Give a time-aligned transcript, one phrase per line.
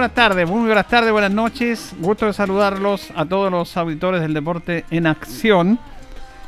[0.00, 1.92] Buenas tardes, muy buenas tardes, buenas noches.
[1.98, 5.78] Gusto de saludarlos a todos los auditores del deporte en acción.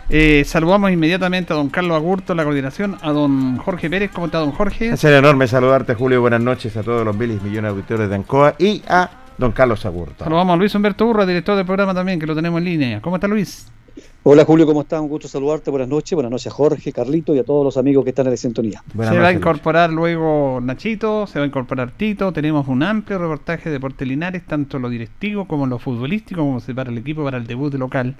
[0.08, 4.10] Eh, saludamos inmediatamente a don Carlos Agurto, la coordinación, a don Jorge Pérez.
[4.10, 4.88] ¿Cómo está, don Jorge?
[4.94, 6.22] Es un enorme saludarte, Julio.
[6.22, 9.84] Buenas noches a todos los miles millones de auditores de Ancoa y a don Carlos
[9.84, 10.24] Agurto.
[10.24, 13.00] Saludamos a Luis Humberto Burra, director del programa también, que lo tenemos en línea.
[13.02, 13.70] ¿Cómo está, Luis?
[14.24, 15.00] Hola Julio, ¿cómo estás?
[15.00, 15.72] Un gusto saludarte.
[15.72, 16.14] Buenas noches.
[16.14, 18.80] Buenas noches a Jorge, Carlito y a todos los amigos que están en la sintonía.
[18.92, 22.32] se va a incorporar luego Nachito, se va a incorporar Tito.
[22.32, 26.72] Tenemos un amplio reportaje de Deportes Linares, tanto lo directivo como lo futbolístico, como se
[26.72, 28.14] para el equipo para el debut local.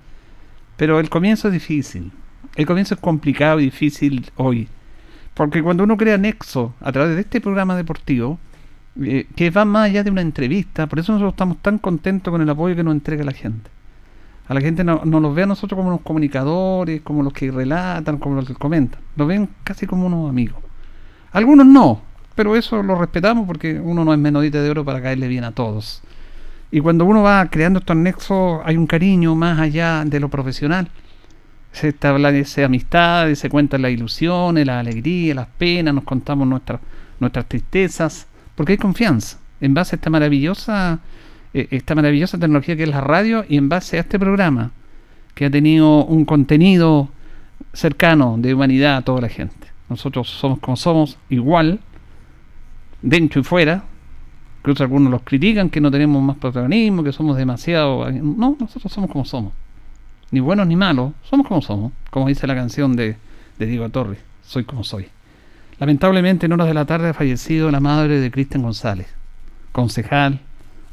[0.76, 2.10] Pero el comienzo es difícil.
[2.56, 4.66] El comienzo es complicado y difícil hoy.
[5.34, 8.40] Porque cuando uno crea nexo a través de este programa deportivo,
[9.00, 12.42] eh, que va más allá de una entrevista, por eso nosotros estamos tan contentos con
[12.42, 13.70] el apoyo que nos entrega la gente
[14.48, 17.50] a la gente no, no los ve a nosotros como unos comunicadores, como los que
[17.50, 19.00] relatan, como los que comentan.
[19.16, 20.62] Nos ven casi como unos amigos.
[21.32, 22.02] Algunos no,
[22.34, 25.52] pero eso lo respetamos porque uno no es menodita de oro para caerle bien a
[25.52, 26.02] todos.
[26.70, 30.88] Y cuando uno va creando estos nexos, hay un cariño más allá de lo profesional.
[31.70, 38.26] Se establece amistad, se cuentan las ilusiones, las alegrías, las penas, nos contamos nuestras tristezas,
[38.54, 39.38] porque hay confianza.
[39.60, 41.00] En base a esta maravillosa
[41.54, 44.70] eh, esta maravillosa tecnología que es la radio y en base a este programa
[45.34, 47.08] que ha tenido un contenido
[47.72, 49.68] cercano de humanidad a toda la gente.
[49.88, 51.80] Nosotros somos como somos, igual,
[53.02, 53.84] dentro y fuera.
[54.60, 58.10] Incluso algunos los critican que no tenemos más protagonismo, que somos demasiado...
[58.10, 59.52] No, nosotros somos como somos.
[60.30, 61.92] Ni buenos ni malos, somos como somos.
[62.10, 63.16] Como dice la canción de,
[63.58, 65.08] de Diego Torres, soy como soy.
[65.78, 69.08] Lamentablemente en horas de la tarde ha fallecido la madre de Cristian González,
[69.72, 70.40] concejal,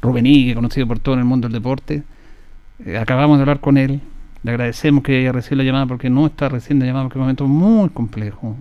[0.02, 2.02] Rubení, conocido por todo en el mundo del deporte.
[2.84, 4.00] Eh, acabamos de hablar con él.
[4.42, 7.20] Le agradecemos que haya recibido la llamada porque no está recién la llamada porque es
[7.20, 8.56] un momento muy complejo.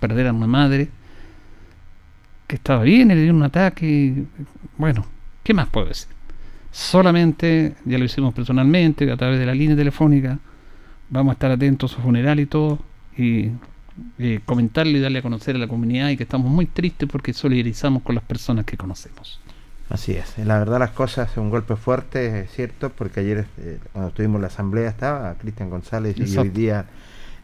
[0.00, 0.88] Perder a una madre
[2.46, 4.24] que estaba bien le dio un ataque.
[4.76, 5.06] Bueno,
[5.42, 6.08] ¿qué más puedo decir?
[6.70, 10.38] Solamente, ya lo hicimos personalmente, a través de la línea telefónica.
[11.08, 12.80] Vamos a estar atentos a su funeral y todo.
[13.16, 13.50] Y
[14.18, 17.32] eh, comentarle y darle a conocer a la comunidad y que estamos muy tristes porque
[17.32, 19.40] solidarizamos con las personas que conocemos.
[19.90, 24.10] Así es, la verdad las cosas, un golpe fuerte, es cierto, porque ayer eh, cuando
[24.12, 26.86] tuvimos la asamblea estaba Cristian González y hoy día,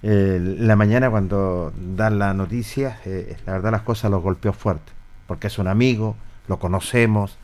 [0.03, 4.91] eh, la mañana cuando dan la noticia, eh, la verdad las cosas los golpeó fuerte,
[5.27, 6.17] porque es un amigo,
[6.49, 7.37] lo conocemos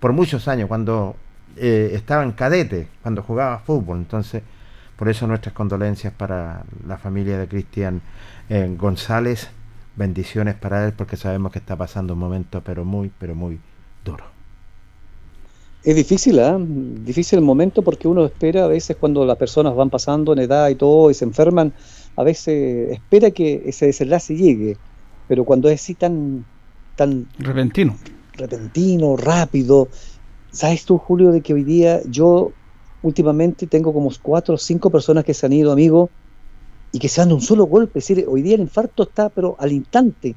[0.00, 1.14] por muchos años, cuando
[1.56, 3.98] eh, estaba en cadete, cuando jugaba fútbol.
[3.98, 4.42] Entonces,
[4.96, 8.02] por eso nuestras condolencias para la familia de Cristian
[8.76, 9.50] González.
[9.96, 13.60] Bendiciones para él porque sabemos que está pasando un momento pero muy, pero muy
[14.04, 14.39] duro.
[15.82, 16.56] Es difícil, ¿eh?
[16.58, 20.68] difícil el momento porque uno espera a veces cuando las personas van pasando en edad
[20.68, 21.72] y todo y se enferman,
[22.16, 24.76] a veces espera que ese desenlace llegue,
[25.26, 26.44] pero cuando es así tan,
[26.96, 27.96] tan repentino,
[28.34, 29.88] repentino, rápido,
[30.50, 32.52] sabes tú Julio de que hoy día yo
[33.02, 36.10] últimamente tengo como cuatro o cinco personas que se han ido, amigos,
[36.92, 38.00] y que se dan un solo golpe.
[38.00, 40.34] Es decir, hoy día el infarto está, pero al instante,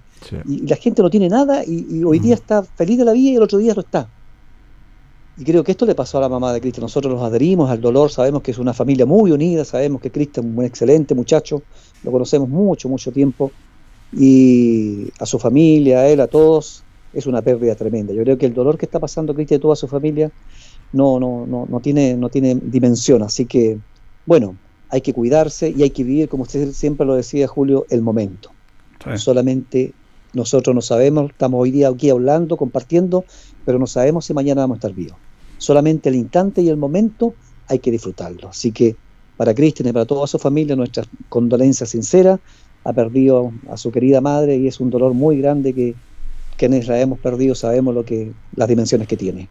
[0.48, 3.36] y, la gente no tiene nada, y, hoy día está feliz de la vida y
[3.36, 4.08] el otro día no está.
[5.38, 6.84] Y creo que esto le pasó a la mamá de Cristian.
[6.84, 10.48] Nosotros nos adherimos al dolor, sabemos que es una familia muy unida, sabemos que Cristian
[10.48, 11.64] es un excelente muchacho,
[12.04, 13.52] lo conocemos mucho, mucho tiempo.
[14.12, 16.84] Y a su familia, a él, a todos,
[17.14, 18.14] es una pérdida tremenda.
[18.14, 20.32] Yo creo que el dolor que está pasando Cristian y toda su familia
[20.92, 23.24] no, no, no, no, tiene, no tiene dimensión.
[23.24, 23.80] Así que,
[24.28, 24.56] bueno,
[24.90, 28.52] hay que cuidarse y hay que vivir, como usted siempre lo decía, Julio, el momento.
[29.16, 29.94] Solamente
[30.34, 33.26] nosotros no sabemos, estamos hoy día aquí hablando, compartiendo,
[33.66, 35.18] pero no sabemos si mañana vamos a estar vivos.
[35.58, 37.34] Solamente el instante y el momento
[37.68, 38.50] hay que disfrutarlo.
[38.50, 38.96] Así que
[39.38, 42.40] para Cristian y para toda su familia, nuestra condolencia sincera.
[42.86, 45.96] Ha perdido a su querida madre y es un dolor muy grande que
[46.58, 49.48] quienes la hemos perdido sabemos lo que las dimensiones que tiene.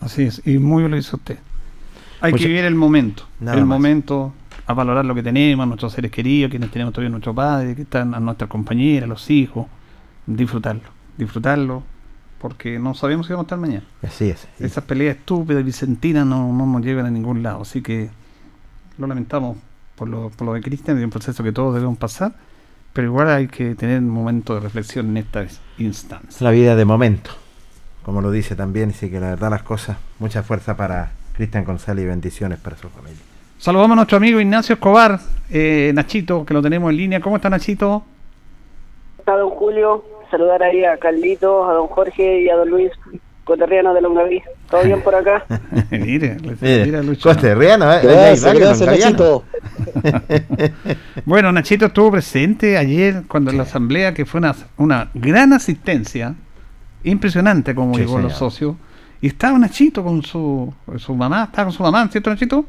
[0.00, 1.38] Así es, y muy bien lo hizo usted.
[2.20, 4.32] Hay que vivir el momento, el momento,
[4.66, 8.14] a valorar lo que tenemos, nuestros seres queridos, quienes tenemos todavía nuestro padre, que están
[8.14, 9.66] a nuestras compañeras, los hijos,
[10.26, 11.82] disfrutarlo, disfrutarlo,
[12.38, 13.84] porque no sabemos si vamos a estar mañana.
[14.02, 14.46] Así es.
[14.58, 17.62] Esas peleas estúpidas, vicentinas, no, no nos llevan a ningún lado.
[17.62, 18.10] Así que
[18.98, 19.56] lo lamentamos
[19.96, 22.32] por lo, por lo de Cristian, es un proceso que todos debemos pasar,
[22.92, 25.46] pero igual hay que tener un momento de reflexión en esta
[25.78, 26.44] instancia.
[26.44, 27.30] La vida de momento,
[28.04, 32.04] como lo dice también, así que la verdad las cosas, mucha fuerza para Cristian González
[32.04, 33.20] y bendiciones para su familia.
[33.58, 35.18] Saludamos a nuestro amigo Ignacio Escobar,
[35.50, 37.20] eh, Nachito, que lo tenemos en línea.
[37.20, 38.04] ¿Cómo está Nachito?
[39.18, 40.04] Está don Julio,
[40.36, 42.92] saludar ahí a Carlitos, a don Jorge y a don Luis
[43.44, 44.42] Coterriano de Longaví.
[44.70, 45.44] ¿Todo bien por acá?
[45.90, 47.30] mire, mire Lucho.
[47.30, 48.00] Coterriano, ¿eh?
[48.02, 49.44] Gracias, gracias Nachito.
[51.24, 56.34] bueno, Nachito estuvo presente ayer cuando en la asamblea, que fue una, una gran asistencia,
[57.04, 58.74] impresionante como llegó los socios.
[59.22, 62.66] Y estaba Nachito con su, su mamá, estaba con su mamá, ¿cierto Nachito?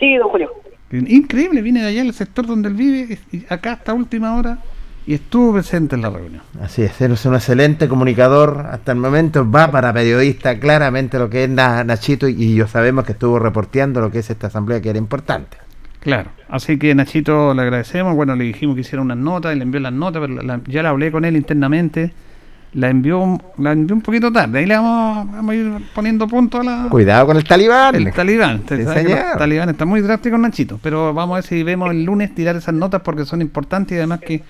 [0.00, 0.50] Sí, don Julio.
[0.90, 4.58] Increíble, viene de allá el sector donde él vive, y acá hasta última hora,
[5.06, 6.42] y estuvo presente en la reunión.
[6.62, 11.30] Así es, él es un excelente comunicador, hasta el momento va para periodista claramente lo
[11.30, 14.90] que es Nachito, y yo sabemos que estuvo reporteando lo que es esta asamblea que
[14.90, 15.56] era importante.
[16.00, 19.64] Claro, así que Nachito le agradecemos, bueno, le dijimos que hiciera unas notas, y le
[19.64, 22.12] envió las notas, pero ya la hablé con él internamente
[22.72, 24.60] la envió, la envió un poquito tarde.
[24.60, 26.86] Ahí le vamos, a ir poniendo punto a la.
[26.88, 27.94] Cuidado con el talibán.
[27.94, 28.62] El talibán.
[28.68, 28.86] el
[29.38, 30.78] talibán está muy drástico, Nachito.
[30.82, 33.98] Pero vamos a ver si vemos el lunes tirar esas notas porque son importantes y
[33.98, 34.42] además que.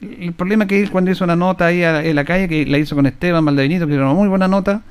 [0.00, 2.78] El problema es que él cuando hizo una nota ahí en la calle, que la
[2.78, 4.82] hizo con Esteban Valdevinito, que era una muy buena nota,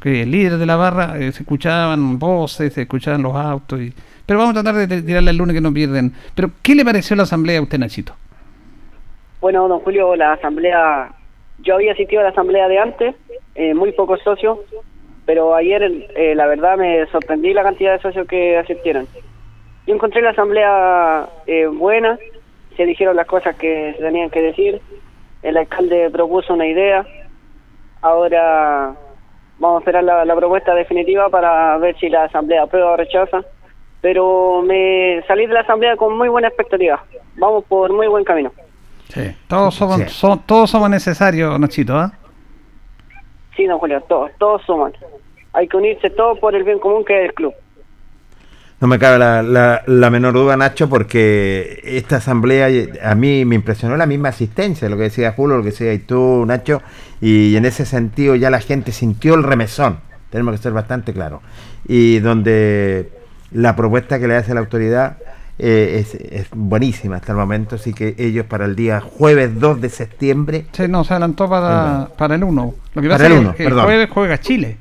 [0.00, 3.80] que el líder de la barra, eh, se escuchaban voces, se escuchaban los autos.
[3.80, 3.92] Y,
[4.26, 6.12] pero vamos a tratar de tirarle el lunes que no pierden.
[6.34, 8.14] Pero, ¿qué le pareció la asamblea a usted, Nachito?
[9.40, 11.12] Bueno, don Julio, la asamblea
[11.58, 13.14] yo había asistido a la asamblea de antes,
[13.54, 14.58] eh, muy pocos socios,
[15.26, 15.82] pero ayer
[16.14, 19.06] eh, la verdad me sorprendí la cantidad de socios que asistieron.
[19.86, 22.18] Yo encontré la asamblea eh, buena,
[22.76, 24.80] se dijeron las cosas que se tenían que decir,
[25.42, 27.06] el alcalde propuso una idea,
[28.02, 28.94] ahora
[29.58, 33.42] vamos a esperar la, la propuesta definitiva para ver si la asamblea aprueba o rechaza,
[34.00, 37.04] pero me salí de la asamblea con muy buena expectativa,
[37.36, 38.52] vamos por muy buen camino.
[39.46, 42.12] Todos somos, todos somos necesarios, Nachito, ¿ah?
[43.56, 44.92] Sí, don Julio, todos, todos somos.
[45.52, 47.54] Hay que unirse todos por el bien común que es el club.
[48.84, 52.68] No me cabe la, la, menor duda, Nacho, porque esta asamblea
[53.02, 56.44] a mí me impresionó la misma asistencia, lo que decía Julio, lo que decía tú,
[56.46, 56.82] Nacho,
[57.18, 61.40] y en ese sentido ya la gente sintió el remesón, tenemos que ser bastante claros,
[61.88, 63.10] y donde
[63.52, 65.16] la propuesta que le hace la autoridad
[65.58, 69.88] eh, es, buenísima hasta el momento, así que ellos para el día jueves 2 de
[69.88, 70.66] septiembre...
[70.72, 72.74] Sí, no, se adelantó para, para el 1.
[72.92, 74.76] Lo que pasa es que el jueves juega Chile.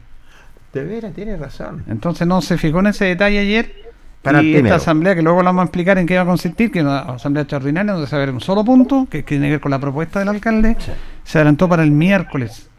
[0.73, 1.85] De veras, tiene razón.
[1.87, 3.92] Entonces no se fijó en ese detalle ayer.
[4.23, 6.71] Para y esta asamblea, que luego la vamos a explicar en qué va a consistir,
[6.71, 9.47] que es una asamblea extraordinaria donde se va a ver un solo punto, que tiene
[9.47, 10.77] que ver con la propuesta del alcalde,
[11.23, 12.69] se adelantó para el miércoles.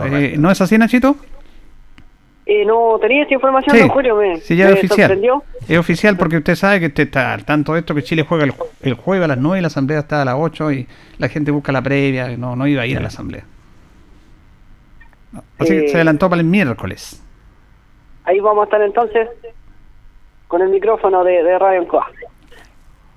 [0.00, 1.16] Eh, ¿No es así, Nachito?
[2.46, 5.18] Eh, no tenía esa información, sí, Julio, me, sí, ya es oficial.
[5.66, 8.44] Es oficial porque usted sabe que usted está al tanto de esto, que Chile juega
[8.82, 10.86] el, jueves a las 9 y la asamblea está a las 8 y
[11.16, 13.44] la gente busca la previa, no, no iba a ir a la asamblea.
[15.58, 17.22] Así que Eh, se adelantó para el miércoles.
[18.24, 19.28] Ahí vamos a estar entonces
[20.48, 21.86] con el micrófono de, de Radio.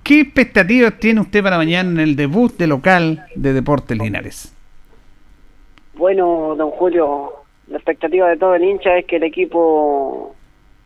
[0.04, 4.56] ¿Qué expectativas tiene usted para mañana en el debut de local de Deportes Linares?
[5.96, 7.34] Bueno, don Julio,
[7.68, 10.36] la expectativa de todo el hincha es que el equipo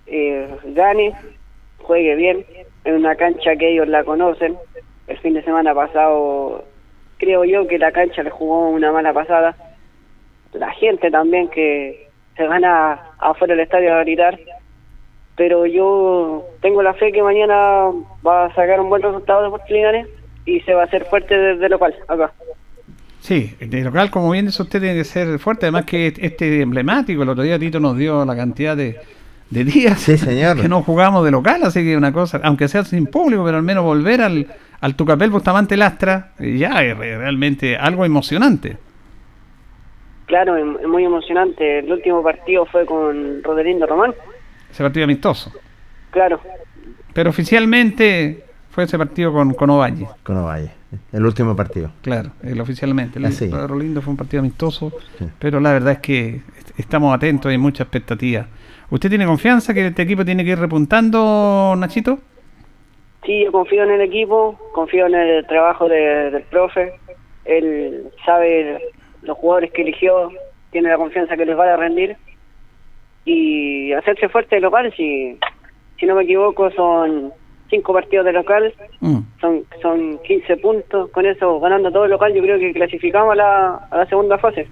[0.08, 1.14] eh, gane,
[1.80, 2.46] juegue bien,
[2.84, 4.58] en una cancha que ellos la conocen.
[5.08, 6.66] El fin de semana pasado,
[7.18, 9.56] creo yo que la cancha le jugó una mala pasada.
[10.54, 14.40] La gente también que se van a, afuera del estadio a gritar.
[15.42, 17.56] Pero yo tengo la fe que mañana
[18.24, 20.08] va a sacar un buen resultado de Deportes Linares
[20.46, 22.32] y se va a hacer fuerte desde local, acá.
[23.22, 25.66] Sí, de local, como bien dice usted, tiene que ser fuerte.
[25.66, 29.00] Además que este emblemático, el otro día Tito nos dio la cantidad de,
[29.50, 30.62] de días Sí, señor.
[30.62, 33.64] que no jugamos de local, así que una cosa, aunque sea sin público, pero al
[33.64, 34.46] menos volver al,
[34.80, 38.78] al Tucapel Bustamante Lastra, ya es re- realmente algo emocionante.
[40.28, 41.80] Claro, es es muy emocionante.
[41.80, 44.14] El último partido fue con Rodelindo Román.
[44.72, 45.52] Ese partido amistoso.
[46.12, 46.40] Claro,
[47.14, 50.08] Pero oficialmente fue ese partido con, con Ovalle.
[50.24, 50.72] Con Ovalle,
[51.12, 51.92] el último partido.
[52.02, 53.20] Claro, el oficialmente.
[53.20, 53.48] El Así.
[53.48, 55.26] de Rolindo fue un partido amistoso, Sí.
[55.40, 58.48] pero la verdad es que est- estamos atentos y hay mucha expectativa.
[58.90, 62.20] ¿Usted tiene confianza que este equipo tiene que ir repuntando, Nachito?
[63.26, 66.94] sí, yo confío en el equipo, confío en el trabajo de- del profe.
[67.46, 68.80] Él sabe
[69.22, 70.30] los jugadores que eligió,
[70.72, 72.16] tiene la confianza que les va a rendir.
[73.26, 75.38] Y hacerse fuerte de local, si,
[76.00, 77.32] si no me equivoco, son
[77.70, 79.20] cinco partidos de local, Mm.
[79.40, 81.10] son, son 15 puntos.
[81.12, 84.38] Con eso, ganando todo el local, yo creo que clasificamos a la, a la segunda
[84.38, 84.68] fase.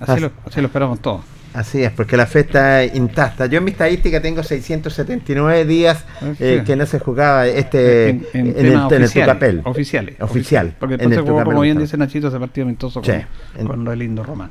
[0.00, 1.24] Así, lo, así lo esperamos todos.
[1.54, 3.46] Así es, porque la fe está intacta.
[3.46, 6.06] Yo en mi estadística tengo 679 días
[6.38, 6.64] eh, Sí.
[6.64, 8.54] que no se jugaba este en, en, el,
[8.88, 9.62] temas en el Tucapel.
[9.64, 10.74] Oficial.
[10.78, 13.82] Porque en el jugó, Tucapel como bien dice Nachito, ese partido amistoso con, Sí, con
[13.84, 14.50] lo de Lindo Román.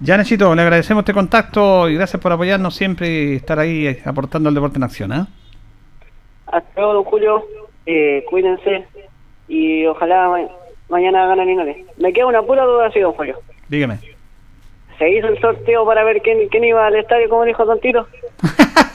[0.00, 4.00] Ya, Nachito, le agradecemos este contacto y gracias por apoyarnos siempre y estar ahí eh,
[4.04, 5.12] aportando al deporte en acción.
[5.12, 5.26] ¿ah?
[6.46, 7.44] Hasta luego, don Julio.
[7.86, 8.86] Eh, cuídense
[9.48, 10.48] y ojalá ma-
[10.88, 11.78] mañana ganen Linares.
[11.96, 13.38] Me queda una pura duda así, don Julio.
[13.68, 13.98] Dígame.
[14.98, 18.06] ¿Se hizo el sorteo para ver quién, quién iba al estadio, como dijo Don Tiro?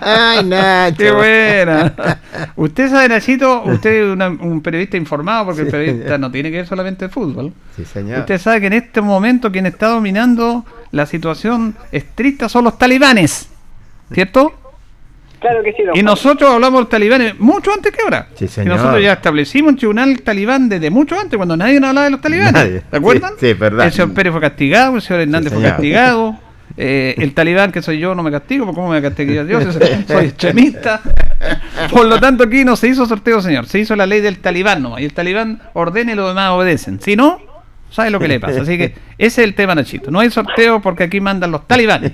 [0.00, 0.96] Ay, Nacho.
[0.98, 1.94] ¡Qué buena!
[2.56, 6.58] Usted sabe, Nachito, usted es una- un periodista informado porque el periodista no tiene que
[6.58, 7.52] ver solamente de fútbol.
[7.76, 8.20] Sí, señor.
[8.20, 13.48] Usted sabe que en este momento quien está dominando la situación estricta son los talibanes,
[14.12, 14.52] ¿cierto?
[15.40, 18.26] Claro que sí, don Y nosotros hablamos de los talibanes mucho antes que ahora.
[18.34, 18.76] Sí, Y señor.
[18.76, 22.20] nosotros ya establecimos un tribunal talibán desde mucho antes, cuando nadie nos hablaba de los
[22.20, 22.52] talibanes.
[22.54, 22.82] Nadie.
[22.90, 23.32] ¿Se acuerdan?
[23.38, 23.86] Sí, verdad.
[23.86, 25.76] El señor Pérez fue castigado, el señor Hernández fue señor.
[25.76, 26.38] castigado.
[26.76, 29.72] Eh, el talibán que soy yo no me castigo, porque ¿cómo me castigaría yo?
[29.72, 31.00] Soy, extremista.
[31.90, 33.66] Por lo tanto, aquí no se hizo sorteo, señor.
[33.66, 35.00] Se hizo la ley del talibán nomás.
[35.00, 37.00] Y el talibán ordena y los demás obedecen.
[37.00, 37.40] Si no,
[37.90, 38.62] sabe lo que le pasa.
[38.62, 40.10] Así que ese es el tema, Nachito.
[40.10, 42.12] No hay sorteo porque aquí mandan los talibanes.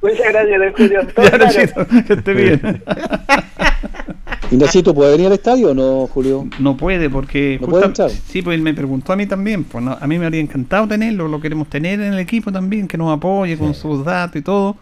[0.00, 1.00] Muchas gracias, don Julio.
[1.16, 1.38] Ya, claro.
[1.38, 2.82] Nachito, que esté bien.
[4.50, 6.46] ¿Y Nachito puede venir al estadio o no, Julio?
[6.58, 8.10] No puede porque ¿No puede entrar?
[8.10, 10.86] sí, pues él me preguntó a mí también, pues no, a mí me habría encantado
[10.86, 14.42] tenerlo, lo queremos tener en el equipo también, que nos apoye con sus datos y
[14.42, 14.76] todo.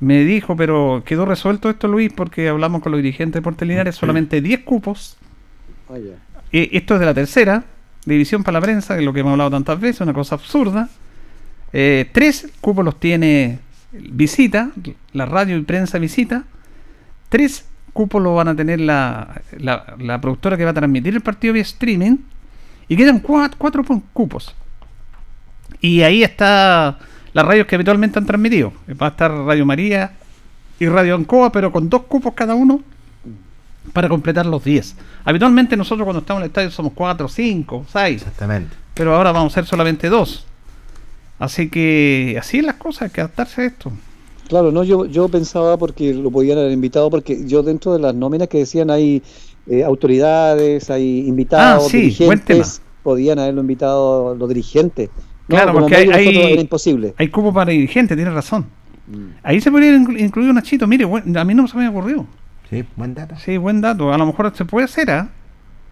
[0.00, 3.96] Me dijo, pero quedó resuelto esto Luis porque hablamos con los dirigentes de Deportes Linares,
[3.96, 5.16] solamente 10 cupos.
[6.52, 7.64] Eh, esto es de la tercera
[8.04, 10.88] división para la prensa, que es lo que hemos hablado tantas veces, una cosa absurda.
[11.72, 13.58] Eh, tres cupos los tiene
[13.92, 14.70] visita,
[15.12, 16.44] la radio y prensa visita.
[17.28, 17.64] Tres
[17.98, 21.52] cupos los van a tener la, la, la productora que va a transmitir el partido
[21.54, 22.18] vía streaming.
[22.86, 24.54] Y quedan cuatro, cuatro cupos.
[25.80, 26.96] Y ahí está
[27.32, 28.72] las radios que habitualmente han transmitido.
[29.02, 30.12] Va a estar Radio María
[30.78, 32.82] y Radio Ancoa, pero con dos cupos cada uno
[33.92, 34.94] para completar los 10.
[35.24, 38.76] Habitualmente nosotros cuando estamos en el estadio somos 4, 5, 6, Exactamente.
[38.94, 40.46] pero ahora vamos a ser solamente dos.
[41.40, 43.92] Así que así es las cosas, hay que adaptarse a esto.
[44.48, 48.14] Claro, no, yo, yo pensaba porque lo podían haber invitado, porque yo dentro de las
[48.14, 49.22] nóminas que decían hay
[49.66, 52.56] eh, autoridades, hay invitados, Ah, sí, buen tema.
[52.58, 55.10] dirigentes, podían haberlo invitado los dirigentes.
[55.48, 57.14] No, Claro, porque hay- hay- era imposible.
[57.18, 58.66] Hay cupo para dirigentes, tiene razón.
[59.06, 59.38] Mm.
[59.42, 62.26] Ahí se podría inclu- incluir un Nachito, mire, buen- a mí no se me ocurrió.
[62.70, 63.34] Sí, buen dato.
[63.42, 65.30] Sí, buen dato, a lo mejor se puede hacer, ¿ah?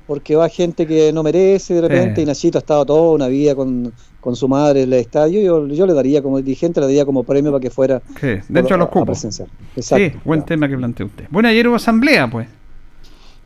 [0.06, 2.22] Porque va gente que no merece de repente, Sí.
[2.22, 5.66] y Nachito ha estado toda una vida con, con su madre en el estadio, yo,
[5.66, 8.78] yo le daría como dirigente, le daría como premio para que fuera Sí, dentro de
[8.78, 9.24] los cupos.
[9.24, 10.44] Exacto, sí, buen claro.
[10.44, 11.24] tema que planteó usted.
[11.30, 12.46] Bueno, ayer hubo asamblea, pues.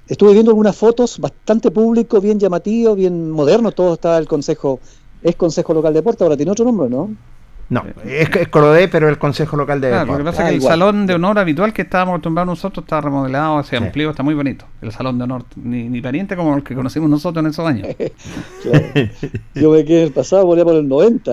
[0.08, 4.80] Estuve viendo algunas fotos, bastante público, bien llamativo, bien moderno, todo está el consejo,
[5.22, 7.10] es Consejo Local de Deporte, ahora tiene otro nombre, ¿no?
[7.70, 10.32] No, es, es Corodé, pero el Consejo Local de Claro, lo que Deportes.
[10.38, 10.72] pasa es Ah, que el igual.
[10.72, 13.82] salón de honor habitual que estábamos acostumbrados nosotros está remodelado, se Sí.
[13.84, 14.66] amplió, está muy bonito.
[14.82, 17.86] El salón de honor, ni, ni pariente como el que conocimos nosotros en esos años.
[18.62, 18.84] Claro.
[19.54, 21.32] Yo me quedé en el pasado, volví por el 90.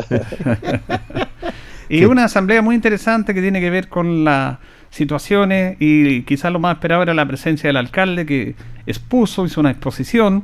[1.89, 4.57] Y una asamblea muy interesante que tiene que ver con las
[4.89, 9.71] situaciones y quizás lo más esperado era la presencia del alcalde que expuso, hizo una
[9.71, 10.43] exposición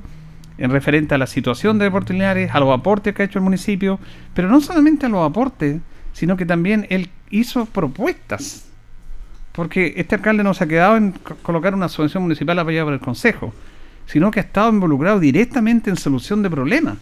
[0.63, 3.43] en referente a la situación de Deportes Linares, a los aportes que ha hecho el
[3.43, 3.99] municipio,
[4.33, 5.81] pero no solamente a los aportes,
[6.13, 8.65] sino que también él hizo propuestas.
[9.51, 12.93] Porque este alcalde no se ha quedado en co- colocar una subvención municipal apoyada por
[12.93, 13.53] el Consejo,
[14.05, 16.93] sino que ha estado involucrado directamente en solución de problemas.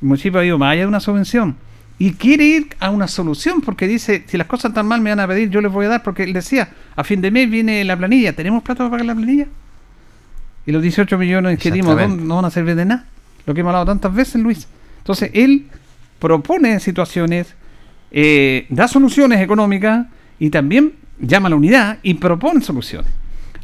[0.00, 1.56] El municipio ha ido más allá de una subvención
[1.98, 5.18] y quiere ir a una solución porque dice, si las cosas están mal me van
[5.18, 7.82] a pedir, yo les voy a dar, porque él decía, a fin de mes viene
[7.84, 9.46] la planilla, ¿tenemos plata para pagar la planilla?
[10.66, 12.16] Y los 18 millones que dimos Exactamente.
[12.16, 13.04] ¿dónde- no van a servir de nada.
[13.46, 14.66] Lo que hemos hablado tantas veces, Luis.
[14.98, 15.66] Entonces, él
[16.18, 17.54] propone situaciones,
[18.10, 20.06] eh, da soluciones económicas
[20.38, 23.10] y también llama a la unidad y propone soluciones.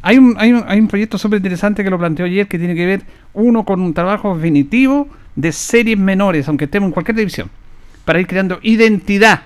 [0.01, 2.75] Hay un, hay un, hay un proyecto súper interesante que lo planteó ayer que tiene
[2.75, 7.49] que ver, uno, con un trabajo definitivo de series menores, aunque estemos en cualquier división,
[8.05, 9.43] para ir creando identidad.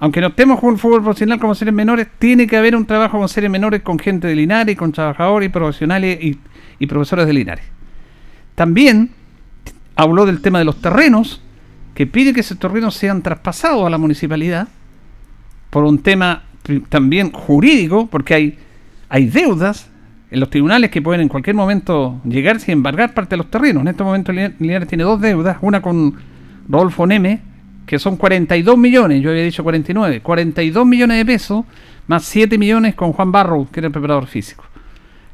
[0.00, 3.18] Aunque no estemos con el fútbol profesional como series menores, tiene que haber un trabajo
[3.18, 6.38] con series menores, con gente de Linares, con trabajadores y profesionales y,
[6.78, 7.64] y profesores de Linares.
[8.54, 9.10] También
[9.96, 11.40] habló del tema de los terrenos,
[11.94, 14.68] que pide que esos terrenos sean traspasados a la municipalidad
[15.70, 16.44] por un tema
[16.88, 18.58] también jurídico, porque hay,
[19.08, 19.90] hay deudas
[20.30, 23.80] en los tribunales que pueden en cualquier momento llegar sin embargar parte de los terrenos.
[23.80, 26.14] En este momento Lin- Linares tiene dos deudas, una con
[26.68, 27.40] Rodolfo Neme,
[27.86, 31.64] que son 42 millones, yo había dicho 49, 42 millones de pesos,
[32.06, 34.64] más 7 millones con Juan Barrow, que era el preparador físico.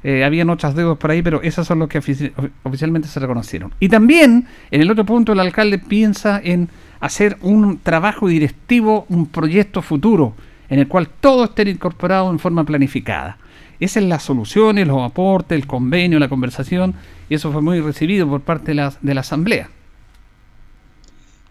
[0.05, 3.19] Eh, habían otras deudas por ahí, pero esas son las que ofici- of- oficialmente se
[3.21, 3.73] reconocieron.
[3.81, 6.69] Y también, en el otro punto, el alcalde piensa en
[7.01, 10.35] hacer un trabajo directivo, un proyecto futuro,
[10.69, 13.39] en el cual todo esté incorporado en forma planificada.
[13.81, 16.95] Esa es las soluciones, los aportes, el convenio, la conversación,
[17.29, 19.69] y eso fue muy recibido por parte de la, de la asamblea.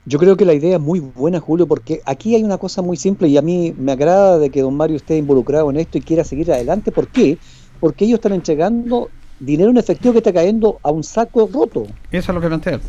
[0.06, 2.98] Yo creo que la idea es muy buena, Julio, porque aquí hay una cosa muy
[2.98, 6.02] simple y a mí me agrada de que don Mario esté involucrado en esto y
[6.02, 6.92] quiera seguir adelante.
[6.92, 7.38] ¿Por qué?
[7.84, 9.10] Porque ellos están entregando
[9.42, 11.86] dinero en efectivo que está cayendo a un saco roto.
[12.12, 12.80] Eso es lo que plantea.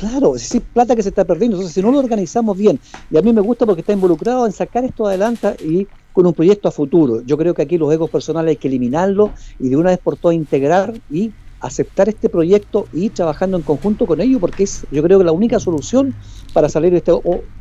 [0.00, 1.56] Claro, es decir, plata que se está perdiendo.
[1.56, 2.80] Entonces, si no lo organizamos bien,
[3.12, 6.34] y a mí me gusta porque está involucrado en sacar esto adelante y con un
[6.34, 7.22] proyecto a futuro.
[7.24, 10.16] Yo creo que aquí los egos personales hay que eliminarlos y de una vez por
[10.16, 14.84] todas integrar y aceptar este proyecto y ir trabajando en conjunto con ellos, porque es,
[14.90, 16.12] yo creo que la única solución
[16.52, 17.12] para salir de este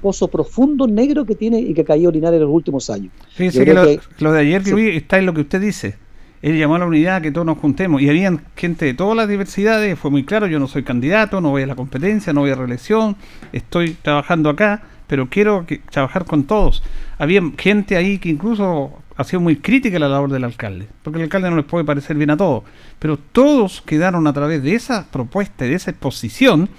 [0.02, 3.12] pozo profundo negro que tiene y que cayó Linares en los últimos años.
[3.38, 4.72] Que lo, que- lo de ayer, sí.
[4.72, 5.96] Luis, está en lo que usted dice.
[6.42, 8.02] Él llamó a la unidad que todos nos juntemos.
[8.02, 9.98] Y habían gente de todas las diversidades.
[10.00, 12.56] Fue muy claro, yo no soy candidato, no voy a la competencia, no voy a
[12.56, 13.18] reelección.
[13.52, 16.84] Estoy trabajando acá, pero quiero trabajar con todos.
[17.18, 20.88] Había gente ahí que incluso ha sido muy crítica a la labor del alcalde.
[21.04, 22.64] Porque el alcalde no les puede parecer bien a todos.
[23.00, 26.70] Pero todos quedaron a través de esa propuesta de esa exposición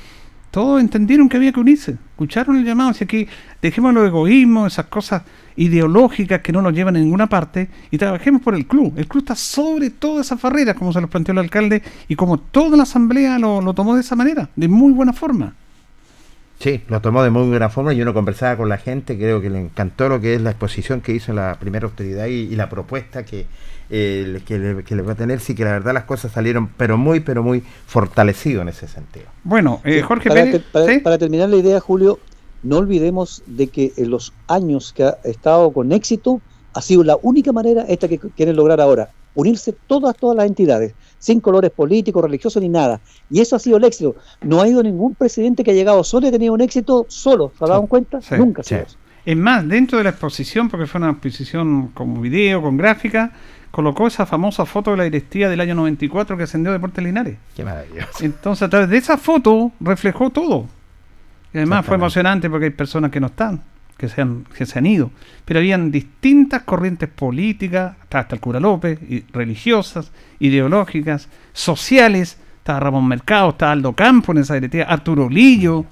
[0.51, 3.29] todos entendieron que había que unirse, escucharon el llamado, así que
[3.63, 5.23] dejemos los egoísmos, esas cosas
[5.57, 8.95] ideológicas que no nos llevan a ninguna parte y trabajemos por el club.
[8.97, 12.39] El club está sobre todas esas barreras, como se los planteó el alcalde y como
[12.39, 15.55] toda la asamblea lo, lo tomó de esa manera, de muy buena forma.
[16.59, 19.49] Sí, lo tomó de muy buena forma y uno conversaba con la gente, creo que
[19.49, 23.25] le encantó lo que es la exposición que hizo la primera autoridad y la propuesta
[23.25, 23.47] que,
[23.91, 26.69] eh, que, le, que le va a tener, sí que la verdad las cosas salieron
[26.77, 29.27] pero muy, pero muy fortalecido en ese sentido.
[29.45, 30.99] Bueno, eh, Sí, Jorge para, Pérez, te- para- ¿sí?
[31.01, 32.19] para terminar la idea, Julio,
[32.63, 36.41] no olvidemos de que en los años que ha estado con éxito,
[36.73, 40.95] ha sido la única manera esta que quieren lograr ahora, unirse todas, todas las entidades,
[41.19, 43.01] sin colores políticos, religiosos ni nada.
[43.29, 44.15] Y eso ha sido el éxito.
[44.43, 47.53] No ha ido ningún presidente que ha llegado solo y ha tenido un éxito solo.
[47.59, 48.21] ¿Se han dado cuenta?
[48.23, 48.77] Sí, Nunca ha sí.
[49.27, 53.33] Es más, dentro de la exposición, porque fue una exposición con video, con gráfica,
[53.71, 57.37] colocó esa famosa foto de la directiva del año 94 que ascendió Deportes Linares.
[57.55, 58.25] Qué maravilloso.
[58.25, 60.67] Entonces, a través de esa foto reflejó todo.
[61.53, 63.63] Y además fue emocionante porque hay personas que no están,
[63.97, 65.11] que se han, que se han ido.
[65.45, 72.39] Pero habían distintas corrientes políticas, estaba hasta el cura López, y religiosas, ideológicas, sociales.
[72.59, 75.87] Estaba Ramón Mercado, estaba Aldo Campo en esa directiva, Arturo Lillo,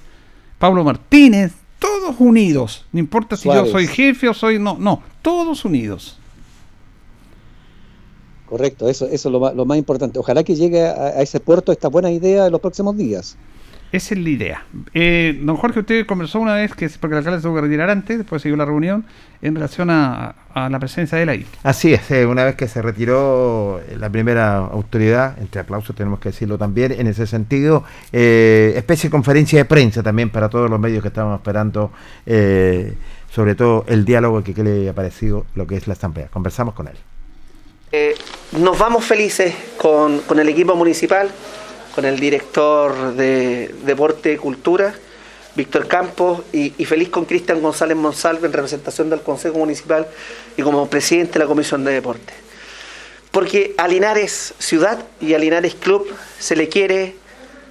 [0.58, 2.86] Pablo Martínez, todos unidos.
[2.92, 3.64] No importa si Suárez.
[3.64, 4.58] yo soy jefe o soy.
[4.58, 6.18] No, no, todos unidos.
[8.48, 10.18] Correcto, eso, eso es lo más, lo más importante.
[10.18, 13.36] Ojalá que llegue a, a ese puerto esta buena idea en los próximos días.
[13.90, 14.66] Esa es la idea.
[14.92, 17.62] Eh, don Jorge, usted conversó una vez, que es porque el alcalde se tuvo que
[17.62, 19.06] retirar antes, después siguió la reunión,
[19.40, 21.46] en relación a, a la presencia de él ahí.
[21.62, 26.20] Así es, eh, una vez que se retiró eh, la primera autoridad, entre aplausos tenemos
[26.20, 27.82] que decirlo también, en ese sentido,
[28.12, 31.90] eh, especie de conferencia de prensa también para todos los medios que estábamos esperando
[32.26, 32.94] eh,
[33.30, 36.28] sobre todo el diálogo que, que le ha parecido lo que es la asamblea.
[36.28, 36.96] Conversamos con él.
[37.90, 38.14] Eh,
[38.52, 41.30] nos vamos felices con, el equipo municipal,
[41.94, 44.94] con el director de Deporte y Cultura,
[45.54, 50.06] Víctor Campos, y, y feliz con Cristian González Monsalve en representación del Consejo Municipal
[50.58, 52.34] y como presidente de la Comisión de Deporte.
[53.30, 56.06] Porque a Linares Ciudad y a Linares Club
[56.38, 57.16] se le quiere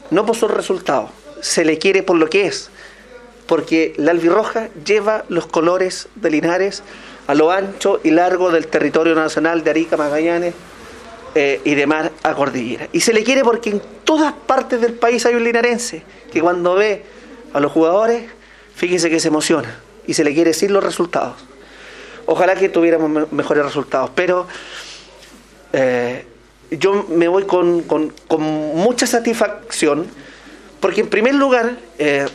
[0.10, 2.72] no por sus resultados, se le quiere por lo que es,
[3.46, 6.82] porque la albirroja lleva los colores de Linares
[7.28, 10.54] a lo ancho y largo del territorio nacional de Arica, Magallanes
[11.36, 12.88] eh, y de mar a Cordillera.
[12.94, 16.76] Y se le quiere porque en todas partes del país hay un linarense que cuando
[16.76, 17.04] ve
[17.54, 18.24] a los jugadores,
[18.76, 21.36] fíjese que se emociona y se le quiere decir los resultados.
[22.26, 24.48] Ojalá que tuviéramos mejores resultados, pero
[25.74, 26.26] eh,
[26.72, 30.08] yo me voy con, con, con, mucha satisfacción
[30.80, 32.26] porque en primer lugar eh,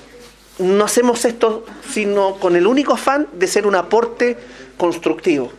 [0.59, 4.37] no hacemos esto sino con el único afán de ser un aporte
[4.77, 5.53] constructivo.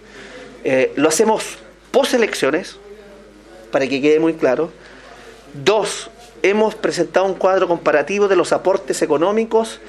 [0.64, 1.58] Eh, lo hacemos
[1.92, 2.78] post elecciones,
[3.72, 4.72] para que quede muy claro.
[5.54, 6.10] Dos,
[6.42, 9.80] hemos presentado un cuadro comparativo de los aportes económicos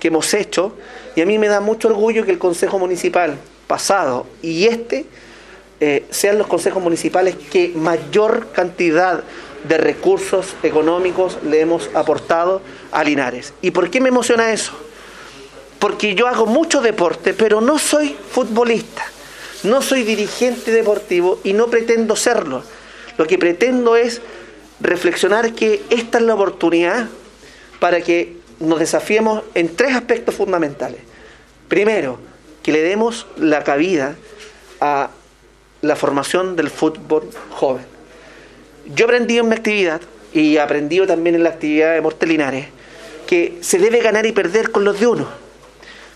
[0.00, 0.76] que hemos hecho
[1.16, 5.06] y a mí me da mucho orgullo que el Consejo Municipal pasado y este
[5.80, 9.24] eh, sean los consejos municipales que mayor cantidad
[9.68, 12.60] de recursos económicos le hemos aportado
[12.92, 13.54] a Linares.
[13.60, 14.72] ¿Y por qué me emociona eso?
[15.84, 19.04] Porque yo hago mucho deporte, pero no soy futbolista,
[19.64, 22.62] no soy dirigente deportivo y no pretendo serlo.
[23.18, 24.22] Lo que pretendo es
[24.80, 27.10] reflexionar que esta es la oportunidad
[27.80, 31.02] para que nos desafiemos en tres aspectos fundamentales.
[31.68, 32.18] Primero,
[32.62, 34.16] que le demos la cabida
[34.80, 35.10] a
[35.82, 37.84] la formación del fútbol joven.
[38.86, 40.00] Yo aprendí en mi actividad
[40.32, 42.68] y aprendido también en la actividad de Mortelinares
[43.26, 45.43] que se debe ganar y perder con los de uno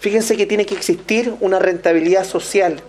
[0.01, 2.81] Fíjense que tiene que existir una rentabilidad social.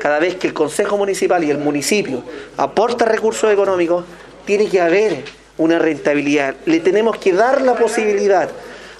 [0.00, 2.22] Cada vez que el Consejo Municipal y el municipio
[2.56, 4.04] aporta recursos económicos,
[4.44, 5.24] tiene que haber
[5.58, 6.56] una rentabilidad.
[6.66, 8.50] Le tenemos que dar la posibilidad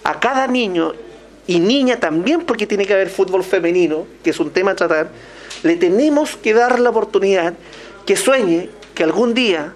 [0.04, 0.94] a cada niño
[1.46, 5.08] y niña también, porque tiene que haber fútbol femenino, que es un tema a tratar,
[5.62, 7.54] le tenemos que dar la oportunidad
[8.04, 9.74] que sueñe que algún día,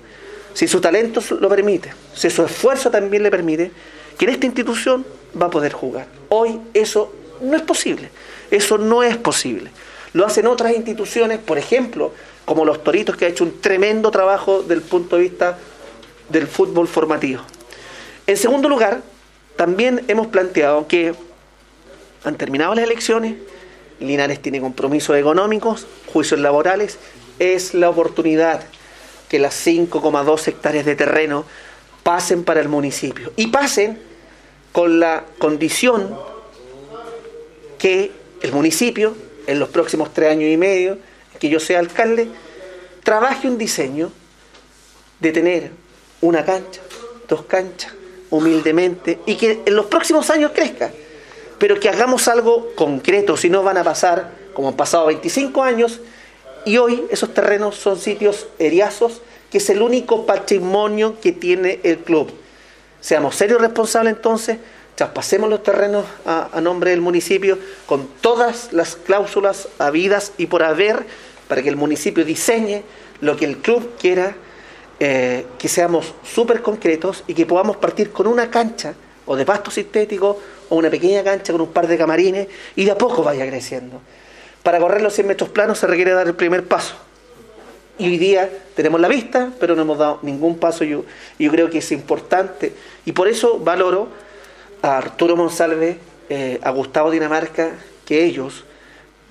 [0.55, 3.70] si su talento lo permite, si su esfuerzo también le permite,
[4.18, 5.05] que en esta institución
[5.40, 6.07] va a poder jugar.
[6.29, 8.11] Hoy eso no es posible.
[8.50, 9.70] Eso no es posible.
[10.12, 12.12] Lo hacen otras instituciones, por ejemplo,
[12.44, 15.59] como los Toritos, que ha hecho un tremendo trabajo del punto de vista
[16.29, 17.42] del fútbol formativo.
[18.26, 19.03] En segundo lugar,
[19.57, 21.14] también hemos planteado que
[22.24, 23.35] han terminado las elecciones,
[24.00, 26.98] Linares tiene compromisos económicos, juicios laborales,
[27.38, 28.62] es la oportunidad
[29.29, 31.44] que las 5,2 hectáreas de terreno
[32.03, 33.98] pasen para el municipio y pasen
[34.72, 36.16] con la condición
[37.81, 38.12] que
[38.43, 39.16] el municipio,
[39.47, 40.99] en los próximos tres años y medio,
[41.40, 42.29] que yo sea alcalde,
[43.03, 44.12] trabaje un diseño
[45.19, 45.71] de tener
[46.21, 46.83] una cancha,
[47.27, 47.93] dos canchas,
[48.29, 50.90] humildemente, y que en los próximos años crezca,
[51.59, 56.01] pero que hagamos algo concreto, si no van a pasar, como han pasado 25 años,
[56.66, 61.99] y hoy esos terrenos son sitios eriazos, que es el único patrimonio que tiene el
[61.99, 62.31] club.
[63.01, 64.59] Seamos serios responsables entonces,
[65.01, 71.07] traspasemos los terrenos a, nombre del municipio con todas las cláusulas habidas y por haber
[71.49, 72.83] para que el municipio diseñe
[73.23, 74.37] lo que el club quiera,
[74.99, 78.93] eh, que seamos súper concretos y que podamos partir con una cancha
[79.25, 82.91] o de pasto sintético o una pequeña cancha con un par de camarines y de
[82.91, 84.03] a poco vaya creciendo.
[84.63, 86.95] Para correr los 100 metros planos se requiere dar el primer paso.
[87.99, 90.85] Y hoy día tenemos la vista, pero no hemos dado ningún paso.
[90.85, 91.05] Yo,
[91.39, 92.75] yo creo que es importante.
[93.07, 94.30] Y por eso valoro
[94.83, 97.71] a Arturo Monsalve, eh, a Gustavo Dinamarca,
[98.05, 98.64] que ellos,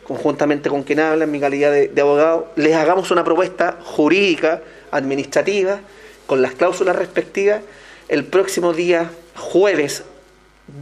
[0.05, 4.61] conjuntamente con quien habla en mi calidad de, de, abogado, les hagamos una propuesta jurídica,
[4.91, 5.79] administrativa,
[6.27, 7.61] con las cláusulas respectivas,
[8.07, 10.03] el próximo día jueves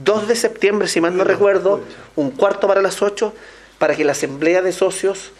[0.03, 1.81] 2 de septiembre, si mal no recuerdo,
[2.15, 3.33] un cuarto para las 8,
[3.77, 5.31] para que la asamblea de socios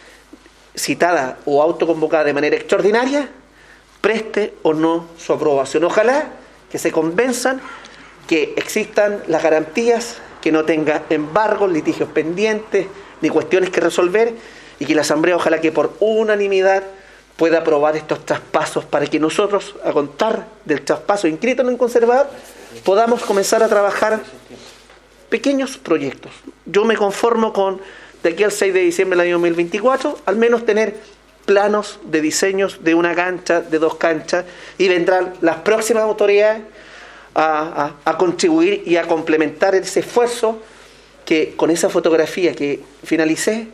[0.74, 3.28] citada o autoconvocada de manera extraordinaria
[4.00, 5.84] preste o no su aprobación.
[5.84, 6.28] Ojalá
[6.70, 7.60] que se convenzan
[8.28, 12.86] que existan las garantías, que no tenga embargos, litigios pendientes,
[13.20, 14.34] ni cuestiones que resolver,
[14.78, 16.84] y que la Asamblea ojalá que por unanimidad
[17.36, 22.28] pueda aprobar estos traspasos para que nosotros, a contar del traspaso inscrito en un conservador,
[22.84, 24.20] podamos comenzar a trabajar
[25.28, 26.32] pequeños proyectos.
[26.66, 27.80] Yo me conformo con,
[28.22, 30.96] de aquí al 6 de diciembre del año 2024, al menos tener
[31.46, 34.44] planos de diseños de una cancha, de dos canchas,
[34.76, 36.62] y vendrán las próximas autoridades
[37.40, 40.60] a, contribuir y a complementar ese esfuerzo
[41.24, 43.68] que con esa fotografía que finalicé,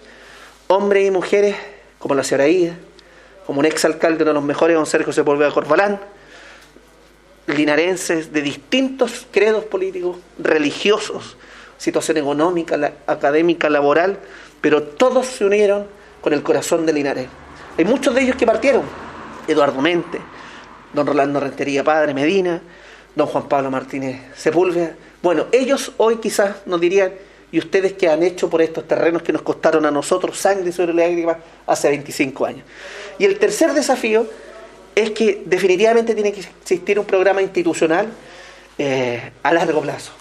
[0.67, 1.57] hombres y mujeres
[1.99, 2.77] como la señora Ida,
[3.47, 5.99] como un exalcalde, de los mejores, don Sergio Sepúlveda Corbalán,
[7.47, 11.37] linarenses de distintos credos políticos, religiosos,
[11.79, 14.19] situación económica, académica, laboral,
[14.61, 15.87] pero todos se unieron
[16.21, 17.29] con el corazón de Linares.
[17.79, 18.83] Hay muchos de ellos que partieron,
[19.47, 20.21] Eduardo Mente,
[20.93, 22.63] don Rolando Rentería Padre Medina,
[23.15, 24.95] don Juan Pablo Martínez Sepúlveda.
[25.23, 27.13] Bueno, ellos hoy quizás nos dirían,
[27.51, 30.93] ¿y ustedes qué han hecho por estos terrenos que nos costaron a nosotros sangre sobre
[30.93, 32.65] lágrimas hace 25 años?
[33.19, 34.27] Y el tercer desafío
[34.95, 38.09] es que definitivamente tiene que existir un programa institucional
[38.79, 40.13] eh, a largo plazo.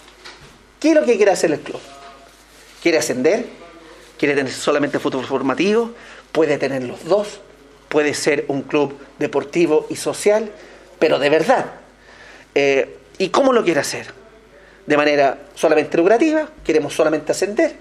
[0.80, 1.80] ¿Qué es lo que quiere hacer el club?
[2.82, 3.46] ¿Quiere ascender?
[4.18, 5.90] ¿Quiere tener solamente fútbol formativo?
[6.32, 7.40] Puede tener los dos.
[7.88, 10.50] Puede ser un club deportivo y social,
[10.98, 11.83] pero de verdad.
[12.54, 14.06] Eh, ¿Y cómo lo quiere hacer?
[14.86, 16.48] ¿De manera solamente lucrativa?
[16.64, 17.74] ¿Queremos solamente ascender?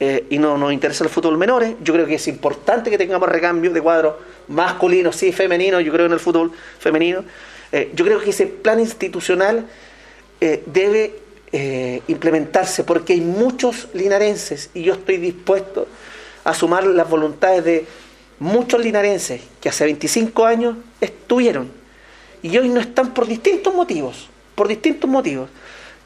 [0.00, 1.74] Eh, y no nos interesa el fútbol menores.
[1.82, 4.14] Yo creo que es importante que tengamos recambio de cuadros
[4.48, 7.24] masculinos, sí, femeninos, yo creo en el fútbol femenino.
[7.72, 9.66] Eh, yo creo que ese plan institucional
[10.66, 11.20] debe
[12.08, 15.88] implementarse porque hay muchos linarenses y yo estoy dispuesto
[16.42, 17.86] a sumar las voluntades de
[18.40, 21.70] muchos linarenses que hace 25 años estuvieron
[22.44, 25.50] y hoy no están por distintos motivos, por distintos motivos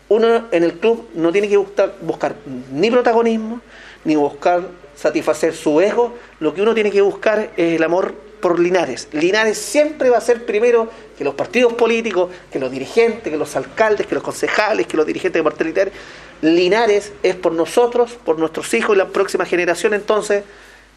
[0.09, 2.35] uno en el club no tiene que buscar, buscar
[2.73, 3.61] ni protagonismo,
[4.05, 4.63] ni buscar
[4.97, 9.09] satisfacer su ego, lo que uno tiene que buscar es el amor por Linares.
[9.13, 13.55] Linares siempre va a ser primero que los partidos políticos, que los dirigentes, que los
[13.57, 15.93] alcaldes, que los concejales, que los dirigentes de partidos Linares.
[16.41, 19.93] Linares es por nosotros, por nuestros hijos y la próxima generación.
[19.93, 20.45] Entonces,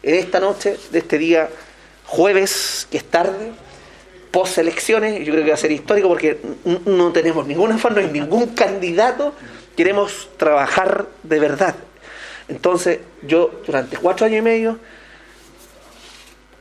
[0.02, 1.50] en esta noche, de este día
[2.06, 3.52] jueves, que es tarde,
[4.32, 6.40] post elecciones, yo creo que va a ser histórico porque
[6.86, 9.34] no tenemos ningún afán, no hay ningún candidato,
[9.76, 11.76] queremos trabajar de verdad.
[12.48, 14.78] Entonces, yo durante cuatro años y medio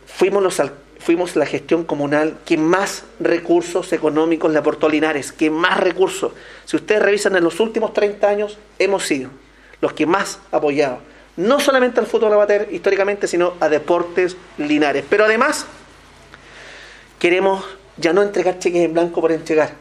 [0.06, 0.62] fuimos, los,
[1.00, 6.34] fuimos la gestión comunal que más recursos económicos le aportó Linares, que más recursos.
[6.66, 9.30] Si ustedes revisan en los últimos 30 años, hemos sido
[9.80, 11.00] los que más apoyado.
[11.38, 15.06] No solamente al fútbol amateur históricamente, sino a deportes linares.
[15.10, 15.66] Pero además,
[17.22, 17.64] Queremos
[17.98, 19.74] ya no entregar cheques en blanco por entregar.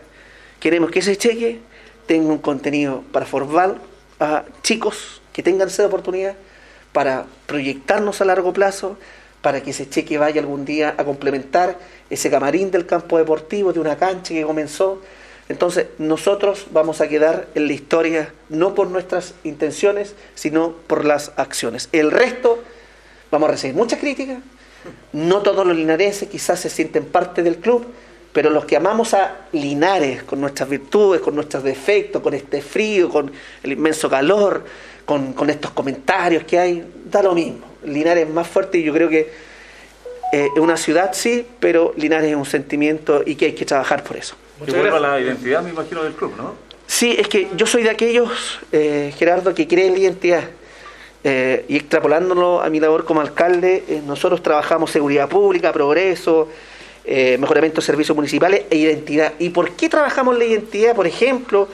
[0.60, 1.58] Queremos que ese cheque
[2.04, 3.76] tenga un contenido para formar
[4.20, 6.34] a chicos que tengan esa oportunidad,
[6.92, 8.98] para proyectarnos a largo plazo,
[9.40, 11.78] para que ese cheque vaya algún día a complementar
[12.10, 15.00] ese camarín del campo deportivo, de una cancha que comenzó.
[15.48, 21.32] Entonces nosotros vamos a quedar en la historia no por nuestras intenciones, sino por las
[21.36, 21.88] acciones.
[21.92, 22.62] El resto
[23.30, 24.40] vamos a recibir muchas críticas,
[25.12, 27.86] no todos los linarenses quizás se sienten parte del club,
[28.32, 33.08] pero los que amamos a Linares, con nuestras virtudes, con nuestros defectos, con este frío,
[33.08, 34.64] con el inmenso calor,
[35.04, 37.66] con, estos comentarios que hay, da lo mismo.
[37.84, 39.32] Linares es más fuerte y yo creo que
[40.32, 44.04] eh, es una ciudad sí, pero Linares es un sentimiento y que hay que trabajar
[44.04, 44.36] por eso.
[44.64, 46.54] Que vuelva la identidad, me imagino, del club, ¿no?
[46.86, 50.44] Sí, es que yo soy de aquellos, eh, Gerardo, que creen la identidad.
[51.22, 56.48] Eh, y extrapolándolo a mi labor como alcalde, eh, nosotros trabajamos seguridad pública, progreso,
[57.04, 59.34] eh, mejoramiento de servicios municipales e identidad.
[59.38, 61.68] ¿Y por qué trabajamos la identidad, por ejemplo,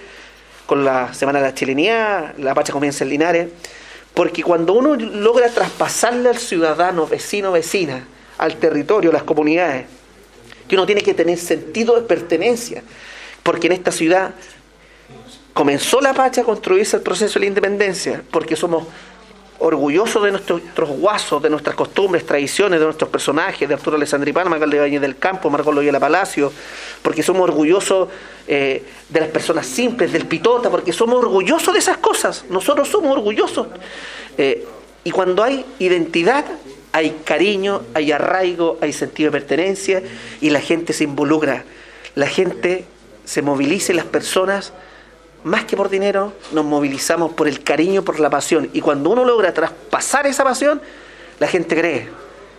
[0.67, 3.49] con la Semana de la Chilenidad, la Pacha comienza en Linares?
[4.15, 8.05] Porque cuando uno logra traspasarle al ciudadano, vecino, vecina,
[8.39, 9.87] al territorio, a las comunidades,
[10.67, 12.83] que uno tiene que tener sentido de pertenencia,
[13.45, 14.35] porque en esta ciudad
[15.53, 18.85] comenzó la Pacha a construirse el proceso de la independencia, porque somos
[19.59, 24.59] orgulloso de nuestros, guasos, de nuestras costumbres, tradiciones, de nuestros personajes, de Arturo Alessandri Palma,
[24.59, 26.53] de Valle del Campo, Marco Loyola Palacio,
[27.03, 28.09] porque somos orgullosos
[28.47, 33.13] eh, de las personas simples, del pitota, porque somos orgullosos de esas cosas, nosotros somos
[33.13, 33.69] orgullosos.
[34.37, 34.67] Eh,
[35.05, 36.45] y cuando hay identidad,
[36.93, 40.03] hay cariño, hay arraigo, hay sentido de pertenencia
[40.41, 41.65] y la gente se involucra,
[42.15, 42.87] la gente
[43.25, 44.73] se moviliza y las personas
[45.47, 48.69] más que por dinero, nos movilizamos por el cariño, por la pasión.
[48.73, 50.83] Y cuando uno logra traspasar esa pasión,
[51.39, 52.09] la gente cree.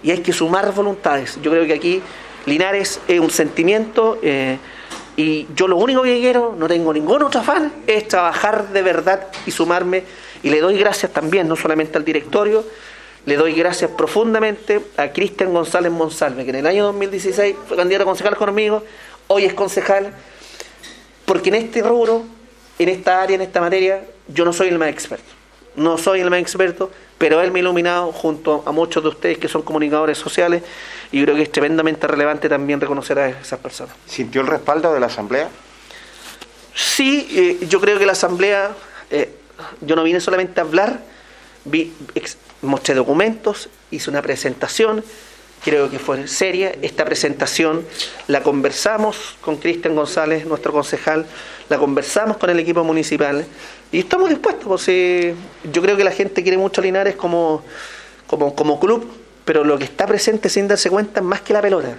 [0.04, 1.38] Y hay que sumar voluntades.
[1.42, 2.02] Yo creo que aquí
[2.46, 4.58] Linares es un sentimiento eh,
[5.18, 9.28] y yo lo único que quiero, no tengo ningún otro afán, es trabajar de verdad
[9.46, 10.06] y sumarme.
[10.42, 12.64] Y le doy gracias también, no solamente al directorio,
[13.26, 18.04] le doy gracias profundamente a Cristian González Monsalve, que en el año 2016 fue candidato
[18.04, 18.82] a concejal conmigo,
[19.28, 20.14] hoy es concejal,
[21.26, 22.37] porque en este rubro
[22.80, 25.26] en esta área, en esta materia, yo no soy el más experto.
[25.76, 29.38] No soy el más experto, pero él me ha iluminado junto a muchos de ustedes
[29.38, 30.64] que son comunicadores sociales
[31.12, 33.96] y creo que es tremendamente relevante también reconocer a esas personas.
[34.06, 35.50] ¿Sintió el respaldo de la Asamblea?
[36.74, 38.72] Sí, eh, yo creo que la Asamblea,
[39.10, 39.32] eh,
[39.82, 41.00] yo no vine solamente a hablar,
[41.66, 41.94] vi,
[42.62, 45.04] mostré documentos, hice una presentación,
[45.64, 46.72] creo que fue seria.
[46.82, 47.86] Esta presentación
[48.28, 51.26] la conversamos con Cristian González, nuestro concejal,
[51.70, 53.46] la conversamos con el equipo municipal
[53.92, 54.66] y estamos dispuestos.
[54.66, 57.64] Pues, yo creo que la gente quiere mucho a Linares como,
[58.28, 59.08] como, como club,
[59.46, 61.96] pero lo que está presente sin darse cuenta es más que la pelota.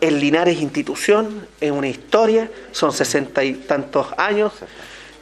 [0.00, 4.52] El Linares institución, es una historia, son sesenta y tantos años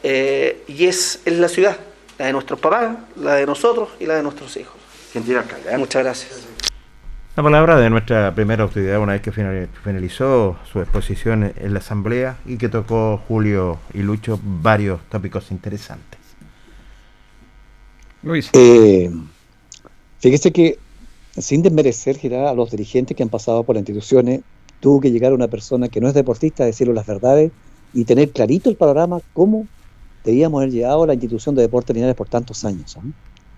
[0.02, 1.76] eh, y es, es la ciudad,
[2.18, 4.74] la de nuestros papás, la de nosotros y la de nuestros hijos.
[5.78, 6.53] Muchas gracias.
[7.36, 12.38] La palabra de nuestra primera autoridad una vez que finalizó su exposición en la asamblea
[12.46, 16.20] y que tocó Julio y Lucho varios tópicos interesantes.
[18.22, 18.50] Luis.
[18.52, 19.10] Eh,
[20.20, 20.78] fíjese que
[21.36, 24.42] sin desmerecer Gerard, a los dirigentes que han pasado por las instituciones,
[24.78, 27.50] tuvo que llegar una persona que no es deportista a decirle las verdades
[27.92, 29.66] y tener clarito el panorama cómo
[30.22, 32.96] debíamos haber llegado a la institución de deportes lineales por tantos años.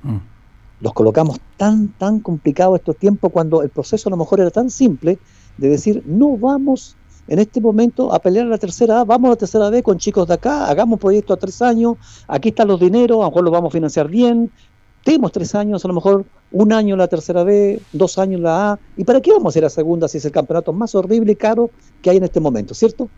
[0.02, 0.35] Mm
[0.80, 4.70] los colocamos tan, tan complicados estos tiempos cuando el proceso a lo mejor era tan
[4.70, 5.18] simple
[5.56, 6.96] de decir, no vamos
[7.28, 9.98] en este momento a pelear a la tercera A, vamos a la tercera B con
[9.98, 11.96] chicos de acá, hagamos un proyecto a tres años,
[12.28, 14.50] aquí están los dineros, a lo mejor los vamos a financiar bien,
[15.02, 18.42] tenemos tres años, a lo mejor un año en la tercera B, dos años en
[18.44, 20.94] la A, ¿y para qué vamos a ir a segunda si es el campeonato más
[20.94, 21.70] horrible y caro
[22.02, 23.08] que hay en este momento, ¿cierto?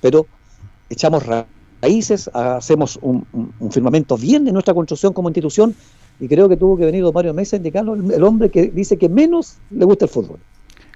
[0.00, 0.26] Pero
[0.88, 1.24] echamos
[1.80, 5.74] raíces, hacemos un, un firmamento bien en nuestra construcción como institución
[6.20, 8.96] y creo que tuvo que venir don Mario Mesa a indicarlo, el, hombre que dice
[8.96, 10.38] que menos le gusta el fútbol.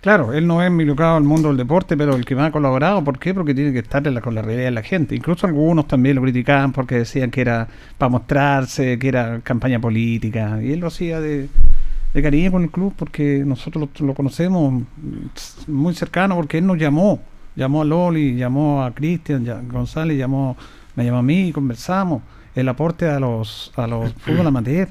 [0.01, 3.05] Claro, él no es milocado al mundo del deporte, pero el que más ha colaborado,
[3.05, 3.33] ¿por qué?
[3.33, 5.15] Porque tiene que estar con la realidad de la gente.
[5.15, 10.61] Incluso algunos también lo criticaban porque decían que era para mostrarse, que era campaña política.
[10.61, 11.49] Y él lo hacía de,
[12.15, 14.83] cariño con el club porque nosotros lo, conocemos
[15.69, 17.21] muy cercano porque él nos llamó.
[17.55, 20.57] Llamó a Loli, llamó a Cristian González, llamó,
[20.97, 22.23] me llamó a mí y conversamos.
[22.57, 24.89] El aporte a los, a los fútbol amateur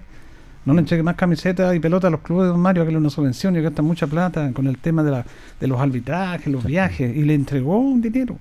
[0.66, 2.98] no le entregue más camisetas y pelotas a los clubes de Don Mario, que le
[2.98, 5.26] una subvención y gasta mucha plata con el tema de, la,
[5.60, 8.38] de los arbitrajes, los viajes, y le entregó un dinero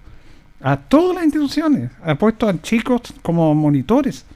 [0.60, 1.90] a todas las instituciones.
[2.02, 4.26] Ha puesto a chicos como monitores.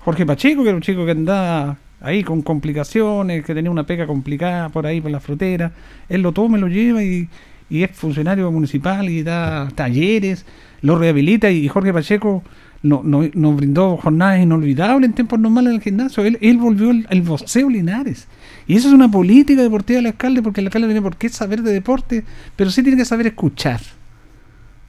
[0.00, 4.06] Jorge Pacheco, que era un chico que andaba ahí con complicaciones, que tenía una pega
[4.06, 5.72] complicada por ahí por la frontera,
[6.08, 7.28] él lo toma, lo lleva y,
[7.68, 10.46] y es funcionario municipal y da talleres,
[10.82, 12.42] lo rehabilita y Jorge Pacheco
[12.82, 16.24] no, no, nos brindó jornadas inolvidables en tiempos normales en el gimnasio.
[16.24, 18.28] Él, él volvió el, el boxeo Linares.
[18.66, 21.28] Y eso es una política deportiva del alcalde, porque el alcalde no tiene por qué
[21.28, 22.24] saber de deporte,
[22.56, 23.80] pero sí tiene que saber escuchar.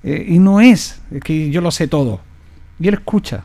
[0.04, 2.22] Eh, y no es que yo lo sé todo.
[2.80, 3.44] Y él escucha.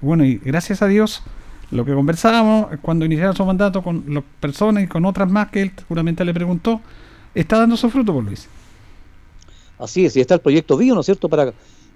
[0.00, 1.22] Bueno, y gracias a Dios,
[1.70, 5.62] lo que conversábamos cuando iniciaron su mandato con las personas y con otras más que
[5.62, 6.80] él seguramente le preguntó,
[7.34, 8.48] está dando su fruto, por Luis.
[9.78, 11.52] Así es, y está el proyecto BIO, ¿no es cierto?, para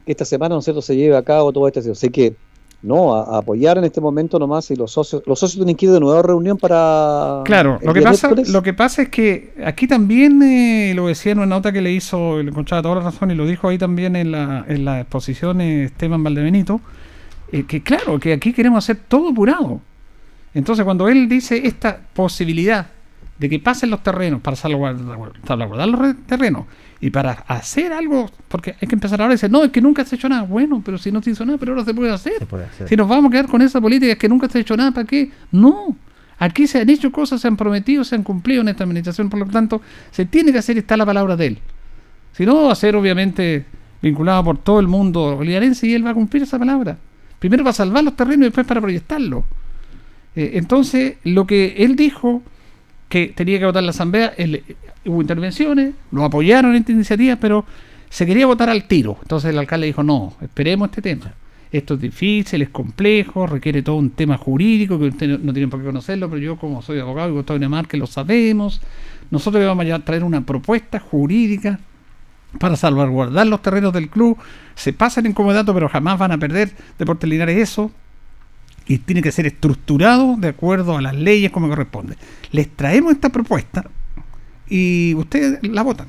[0.06, 1.94] esta semana, ¿no es cierto?, se lleve a cabo todo este.
[1.94, 2.34] Sé que
[2.82, 5.92] no, a, apoyar en este momento nomás y los socios, los socios tienen que ir
[5.92, 7.42] de nuevo a reunión para.
[7.44, 11.38] Claro, lo que, pasa, lo que pasa es que aquí también eh, lo decía en
[11.38, 14.16] una nota que le hizo, le encontraba toda la razón y lo dijo ahí también
[14.16, 16.80] en la, en la exposición Esteban Valdebenito,
[17.52, 19.80] eh, que claro, que aquí queremos hacer todo apurado.
[20.54, 22.88] Entonces, cuando él dice esta posibilidad
[23.42, 26.64] de que pasen los terrenos para salvaguardar los terrenos
[27.00, 30.04] y para hacer algo, porque hay que empezar ahora y decir, no, es que nunca
[30.04, 30.42] se ha hecho nada.
[30.42, 32.34] Bueno, pero si no se hizo nada, pero ahora se puede hacer.
[32.86, 34.92] Si nos vamos a quedar con esa política, es que nunca se ha hecho nada,
[34.92, 35.32] ¿para qué?
[35.50, 35.96] No.
[36.38, 39.40] Aquí se han hecho cosas, se han prometido, se han cumplido en esta administración, por
[39.40, 41.58] lo tanto, se tiene que hacer y está la palabra de él.
[42.34, 43.64] Si no, va a ser obviamente
[44.00, 46.96] vinculado por todo el mundo bolivarense y él va a cumplir esa palabra.
[47.40, 49.44] Primero para salvar los terrenos y después para proyectarlo.
[50.36, 52.42] Eh, entonces, lo que él dijo
[53.12, 54.32] que tenía que votar la Asamblea,
[55.04, 57.66] hubo intervenciones, lo apoyaron en esta iniciativa, pero
[58.08, 59.18] se quería votar al tiro.
[59.20, 61.34] Entonces el alcalde dijo, no, esperemos este tema.
[61.70, 65.80] Esto es difícil, es complejo, requiere todo un tema jurídico que usted no, tiene por
[65.80, 68.80] qué conocerlo, pero yo como soy abogado y en que lo sabemos.
[69.30, 71.80] Nosotros le vamos a traer una propuesta jurídica
[72.58, 74.38] para salvaguardar los terrenos del club.
[74.74, 77.90] Se pasan en comodato, pero jamás van a perder Deportes Linares eso
[78.86, 82.16] y tiene que ser estructurado de acuerdo a las leyes como corresponde.
[82.50, 83.84] Les traemos esta propuesta
[84.68, 86.08] y ustedes la votan.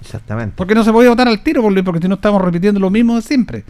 [0.00, 0.54] Exactamente.
[0.56, 3.22] Porque no se puede votar al tiro, porque si no estamos repitiendo lo mismo de
[3.22, 3.64] siempre.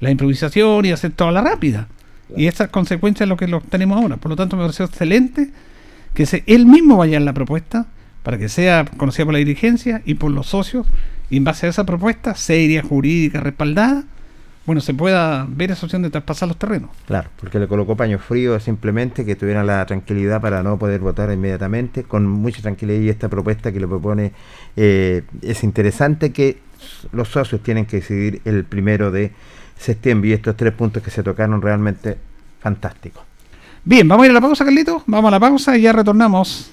[0.00, 1.88] La improvisación y hacer toda la rápida.
[2.36, 4.16] Y esas consecuencias es lo que lo tenemos ahora.
[4.16, 5.50] Por lo tanto, me pareció excelente
[6.14, 7.86] que se, él mismo vaya en la propuesta
[8.22, 10.86] para que sea conocida por la dirigencia y por los socios.
[11.28, 14.04] Y en base a esa propuesta seria, jurídica, respaldada,
[14.66, 16.90] bueno, se pueda ver esa opción de traspasar los terrenos.
[17.06, 21.30] Claro, porque le colocó paño frío simplemente que tuvieran la tranquilidad para no poder votar
[21.30, 24.32] inmediatamente, con mucha tranquilidad y esta propuesta que le propone
[24.76, 26.58] eh, es interesante que
[27.12, 29.32] los socios tienen que decidir el primero de
[29.78, 32.16] septiembre y estos tres puntos que se tocaron realmente
[32.60, 33.22] fantásticos.
[33.84, 35.02] Bien, vamos a ir a la pausa, Carlito.
[35.06, 36.72] Vamos a la pausa y ya retornamos.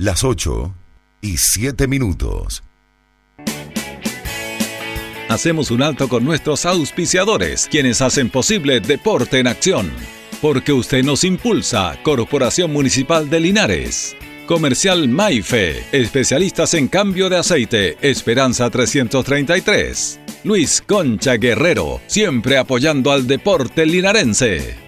[0.00, 0.76] Las 8
[1.22, 2.62] y 7 minutos.
[5.28, 9.90] Hacemos un alto con nuestros auspiciadores, quienes hacen posible Deporte en Acción.
[10.40, 14.14] Porque usted nos impulsa, Corporación Municipal de Linares.
[14.46, 20.20] Comercial Maife, especialistas en cambio de aceite, Esperanza 333.
[20.44, 24.87] Luis Concha Guerrero, siempre apoyando al deporte linarense.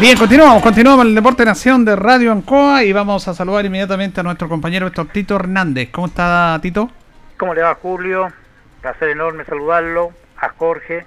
[0.00, 4.22] Bien, continuamos, continuamos el Deporte Nación de Radio Ancoa y vamos a saludar inmediatamente a
[4.22, 5.90] nuestro compañero Héctor Tito Hernández.
[5.90, 6.88] ¿Cómo está Tito?
[7.36, 8.32] ¿Cómo le va Julio?
[8.80, 11.04] Placer enorme saludarlo, a Jorge,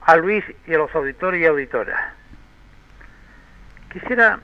[0.00, 2.00] a Luis y a los auditores y auditoras.
[3.92, 4.40] Quisiera,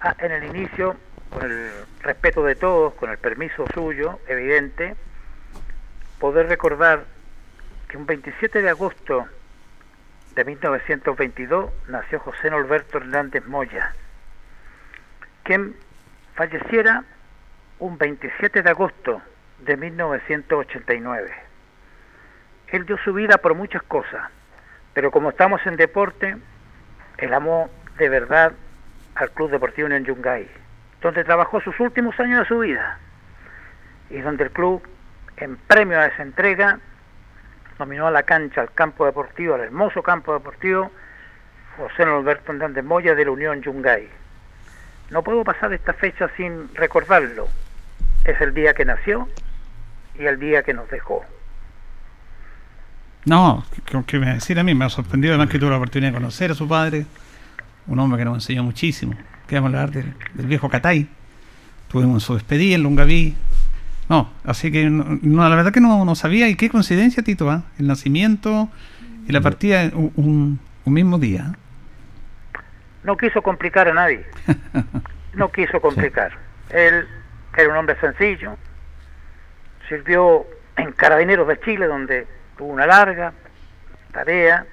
[0.00, 0.96] ah, en el inicio,
[1.28, 1.70] con el
[2.00, 4.96] respeto de todos, con el permiso suyo, evidente,
[6.18, 7.04] poder recordar
[7.88, 9.26] que un 27 de agosto
[10.38, 13.92] de 1922 nació José Norberto Hernández Moya,
[15.42, 15.74] quien
[16.36, 17.02] falleciera
[17.80, 19.20] un 27 de agosto
[19.58, 21.34] de 1989.
[22.68, 24.30] Él dio su vida por muchas cosas,
[24.94, 26.36] pero como estamos en deporte,
[27.16, 28.52] él amó de verdad
[29.16, 30.48] al Club Deportivo Unión Yungay,
[31.00, 32.96] donde trabajó sus últimos años de su vida
[34.08, 34.86] y donde el club,
[35.36, 36.78] en premio a esa entrega,
[37.78, 40.90] nominó a la cancha, al campo deportivo, al hermoso campo deportivo,
[41.76, 44.08] José Alberto Hernández Moya de la Unión Yungay.
[45.10, 47.48] No puedo pasar esta fecha sin recordarlo.
[48.24, 49.28] Es el día que nació
[50.18, 51.24] y el día que nos dejó.
[53.24, 53.64] No,
[54.06, 54.74] ¿qué, me decir a mí?
[54.74, 57.06] Me ha sorprendido además que tuve la oportunidad de conocer a su padre,
[57.86, 59.14] un hombre que nos enseñó muchísimo.
[59.46, 61.08] Que vamos a hablar del, del viejo Catay.
[61.88, 63.36] Tuvimos su despedida en Lungaví.
[64.08, 66.48] No, así que no, no, la verdad que no, no sabía.
[66.48, 67.64] Y qué coincidencia, Tito, ¿ah?
[67.78, 68.68] el nacimiento
[69.26, 71.54] y la partida un, mismo día.
[73.04, 74.24] No quiso complicar a nadie.
[75.34, 76.32] No quiso complicar.
[76.70, 77.06] Él
[77.56, 78.56] era un hombre sencillo.
[79.88, 80.46] Sirvió
[80.76, 83.34] en Carabineros de Chile, donde tuvo una larga
[84.10, 84.66] tarea,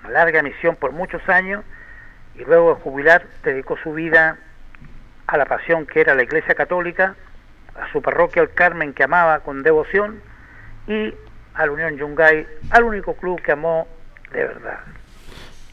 [0.00, 1.64] una larga misión por muchos años,
[2.34, 4.36] y luego de jubilar dedicó su vida
[5.28, 7.14] a la pasión que era la Iglesia Católica,
[7.80, 10.20] a su parroquia El Carmen que amaba con devoción,
[10.86, 11.14] y
[11.54, 13.86] a la Unión Yungay, al único club que amó
[14.32, 14.78] de verdad.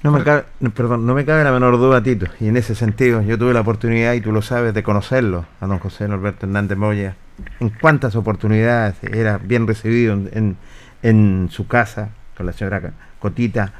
[0.02, 0.44] No me cabe,
[0.74, 2.28] perdón, no me cabe la menor duda, Tito.
[2.40, 5.68] Y en ese sentido, yo tuve la oportunidad, y tú lo sabes, de conocerlo, a
[5.68, 7.16] don José Norberto Hernández Moya.
[7.60, 10.58] En cuántas oportunidades era bien recibido en,
[11.04, 13.74] en- su casa con la señora Cotita.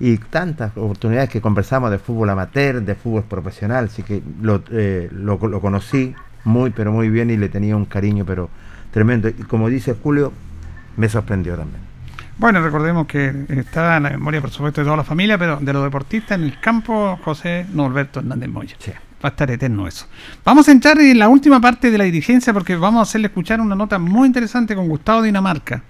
[0.00, 3.84] Y tantas oportunidades que conversamos de fútbol amateur, de fútbol profesional.
[3.84, 8.24] Así que lo, eh, lo conocí muy, pero muy bien y le tenía un cariño,
[8.24, 8.50] pero
[8.90, 9.28] tremendo.
[9.28, 10.32] Y como dice Julio,
[10.96, 11.92] me sorprendió también.
[12.38, 15.72] Bueno, recordemos que está en la memoria, por supuesto, de toda la familia, pero de
[15.72, 18.76] los deportistas en el campo, José Norberto Hernández Moya.
[19.24, 20.06] Va a estar eterno eso.
[20.44, 23.60] Vamos a entrar en la última parte de la dirigencia porque vamos a hacerle escuchar
[23.60, 25.84] una nota muy interesante con Gustavo Dinamarca.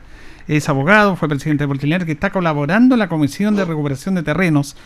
[0.46, 4.22] Es abogado, fue presidente de Portilinar, que está colaborando en la Comisión de Recuperación de
[4.22, 4.76] Terrenos,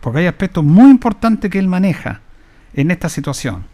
[0.00, 2.20] porque hay aspectos muy importantes que él maneja
[2.74, 3.64] en esta situación.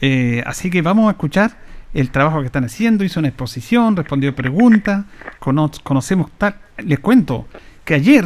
[0.00, 1.56] Eh, así que vamos a escuchar
[1.94, 3.04] el trabajo que están haciendo.
[3.04, 5.04] Hizo una exposición, respondió preguntas,
[5.38, 6.56] cono- conocemos tal.
[6.78, 7.46] Les cuento
[7.84, 8.24] que ayer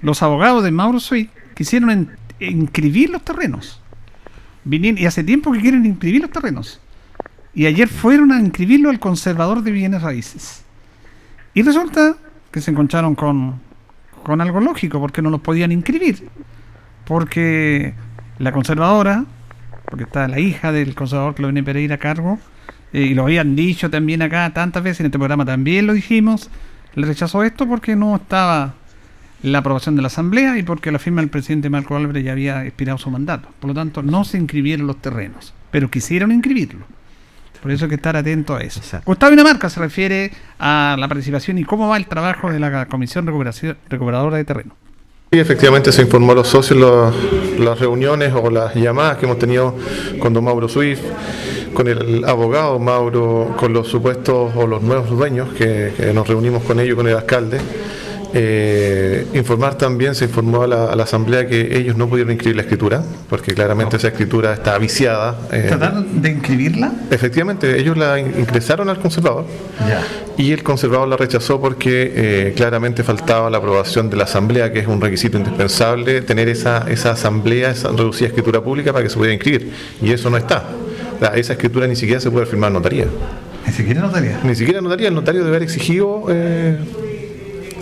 [0.00, 3.80] los abogados de Mauro Sweet quisieron inscribir los terrenos.
[4.64, 6.80] Vinieron, y hace tiempo que quieren inscribir los terrenos.
[7.54, 10.62] Y ayer fueron a inscribirlo al conservador de bienes raíces.
[11.54, 12.16] Y resulta
[12.52, 13.60] que se encontraron con,
[14.22, 16.28] con algo lógico, porque no los podían inscribir.
[17.04, 17.94] Porque
[18.38, 19.24] la conservadora,
[19.88, 22.38] porque está la hija del conservador viene Pereira a cargo,
[22.92, 26.50] eh, y lo habían dicho también acá tantas veces, en este programa también lo dijimos,
[26.94, 28.74] le rechazó esto porque no estaba
[29.42, 32.64] la aprobación de la Asamblea y porque la firma del presidente Marco Álvarez ya había
[32.64, 33.48] expirado su mandato.
[33.60, 36.86] Por lo tanto, no se inscribieron los terrenos, pero quisieron inscribirlo.
[37.62, 38.80] Por eso hay que estar atento a eso.
[39.04, 43.26] Gustavo Dinamarca se refiere a la participación y cómo va el trabajo de la Comisión
[43.26, 44.76] Recuperación, Recuperadora de Terreno.
[45.30, 47.12] Sí, efectivamente se informó a los socios
[47.58, 49.74] las reuniones o las llamadas que hemos tenido
[50.18, 51.02] con don Mauro Swift,
[51.74, 56.80] con el abogado Mauro, con los supuestos o los nuevos dueños que nos reunimos con
[56.80, 57.58] ellos, con el alcalde.
[58.34, 62.56] Eh, informar también, se informó a la, a la asamblea que ellos no pudieron inscribir
[62.56, 65.38] la escritura, porque claramente esa escritura está viciada.
[65.50, 66.92] eh, ¿Trataron de inscribirla?
[67.10, 69.46] Efectivamente, ellos la in- ingresaron al conservador
[70.36, 74.80] y el conservador la rechazó porque eh, claramente faltaba la aprobación de la asamblea, que
[74.80, 79.16] es un requisito indispensable, tener esa, esa asamblea, esa reducida escritura pública para que se
[79.16, 79.72] pudiera inscribir.
[80.02, 80.64] Y eso no está.
[81.16, 83.06] O sea, esa escritura ni siquiera se puede firmar en notaría.
[83.66, 84.38] Ni siquiera notaría.
[84.44, 85.08] Ni siquiera notaría.
[85.08, 86.24] El notario debe haber exigido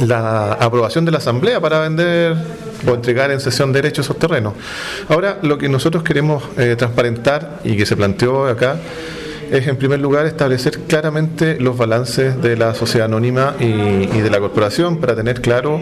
[0.01, 2.37] la aprobación de la asamblea para vender
[2.87, 4.55] o entregar en sesión de derecho esos terrenos.
[5.09, 8.77] Ahora, lo que nosotros queremos eh, transparentar y que se planteó acá
[9.51, 14.31] es, en primer lugar, establecer claramente los balances de la sociedad anónima y, y de
[14.31, 15.81] la corporación para tener claro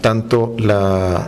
[0.00, 1.26] tanto la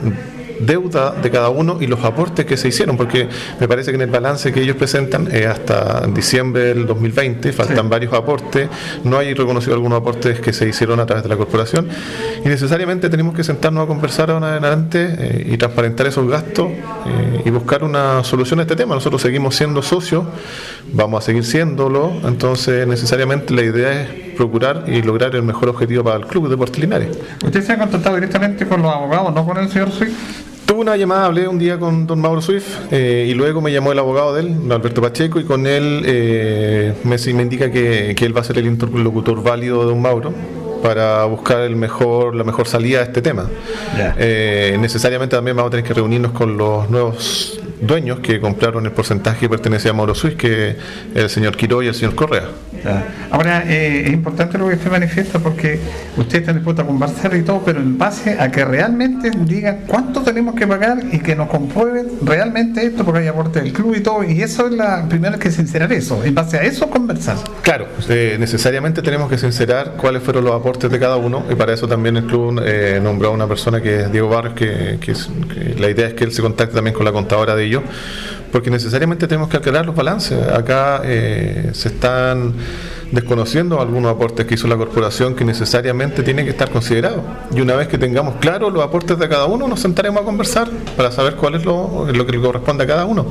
[0.61, 3.29] deuda de cada uno y los aportes que se hicieron, porque
[3.61, 7.89] me parece que en el balance que ellos presentan es hasta diciembre del 2020, faltan
[7.89, 8.69] varios aportes,
[9.05, 11.89] no hay reconocido algunos aportes que se hicieron a través de la corporación
[12.45, 16.69] y necesariamente tenemos que sentarnos a conversar ahora en adelante eh, y transparentar esos gastos
[16.69, 18.95] eh, y buscar una solución a este tema.
[18.95, 20.25] Nosotros seguimos siendo socios,
[20.93, 26.05] vamos a seguir siéndolo, entonces necesariamente la idea es procurar y lograr el mejor objetivo
[26.05, 27.19] para el Club Deportes Linares.
[27.45, 30.48] ¿Usted se ha contactado directamente con los abogados, no con el señor Swift?
[30.69, 33.91] Tuve una llamada, hablé un día con don Mauro Swift eh, y luego me llamó
[33.91, 38.27] el abogado de él, Alberto Pacheco, y con él eh, me, me indica que, que
[38.27, 40.35] él va a ser el interlocutor válido de don Mauro
[40.83, 43.49] para buscar el mejor, la mejor salida a este tema.
[44.19, 48.93] Eh, necesariamente también vamos a tener que reunirnos con los nuevos dueños que compraron el
[48.93, 50.77] porcentaje que pertenecía a Mauro Suiz, que
[51.15, 52.45] el señor Quiro y el señor Correa.
[53.31, 55.79] Ahora, eh, es importante lo que usted manifiesta porque
[56.17, 60.23] usted está dispuesto a conversar y todo, pero en base a que realmente digan cuánto
[60.23, 64.01] tenemos que pagar y que nos comprueben realmente esto, porque hay aporte del club y
[64.01, 67.37] todo, y eso es la primera que sincerar eso, en base a eso conversar.
[67.63, 71.73] Claro, eh, necesariamente tenemos que sincerar cuáles fueron los aportes de cada uno y para
[71.73, 75.15] eso también el club eh, nombró a una persona que es Diego Barrios, que, que
[75.79, 77.83] la idea es que él se contacte también con la contadora de ellos,
[78.51, 80.39] porque necesariamente tenemos que aclarar los balances.
[80.49, 82.55] Acá eh, se están
[83.13, 87.23] desconociendo algunos aportes que hizo la corporación que necesariamente tienen que estar considerados.
[87.55, 90.69] Y una vez que tengamos claro los aportes de cada uno, nos sentaremos a conversar
[90.97, 93.27] para saber cuál es lo, lo que le corresponde a cada uno.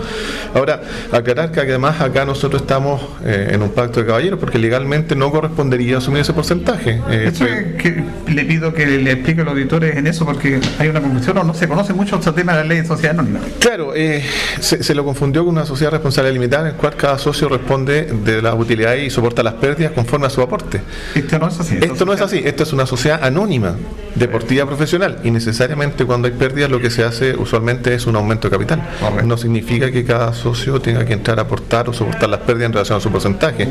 [0.54, 5.16] Ahora, aclarar que además acá nosotros estamos eh, en un pacto de caballeros porque legalmente
[5.16, 7.02] no correspondería asumir ese porcentaje.
[7.10, 10.60] Eh, Eso es que le pido que le explique a los auditores en eso porque
[10.80, 13.12] hay una confusión o no se conoce mucho este tema de la ley de sociedad
[13.20, 13.40] anónima.
[13.60, 14.24] Claro, eh,
[14.60, 18.04] se, se lo confundió con una sociedad responsable limitada en el cual cada socio responde
[18.04, 20.82] de las utilidades y soporta las pérdidas conforme a su aporte.
[21.16, 21.78] Esto no es así.
[21.82, 23.76] Esto no es así, esto es una sociedad anónima,
[24.16, 28.50] deportiva profesional y necesariamente cuando hay pérdidas lo que se hace usualmente es un aumento
[28.50, 28.82] de capital.
[29.26, 32.74] No significa que cada socio tenga que entrar a aportar o soportar las pérdidas en
[32.74, 33.68] relación a su porcentaje.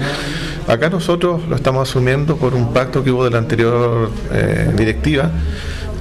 [0.67, 5.31] Acá nosotros lo estamos asumiendo por un pacto que hubo de la anterior eh, directiva.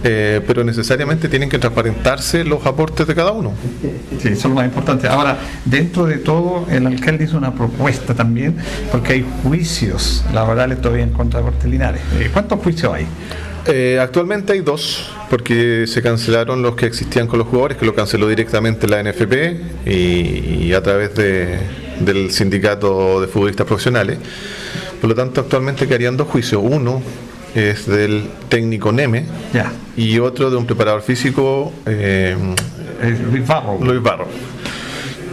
[0.08, 3.54] Eh, pero necesariamente tienen que transparentarse los aportes de cada uno.
[4.22, 5.08] Sí, eso es lo más importante.
[5.08, 8.56] Ahora, dentro de todo, el alcalde hizo una propuesta también,
[8.92, 12.02] porque hay juicios laborales todavía en contra de Cortes Linares.
[12.20, 13.08] Eh, ¿Cuántos juicios hay?
[13.68, 17.96] Eh, actualmente hay dos, porque se cancelaron los que existían con los jugadores, que lo
[17.96, 19.34] canceló directamente la NFP
[19.88, 21.58] y, y a través de-
[22.00, 24.20] del sindicato de futbolistas profesionales.
[25.02, 26.62] Por lo tanto, actualmente quedarían dos juicios.
[26.64, 27.02] Uno
[27.56, 29.26] es del técnico Neme
[29.96, 32.36] y otro de un preparador físico, eh,
[33.32, 33.80] Luis Barro.
[33.82, 34.28] Luis Barro.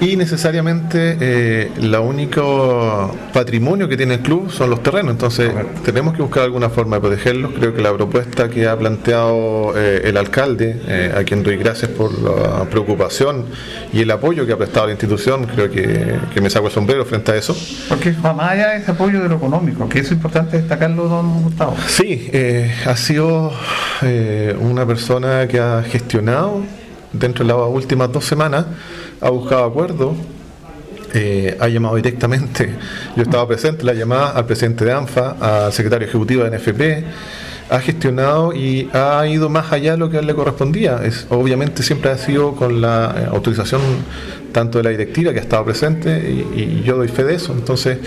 [0.02, 5.52] Y necesariamente eh, el único patrimonio que tiene el club son los terrenos, entonces
[5.84, 7.52] tenemos que buscar alguna forma de protegerlos.
[7.52, 11.92] Creo que la propuesta que ha planteado eh, el alcalde, eh, a quien doy gracias
[11.92, 13.46] por la preocupación
[13.92, 17.04] y el apoyo que ha prestado la institución, creo que, que me saco el sombrero
[17.04, 17.56] frente a eso.
[17.88, 21.08] Porque va más allá de ese apoyo de lo económico, que eso es importante destacarlo,
[21.08, 21.76] don Gustavo.
[21.86, 23.52] Sí, eh, ha sido
[24.02, 26.62] eh, una persona que ha gestionado
[27.12, 28.66] dentro de las últimas dos semanas,
[29.22, 30.16] ha buscado acuerdos,
[31.14, 32.74] eh, ha llamado directamente,
[33.16, 37.04] yo estaba presente, la llamada al presidente de ANFA, al secretario ejecutivo de NFP,
[37.70, 41.00] ha gestionado y ha ido más allá de lo que le correspondía.
[41.04, 43.80] Es, obviamente siempre ha sido con la eh, autorización
[44.52, 46.18] tanto de la directiva que ha estado presente
[46.54, 47.52] y, yo doy fe de eso.
[47.52, 47.98] Entonces,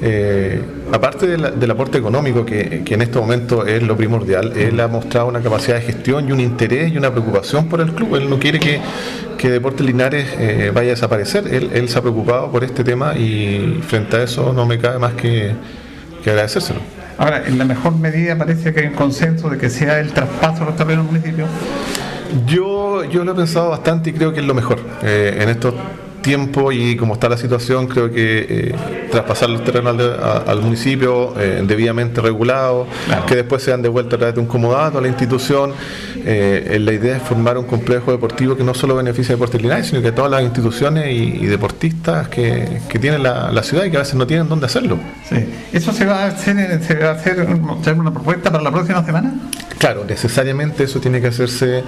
[0.00, 0.60] eh,
[0.92, 5.26] aparte del aporte económico, que, que en este momento es lo primordial, él ha mostrado
[5.26, 8.16] una capacidad de gestión y un interés y una preocupación por el club.
[8.16, 8.80] Él no quiere que,
[9.40, 11.48] que Deportes Linares eh, vaya a desaparecer.
[11.48, 14.98] Él, él se ha preocupado por este tema y frente a eso no me cabe
[14.98, 15.52] más que,
[16.22, 16.80] que agradecérselo.
[17.16, 20.60] Ahora, en la mejor medida parece que hay un consenso de que sea el traspaso
[20.60, 21.46] de los terrenos del municipio.
[22.46, 24.78] Yo, yo lo he pensado bastante y creo que es lo mejor.
[25.02, 25.72] Eh, en estos
[26.22, 28.74] tiempos y como está la situación, creo que eh,
[29.10, 32.86] traspasar los terrenos al, a- al municipio eh, debidamente regulados,
[33.26, 35.72] que después sean devueltos a través de un comodato a la institución.
[36.24, 39.86] eh, la idea es formar un complejo deportivo que no solo beneficie a Deportes Linares,
[39.86, 43.84] sino que a todas las instituciones y, y deportistas que, que tiene la, la ciudad
[43.84, 44.98] y que a veces no tienen dónde hacerlo.
[45.28, 45.36] Sí.
[45.72, 47.46] ¿Eso se va a hacer, se va a hacer
[47.98, 49.32] una propuesta para la próxima semana?
[49.78, 51.82] Claro, necesariamente eso tiene que hacerse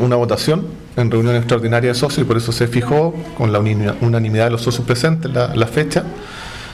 [0.00, 4.44] una votación en reunión extraordinaria de socios y por eso se fijó con la unanimidad
[4.44, 6.04] de los socios presentes la, la fecha.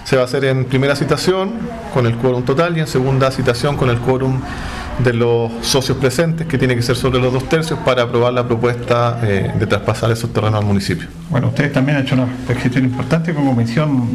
[0.05, 1.53] Se va a hacer en primera citación
[1.95, 4.41] con el quórum total y en segunda citación con el quórum
[4.99, 8.47] de los socios presentes, que tiene que ser sobre los dos tercios para aprobar la
[8.47, 11.07] propuesta eh, de traspasar esos terrenos al municipio.
[11.29, 14.13] Bueno, ustedes también han hecho una gestión importante como comisión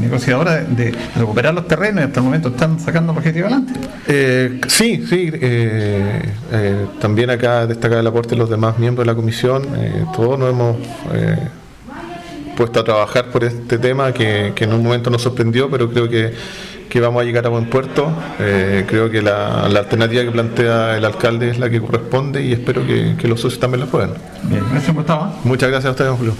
[0.00, 3.72] negociadora de, de recuperar los terrenos y hasta el momento están sacando el objetivo adelante.
[4.06, 5.30] Eh, sí, sí.
[5.32, 9.62] eh, también acá destacar el aporte de los demás miembros de la comisión.
[10.14, 10.76] todos nos hemos
[12.58, 16.08] puesto a trabajar por este tema que, que en un momento nos sorprendió, pero creo
[16.08, 16.34] que,
[16.88, 18.12] que vamos a llegar a buen puerto.
[18.40, 22.52] Eh, creo que la, la alternativa que plantea el alcalde es la que corresponde y
[22.52, 24.14] espero que, que los socios también la puedan.
[24.42, 25.32] Bien, gracias Gustavo.
[25.44, 26.34] Muchas gracias a ustedes, don Julio.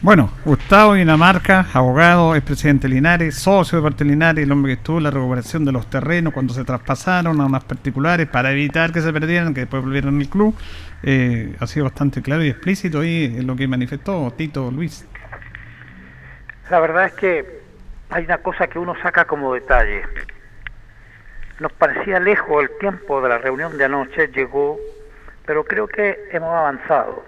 [0.00, 5.04] Bueno, Gustavo Dinamarca, abogado, expresidente Linares, socio de Parte Linares, el hombre que estuvo en
[5.04, 9.12] la recuperación de los terrenos cuando se traspasaron a unas particulares para evitar que se
[9.12, 10.54] perdieran, que después volvieron al club.
[11.02, 15.06] Eh, ha sido bastante claro y explícito ahí en lo que manifestó Tito Luis.
[16.70, 17.60] La verdad es que
[18.08, 20.02] hay una cosa que uno saca como detalle.
[21.60, 24.78] Nos parecía lejos el tiempo de la reunión de anoche, llegó,
[25.44, 27.24] pero creo que hemos avanzado.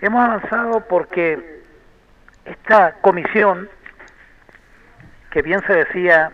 [0.00, 1.62] Hemos avanzado porque
[2.44, 3.68] esta comisión,
[5.30, 6.32] que bien se decía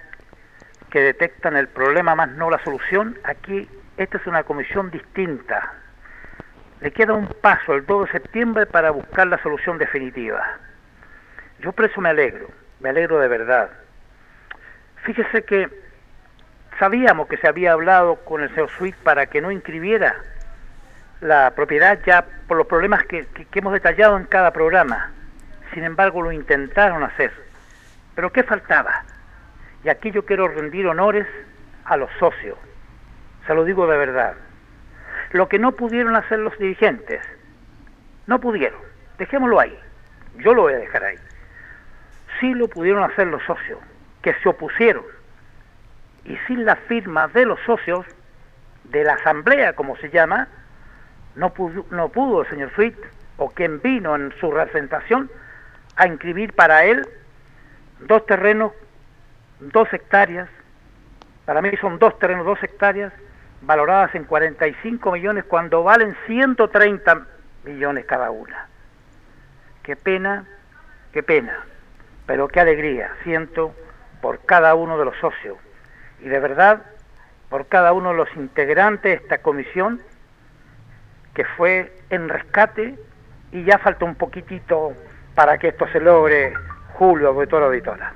[0.91, 5.75] que detectan el problema más no la solución, aquí esta es una comisión distinta.
[6.81, 10.59] Le queda un paso el 2 de septiembre para buscar la solución definitiva.
[11.61, 12.49] Yo por eso me alegro,
[12.81, 13.71] me alegro de verdad.
[15.05, 15.69] Fíjese que
[16.79, 20.17] sabíamos que se había hablado con el señor Sweet para que no inscribiera
[21.21, 25.13] la propiedad ya por los problemas que hemos detallado en cada programa.
[25.75, 27.31] Sin embargo, lo intentaron hacer.
[28.15, 29.05] Pero ¿qué faltaba?
[29.85, 31.27] Y aquí yo quiero rendir honores
[31.85, 32.59] a los socios.
[33.47, 34.35] Se lo digo de verdad.
[35.33, 37.21] Lo que no pudieron hacer los dirigentes,
[38.27, 38.81] no pudieron.
[39.19, 39.79] Dejémoslo ahí.
[40.37, 41.17] Yo lo voy a dejar ahí.
[42.41, 43.79] Sí lo pudieron hacer los socios,
[44.23, 45.05] que se opusieron.
[46.25, 48.05] Y sin la firma de los socios,
[48.85, 50.49] de la asamblea, como se llama,
[51.37, 52.97] no pudo, no pudo el señor Sweet,
[53.37, 55.31] o quien vino en su representación,
[55.97, 57.07] a inscribir para él
[58.01, 58.73] dos terrenos,
[59.61, 60.49] dos hectáreas,
[61.45, 63.13] para mí son dos terrenos, dos hectáreas,
[63.63, 67.27] valoradas en 45 millones cuando valen 130
[67.65, 68.67] millones cada una.
[69.83, 70.45] Qué pena,
[71.13, 71.65] qué pena,
[72.31, 73.75] pero qué alegría siento
[74.21, 75.59] por cada uno de los socios
[76.21, 76.83] y de verdad
[77.49, 80.01] por cada uno de los integrantes de esta comisión
[81.35, 82.95] que fue en rescate
[83.51, 84.93] y ya falta un poquitito
[85.35, 86.55] para que esto se logre,
[86.93, 88.13] Julio, auditor, auditora.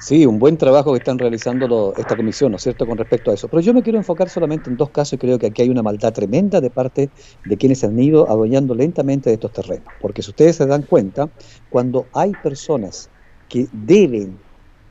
[0.00, 3.34] Sí, un buen trabajo que están realizando esta comisión, ¿no es cierto?, con respecto a
[3.34, 3.48] eso.
[3.48, 5.82] Pero yo me quiero enfocar solamente en dos casos y creo que aquí hay una
[5.82, 7.10] maldad tremenda de parte
[7.42, 9.92] de quienes han ido adueñando lentamente de estos terrenos.
[9.98, 11.32] Porque si ustedes se dan cuenta,
[11.68, 13.10] cuando hay personas
[13.48, 14.44] que deben,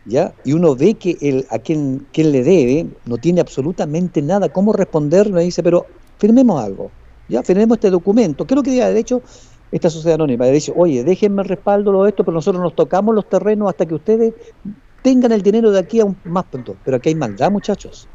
[0.04, 0.36] ¿ya?
[0.44, 4.74] Y uno ve que el, a quien, quien le debe no tiene absolutamente nada, cómo
[4.74, 5.88] responder, me dice, pero
[6.20, 6.92] firmemos algo,
[7.30, 7.44] ¿ya?
[7.44, 8.46] Firmemos este documento.
[8.46, 9.24] ¿Qué lo que diga de hecho
[9.72, 10.46] esta sociedad anónima?
[10.46, 13.86] Le dice, oye, déjenme el respaldo de esto, pero nosotros nos tocamos los terrenos hasta
[13.86, 14.34] que ustedes
[15.08, 16.76] tengan el dinero de aquí a un más pronto.
[16.84, 18.10] Pero aquí hay maldad, muchachos.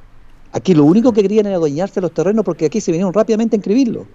[0.52, 3.58] Aquí lo único que querían era adueñarse los terrenos porque aquí se vinieron rápidamente a
[3.58, 4.08] inscribirlo.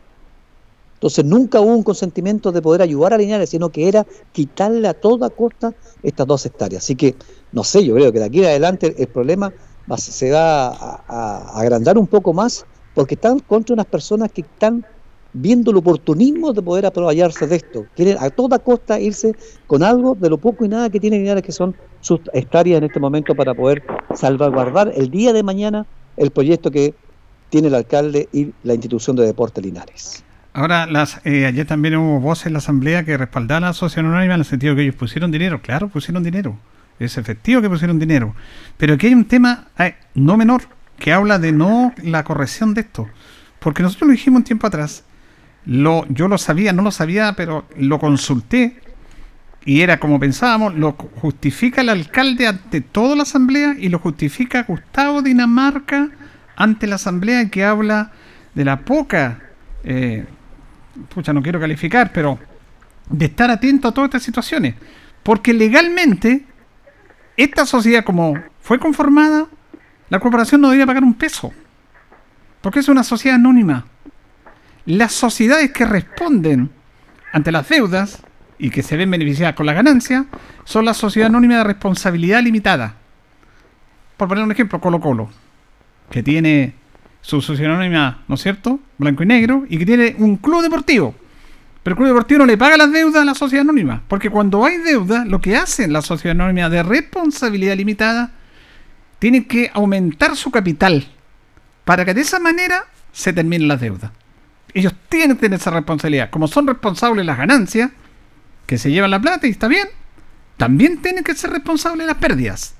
[0.97, 4.93] Entonces nunca hubo un consentimiento de poder ayudar a Linares, sino que era quitarle a
[4.93, 5.73] toda costa
[6.03, 6.83] estas dos hectáreas.
[6.83, 7.15] Así que,
[7.51, 9.51] no sé, yo creo que de aquí en adelante el problema
[9.97, 12.63] se va a- a agrandar un poco más
[12.93, 14.85] porque están contra unas personas que están
[15.33, 17.85] viendo el oportunismo de poder aprovecharse de esto.
[17.95, 19.35] Quieren a toda costa irse
[19.67, 22.85] con algo de lo poco y nada que tiene Linares, que son sus hectáreas en
[22.85, 23.83] este momento para poder
[24.15, 26.93] salvaguardar el día de mañana el proyecto que
[27.49, 30.23] tiene el alcalde y la institución de deporte Linares.
[30.53, 34.07] Ahora, las, eh, ayer también hubo voces en la asamblea que respaldaban a la asociación
[34.07, 35.61] anónima en el sentido que ellos pusieron dinero.
[35.61, 36.57] Claro, pusieron dinero.
[36.99, 38.33] Es efectivo que pusieron dinero.
[38.77, 40.63] Pero aquí hay un tema eh, no menor
[40.97, 43.07] que habla de no la corrección de esto.
[43.59, 45.03] Porque nosotros lo dijimos un tiempo atrás.
[45.65, 48.79] Lo, yo lo sabía, no lo sabía, pero lo consulté
[49.67, 54.63] y era como pensábamos, lo justifica el alcalde ante toda la asamblea y lo justifica
[54.63, 56.09] Gustavo Dinamarca
[56.55, 58.11] ante la asamblea que habla
[58.55, 59.41] de la poca,
[59.83, 60.25] eh,
[61.33, 62.39] no quiero calificar, pero
[63.09, 64.75] de estar atento a todas estas situaciones.
[65.21, 66.45] Porque legalmente,
[67.35, 69.47] esta sociedad como fue conformada,
[70.09, 71.51] la corporación no debía pagar un peso.
[72.61, 73.85] Porque es una sociedad anónima.
[74.87, 76.69] Las sociedades que responden
[77.33, 78.23] ante las deudas
[78.57, 80.27] y que se ven beneficiadas con la ganancia
[80.63, 82.95] son las sociedades anónimas de responsabilidad limitada.
[84.15, 85.29] Por poner un ejemplo, Colo Colo,
[86.09, 86.73] que tiene
[87.19, 88.79] su sociedad anónima, ¿no es cierto?
[88.97, 91.13] Blanco y negro, y que tiene un club deportivo.
[91.83, 94.63] Pero el club deportivo no le paga las deudas a la sociedad anónima, porque cuando
[94.65, 98.31] hay deuda, lo que hace la sociedad anónima de responsabilidad limitada,
[99.19, 101.09] tiene que aumentar su capital
[101.83, 104.11] para que de esa manera se terminen las deudas.
[104.77, 106.29] Ellos tienen esa responsabilidad.
[106.29, 107.89] Como son responsables las ganancias,
[108.67, 109.87] que se llevan la plata y está bien,
[110.55, 112.75] también tienen que ser responsables de las pérdidas.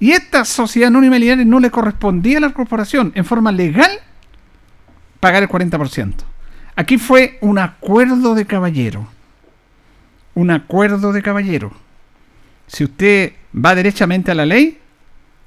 [0.00, 3.90] Y esta sociedad anónima de Linares no le correspondía a la corporación en forma legal
[5.20, 6.14] pagar el 40%.
[6.76, 9.06] Aquí fue un acuerdo de caballero.
[10.32, 11.72] Un acuerdo de caballero.
[12.68, 14.78] Si usted va derechamente a la ley,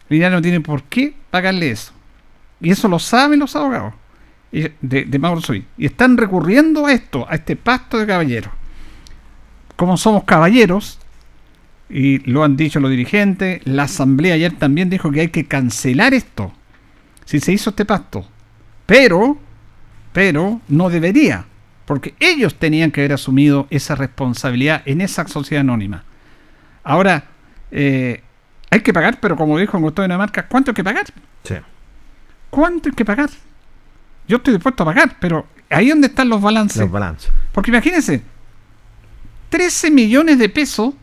[0.10, 1.92] Linares no tiene por qué pagarle eso.
[2.60, 3.96] Y eso lo saben los abogados
[4.52, 5.66] de, de Mauro Soy.
[5.78, 8.54] Y están recurriendo a esto, a este pacto de caballeros.
[9.76, 11.00] Como somos caballeros,
[11.92, 16.14] y lo han dicho los dirigentes, la asamblea ayer también dijo que hay que cancelar
[16.14, 16.54] esto.
[17.26, 18.26] Si se hizo este pacto.
[18.86, 19.38] Pero,
[20.14, 21.46] pero no debería.
[21.86, 26.06] Porque ellos tenían que haber asumido esa responsabilidad en esa sociedad anónima.
[26.84, 27.26] Ahora,
[27.72, 28.22] eh,
[28.70, 31.06] hay que pagar, pero como dijo Gustavo de Dinamarca, ¿cuánto hay que pagar?
[31.44, 31.56] Sí.
[32.50, 33.30] ¿Cuánto hay que pagar?
[34.32, 36.78] Yo estoy dispuesto a pagar, pero ahí donde están los balances.
[36.78, 37.30] Los balances.
[37.52, 38.22] Porque imagínense,
[39.50, 40.94] 13 millones de pesos,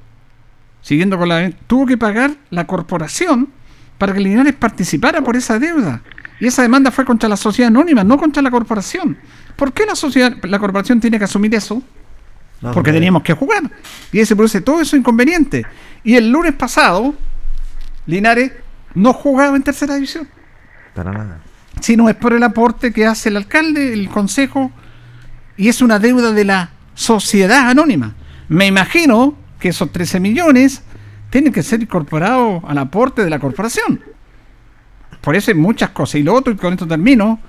[0.81, 1.51] siguiendo con la...
[1.67, 3.51] tuvo que pagar la corporación
[3.99, 6.01] para que Linares participara por esa deuda.
[6.41, 9.19] Y esa demanda fue contra la sociedad anónima, no contra la corporación.
[9.57, 11.83] ¿Por qué la sociedad, la corporación tiene que asumir eso?
[12.63, 13.63] No, Porque teníamos que jugar.
[14.11, 15.67] Y ese produce todo eso inconveniente.
[16.03, 17.15] Y el lunes pasado,
[18.07, 18.53] Linares
[18.95, 20.27] no jugaba en tercera división.
[20.95, 21.41] Para nada.
[21.81, 24.71] Si no es por el aporte que hace el alcalde, el consejo,
[25.57, 28.15] y es una deuda de la sociedad anónima.
[28.49, 30.83] Me imagino que esos 13 millones
[31.31, 34.01] tienen que ser incorporados al aporte de la corporación.
[35.21, 36.17] Por eso hay muchas cosas.
[36.17, 37.41] Y lo otro, y con esto termino,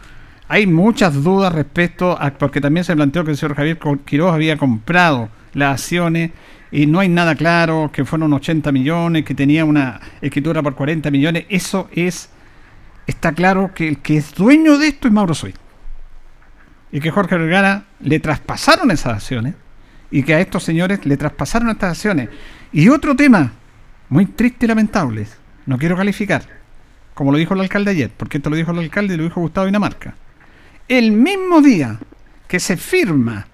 [0.47, 4.57] hay muchas dudas respecto a, porque también se planteó que el señor Javier Quiroz había
[4.57, 6.31] comprado las acciones
[6.71, 11.09] y no hay nada claro, que fueron 80 millones, que tenía una escritura por 40
[11.11, 11.45] millones.
[11.49, 12.29] Eso es,
[13.09, 15.53] está claro que el que es dueño de esto es Mauro Soy.
[16.91, 19.55] Y que Jorge Vergara le traspasaron esas acciones
[20.11, 22.29] y que a estos señores le traspasaron estas acciones.
[22.71, 23.51] Y otro tema,
[24.09, 25.27] muy triste y lamentable,
[25.65, 26.43] no quiero calificar,
[27.13, 29.41] como lo dijo el alcalde ayer, porque esto lo dijo el alcalde y lo dijo
[29.41, 30.15] Gustavo Dinamarca.
[30.87, 31.99] El mismo día
[32.47, 33.47] que se firma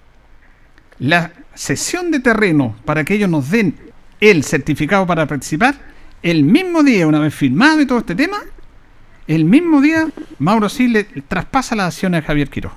[0.98, 3.76] la sesión de terreno para que ellos nos den
[4.20, 5.74] el certificado para participar,
[6.22, 8.38] el mismo día, una vez firmado y todo este tema,
[9.26, 10.08] el mismo día
[10.38, 10.92] Mauro sí
[11.28, 12.72] traspasa las acciones a Javier Quiroz.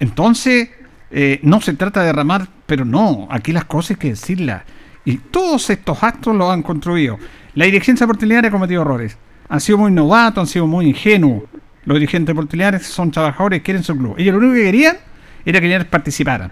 [0.00, 0.70] Entonces,
[1.10, 4.62] eh, no se trata de derramar, pero no, aquí las cosas hay que decirlas.
[5.04, 7.18] Y todos estos actos los han construido.
[7.54, 9.16] La dirigencia portiliana ha cometido errores.
[9.48, 11.44] Han sido muy novatos, han sido muy ingenuos.
[11.84, 14.14] Los dirigentes portiliares son trabajadores, quieren su club.
[14.18, 14.96] Ellos lo único que querían
[15.44, 16.50] era que Linares participara.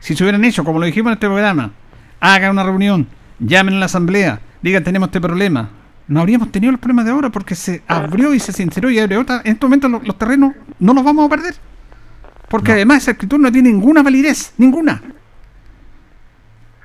[0.00, 1.72] Si se hubieran hecho, como lo dijimos en este programa,
[2.18, 3.06] hagan una reunión,
[3.38, 5.70] llamen a la asamblea, digan tenemos este problema.
[6.06, 9.20] No habríamos tenido los problemas de ahora porque se abrió y se sinceró y abrió
[9.20, 9.40] otra.
[9.44, 11.54] En este momento los, los terrenos no los vamos a perder.
[12.48, 15.02] Porque además esa escritura no tiene ninguna validez, ninguna.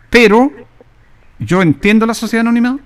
[0.10, 0.52] Pero
[1.38, 2.80] yo entiendo la sociedad anónima,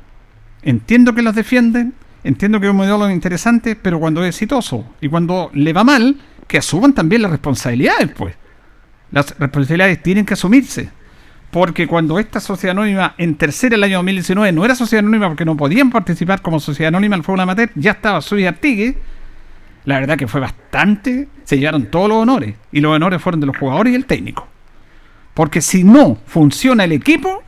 [0.61, 5.09] entiendo que las defienden, entiendo que es un modelo interesante, pero cuando es exitoso y
[5.09, 6.17] cuando le va mal,
[6.47, 8.35] que asuman también las responsabilidades, pues.
[9.11, 10.89] Las responsabilidades tienen que asumirse.
[11.53, 15.45] Porque cuando esta sociedad anónima en tercera el año 2019 no era sociedad anónima porque
[15.45, 18.97] no podían participar como sociedad anónima al fútbol amateur, ya estaba Suy Artigue,
[19.85, 22.55] la verdad que fue bastante, se llevaron todos los honores.
[22.71, 24.47] Y los honores fueron de los jugadores y el técnico.
[25.35, 27.43] Porque si no funciona el equipo,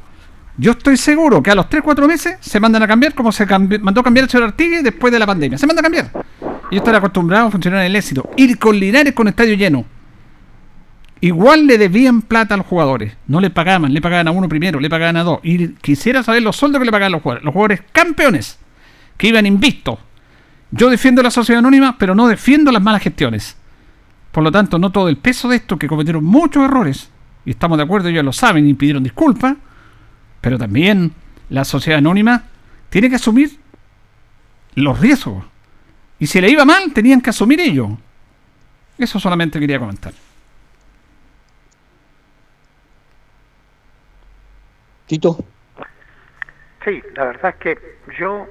[0.55, 4.01] yo estoy seguro que a los 3-4 meses se mandan a cambiar como se mandó
[4.01, 5.57] a cambiar el señor Artigue después de la pandemia.
[5.57, 6.11] Se manda a cambiar.
[6.69, 8.29] Y yo estoy acostumbrado a funcionar en el éxito.
[8.37, 9.94] Ir con Linares con estadio lleno.
[11.21, 13.15] Igual le debían plata a los jugadores.
[13.27, 15.39] No le pagaban, le pagaban a uno primero, le pagaban a dos.
[15.43, 17.45] Y quisiera saber los sueldos que le pagaban los jugadores.
[17.45, 18.59] Los jugadores campeones,
[19.17, 19.99] que iban invistos.
[20.71, 23.55] Yo defiendo la sociedad anónima, pero no defiendo las malas gestiones.
[24.31, 27.09] Por lo tanto, no todo el peso de esto, que cometieron muchos errores,
[27.45, 29.55] y estamos de acuerdo, ellos lo saben y pidieron disculpas,
[30.41, 31.13] pero también
[31.49, 32.43] la sociedad anónima
[32.89, 33.57] tiene que asumir
[34.75, 35.45] los riesgos.
[36.19, 37.89] Y si le iba mal, tenían que asumir ellos.
[38.97, 40.13] Eso solamente quería comentar.
[45.05, 45.37] Tito.
[46.83, 48.47] Sí, la verdad es que yo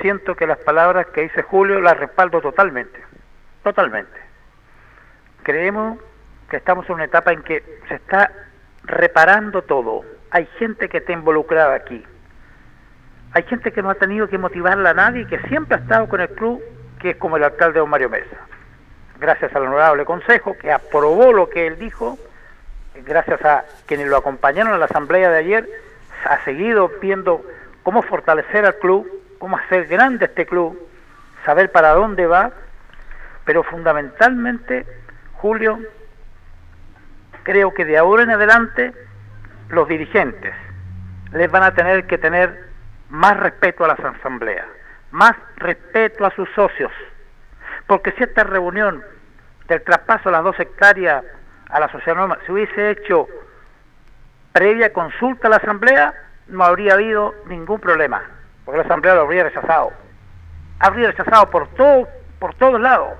[0.00, 3.00] siento que las palabras que dice Julio las respaldo totalmente,
[3.62, 4.18] totalmente.
[5.42, 5.98] Creemos
[6.50, 8.30] que estamos en una etapa en que se está
[8.84, 10.04] reparando todo.
[10.30, 12.04] Hay gente que está involucrada aquí.
[13.32, 16.08] Hay gente que no ha tenido que motivarla a nadie y que siempre ha estado
[16.08, 16.62] con el club,
[16.98, 18.36] que es como el alcalde don Mario Mesa.
[19.20, 22.18] Gracias al honorable consejo que aprobó lo que él dijo,
[23.04, 25.68] gracias a quienes lo acompañaron a la asamblea de ayer,
[26.24, 27.44] ha seguido viendo
[27.82, 30.78] cómo fortalecer al club, cómo hacer grande este club,
[31.44, 32.50] saber para dónde va,
[33.44, 34.86] pero fundamentalmente,
[35.34, 35.78] Julio,
[37.44, 38.92] creo que de ahora en adelante
[39.70, 40.54] los dirigentes
[41.32, 42.68] les van a tener que tener
[43.08, 44.66] más respeto a las asambleas,
[45.10, 46.92] más respeto a sus socios,
[47.86, 49.02] porque si esta reunión
[49.66, 51.24] del traspaso a las dos hectáreas
[51.68, 53.28] a la sociedad anónima se hubiese hecho
[54.52, 56.14] previa consulta a la asamblea,
[56.48, 58.22] no habría habido ningún problema,
[58.64, 59.92] porque la asamblea lo habría rechazado.
[60.80, 62.08] Habría rechazado por todo,
[62.38, 63.12] por todos lados,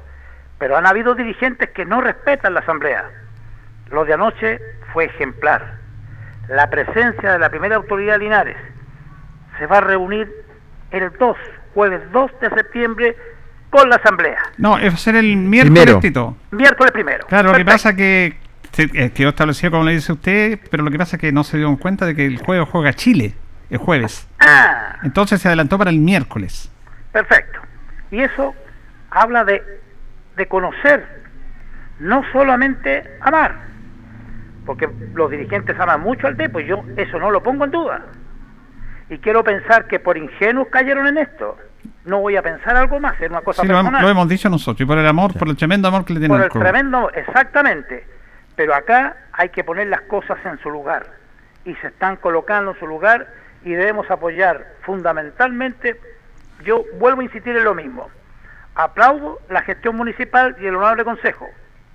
[0.58, 3.04] pero han habido dirigentes que no respetan la asamblea.
[3.90, 4.60] Lo de anoche
[4.92, 5.78] fue ejemplar.
[6.48, 8.56] La presencia de la primera autoridad Linares
[9.58, 10.32] se va a reunir
[10.90, 11.36] el 2,
[11.74, 13.16] jueves 2 de septiembre,
[13.70, 14.38] con la asamblea.
[14.56, 16.36] No, es ser el miércoles, Primero.
[16.50, 17.26] Miércoles primero.
[17.26, 18.36] Claro, lo que pasa que
[18.76, 21.56] eh, quedó establecido como le dice usted, pero lo que pasa es que no se
[21.56, 23.34] dieron cuenta de que el jueves juega Chile,
[23.70, 24.28] el jueves.
[24.40, 26.70] Ah, Entonces se adelantó para el miércoles.
[27.12, 27.60] perfecto.
[28.10, 28.54] Y eso
[29.10, 29.62] habla de,
[30.36, 31.26] de conocer
[31.98, 33.66] no solamente amar,
[34.64, 38.02] porque los dirigentes aman mucho al Depo y yo eso no lo pongo en duda.
[39.10, 41.56] Y quiero pensar que por ingenuos cayeron en esto.
[42.04, 44.02] No voy a pensar algo más, es una cosa Sí, lo, hem- personal.
[44.02, 46.36] lo hemos dicho nosotros, y por el amor, por el tremendo amor que le tienen
[46.36, 46.62] por el club.
[46.62, 48.06] tremendo, exactamente.
[48.56, 51.06] Pero acá hay que poner las cosas en su lugar.
[51.64, 53.28] Y se están colocando en su lugar
[53.64, 56.00] y debemos apoyar fundamentalmente,
[56.64, 58.08] yo vuelvo a insistir en lo mismo.
[58.74, 61.48] Aplaudo la gestión municipal y el honorable consejo,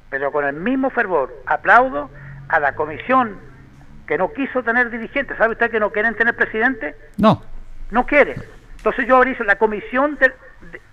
[0.10, 2.10] pero con el mismo fervor aplaudo
[2.50, 3.38] a la comisión
[4.08, 5.38] que no quiso tener dirigentes.
[5.38, 6.96] ¿Sabe usted que no quieren tener presidente?
[7.18, 7.42] No,
[7.92, 8.36] no quiere.
[8.84, 10.20] Entonces yo abrí la comisión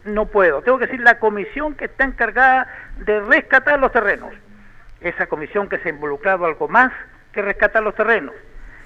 [0.05, 2.69] no puedo, tengo que decir la comisión que está encargada
[3.05, 4.33] de rescatar los terrenos.
[5.01, 6.93] Esa comisión que se ha involucrado algo más
[7.33, 8.35] que rescatar los terrenos.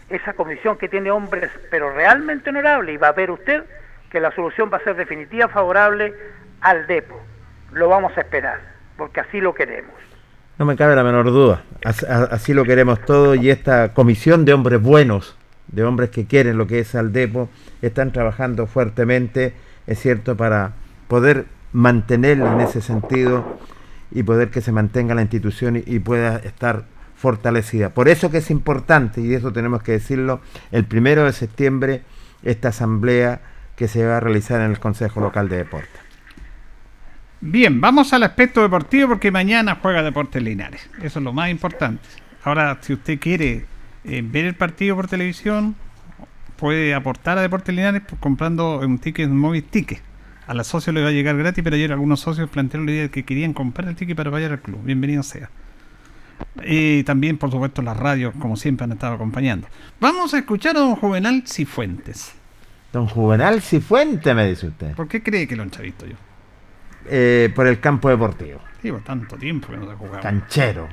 [0.09, 3.65] Esa comisión que tiene hombres pero realmente honorables y va a ver usted
[4.11, 6.15] que la solución va a ser definitiva favorable
[6.63, 7.21] al depo.
[7.73, 8.59] Lo vamos a esperar,
[8.97, 9.93] porque así lo queremos.
[10.57, 11.63] No me cabe la menor duda.
[11.85, 15.37] As- a- Así lo queremos todos y esta comisión de hombres buenos,
[15.69, 17.49] de hombres que quieren lo que es Aldepo,
[17.83, 19.55] están trabajando fuertemente,
[19.87, 20.73] es cierto, para
[21.09, 23.59] poder mantener en ese sentido
[24.11, 26.85] y poder que se mantenga la institución y, y pueda estar
[27.17, 27.91] fortalecida.
[27.91, 30.41] Por eso que es importante, y eso tenemos que decirlo,
[30.71, 32.03] el primero de septiembre
[32.43, 33.41] esta asamblea
[33.77, 36.01] que se va a realizar en el Consejo Local de Deportes.
[37.41, 40.89] Bien, vamos al aspecto deportivo porque mañana juega Deportes Linares.
[41.03, 42.03] Eso es lo más importante.
[42.43, 43.67] Ahora, si usted quiere
[44.05, 45.77] eh, ver el partido por televisión,
[46.57, 50.03] puede aportar a Deportes Linares comprando un ticket móvil ticket.
[50.47, 53.03] A los socios le va a llegar gratis, pero ayer algunos socios plantearon la idea
[53.05, 54.83] de que querían comprar el ticket para vayar al club.
[54.85, 55.49] Bienvenido sea.
[56.63, 59.67] Y también, por supuesto, las radios, como siempre, han estado acompañando.
[60.01, 62.35] Vamos a escuchar a don Juvenal Cifuentes.
[62.93, 64.95] Don Juvenal Cifuente, me dice usted.
[64.95, 66.17] ¿Por qué cree que lo han visto yo?
[67.07, 68.61] Eh, por el campo deportivo.
[68.83, 70.21] Llevo tanto tiempo que no se jugaba.
[70.21, 70.89] Canchero.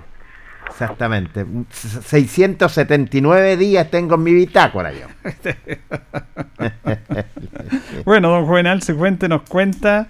[0.67, 1.45] Exactamente.
[1.71, 5.07] 679 días tengo en mi bitácora yo.
[8.05, 10.07] Bueno, don Juvenal Cifuentes nos cuenta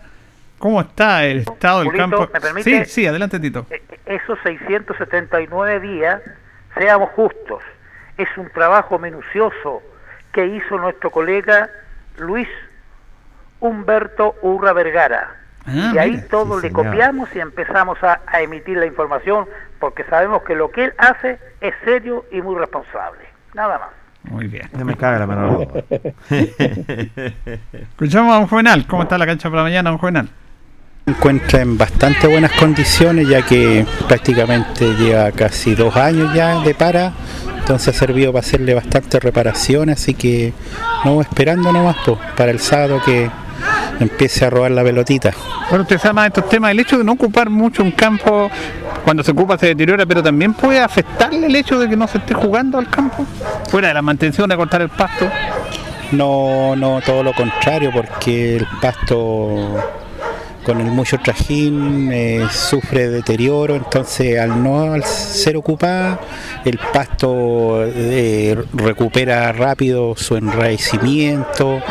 [0.58, 2.30] cómo está el estado del campo.
[2.34, 2.86] ¿me permite?
[2.86, 3.66] Sí, sí, adelante, Tito.
[4.06, 6.22] esos 679 días,
[6.78, 7.64] seamos justos,
[8.18, 9.82] es un trabajo minucioso
[10.32, 11.70] que hizo nuestro colega
[12.18, 12.48] Luis
[13.60, 15.36] Humberto Urra Vergara.
[15.66, 16.24] Ah, y ahí mire.
[16.24, 16.86] todos Sí, le señor.
[16.86, 19.46] copiamos y empezamos a, a emitir la información
[19.82, 23.20] porque sabemos que lo que él hace es serio y muy responsable.
[23.54, 23.90] Nada más.
[24.32, 24.70] Muy bien.
[24.78, 25.84] No me cabe la duda.
[27.74, 28.86] Escuchamos a don Juvenal.
[28.88, 30.30] ¿Cómo está la cancha para mañana, don Juvenal?
[31.08, 37.12] encuentra en bastante buenas condiciones ya que prácticamente lleva casi dos años ya de para
[37.58, 40.54] entonces ha servido para hacerle bastantes reparaciones así que
[41.04, 43.32] no esperando nomás pues, para el sábado que
[44.00, 45.32] empiece a robar la pelotita
[45.70, 46.72] Bueno, usted sabe más de estos temas.
[46.72, 48.50] El hecho de no ocupar mucho un campo,
[49.04, 52.20] cuando se ocupa se deteriora, pero también puede afectarle el hecho de que no se
[52.20, 53.26] esté jugando al campo.
[53.70, 55.30] Fuera de la mantención de cortar el pasto.
[56.12, 60.01] No, no, todo lo contrario, porque el pasto
[60.64, 66.20] con el mucho trajín eh, sufre deterioro, entonces al no al ser ocupada,
[66.66, 71.82] el pasto eh, recupera rápido su enraecimiento,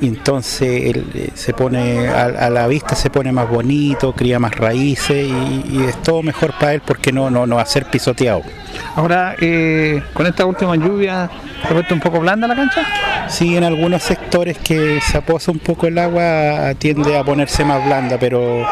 [0.00, 4.38] y entonces él, eh, se pone a, a la vista se pone más bonito, cría
[4.38, 7.66] más raíces y, y es todo mejor para él porque no, no, no va a
[7.66, 8.42] ser pisoteado.
[8.96, 11.30] Ahora, eh, con esta última lluvia,
[11.62, 12.82] ¿se ha puesto un poco blanda la cancha?
[13.28, 17.84] Sí, en algunos sectores que se aposa un poco el agua tiende a ponerse más
[17.84, 18.66] blanda, pero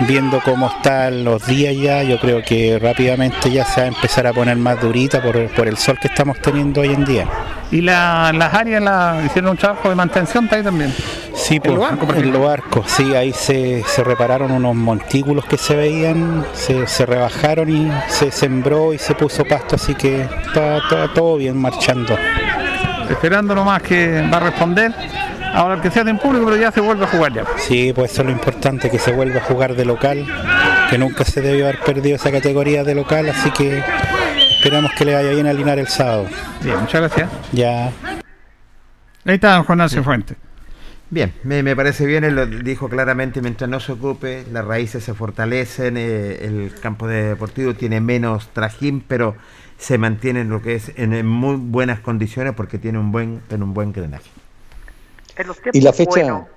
[0.00, 4.26] viendo cómo están los días ya, yo creo que rápidamente ya se va a empezar
[4.26, 7.26] a poner más durita por, por el sol que estamos teniendo hoy en día.
[7.70, 10.92] Y la- las áreas la, hicieron un trabajo de mantención ahí también.
[11.44, 14.74] Sí, En pues, los arcos, por en los arcos, sí, ahí se, se repararon unos
[14.74, 19.94] montículos que se veían, se, se rebajaron y se sembró y se puso pasto, así
[19.94, 22.16] que está, está todo bien marchando.
[23.10, 24.94] Esperando nomás que va a responder.
[25.52, 27.44] Ahora que sea en público, pero ya se vuelve a jugar ya.
[27.58, 30.26] Sí, pues eso es lo importante, que se vuelva a jugar de local,
[30.88, 33.84] que nunca se debió haber perdido esa categoría de local, así que
[34.56, 36.24] esperamos que le vaya bien a Linar el sábado.
[36.62, 37.28] Bien, muchas gracias.
[37.52, 37.92] Ya.
[39.26, 40.38] Ahí está don Juan Fuentes.
[41.14, 45.04] Bien, me, me parece bien, él lo dijo claramente, mientras no se ocupe, las raíces
[45.04, 49.36] se fortalecen, eh, el campo de deportivo tiene menos trajín, pero
[49.78, 53.42] se mantiene en lo que es en, en muy buenas condiciones porque tiene un buen,
[53.48, 54.28] en un buen drenaje.
[55.36, 56.10] En los Y la tiempos fecha.
[56.10, 56.48] buenos,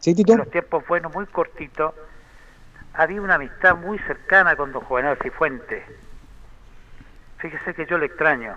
[0.00, 0.32] ¿Sí, Tito?
[0.32, 1.94] en los tiempos buenos, muy cortitos,
[2.94, 5.84] había una amistad muy cercana con don Juvenal Cifuentes.
[7.38, 8.56] Fíjese que yo le extraño.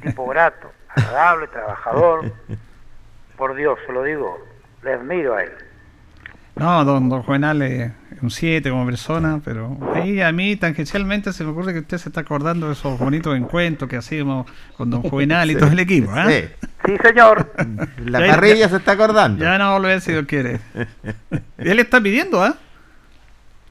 [0.00, 2.26] Tipo grato, agradable, trabajador.
[3.36, 4.51] Por Dios, se lo digo,
[4.82, 5.50] le admiro a él.
[6.54, 11.44] No, don, don Juvenal es un 7 como persona, pero ahí a mí tangencialmente se
[11.44, 15.02] me ocurre que usted se está acordando de esos bonitos encuentros que hacíamos con don
[15.02, 15.58] Juvenal y Sí.
[15.60, 16.10] todo el equipo.
[16.14, 16.26] ¿ah?
[16.28, 16.44] Sí.
[16.84, 17.52] Sí, señor.
[18.04, 19.42] La parrilla se está acordando.
[19.42, 20.60] Ya no volver si Dios quiere.
[21.58, 22.56] Y él está pidiendo, ¿ah?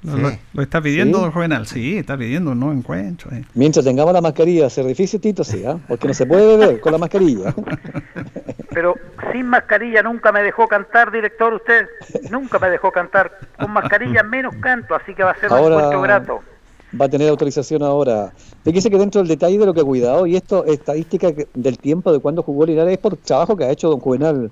[0.04, 0.22] Lo, Sí.
[0.22, 1.24] lo- lo está pidiendo Sí.
[1.24, 1.68] don Juvenal.
[1.68, 3.32] Sí, está pidiendo un nuevo encuentro.
[3.32, 3.44] eh.
[3.54, 5.78] Mientras tengamos la mascarilla, ser difícil, Tito, sí, ¿ah?
[5.88, 7.54] porque no se puede beber con la mascarilla.
[8.74, 8.96] Pero
[9.32, 11.88] sin mascarilla nunca me dejó cantar, director, usted.
[12.32, 13.32] Nunca me dejó cantar.
[13.60, 16.40] Con mascarilla menos canto, así que va a ser un encuentro grato.
[17.00, 18.32] Va a tener autorización ahora.
[18.64, 22.12] Fíjese que dentro del detalle de lo que ha cuidado, y esto, estadística del tiempo
[22.12, 24.50] de cuando jugó Linares, es por trabajo que ha hecho don Juvenal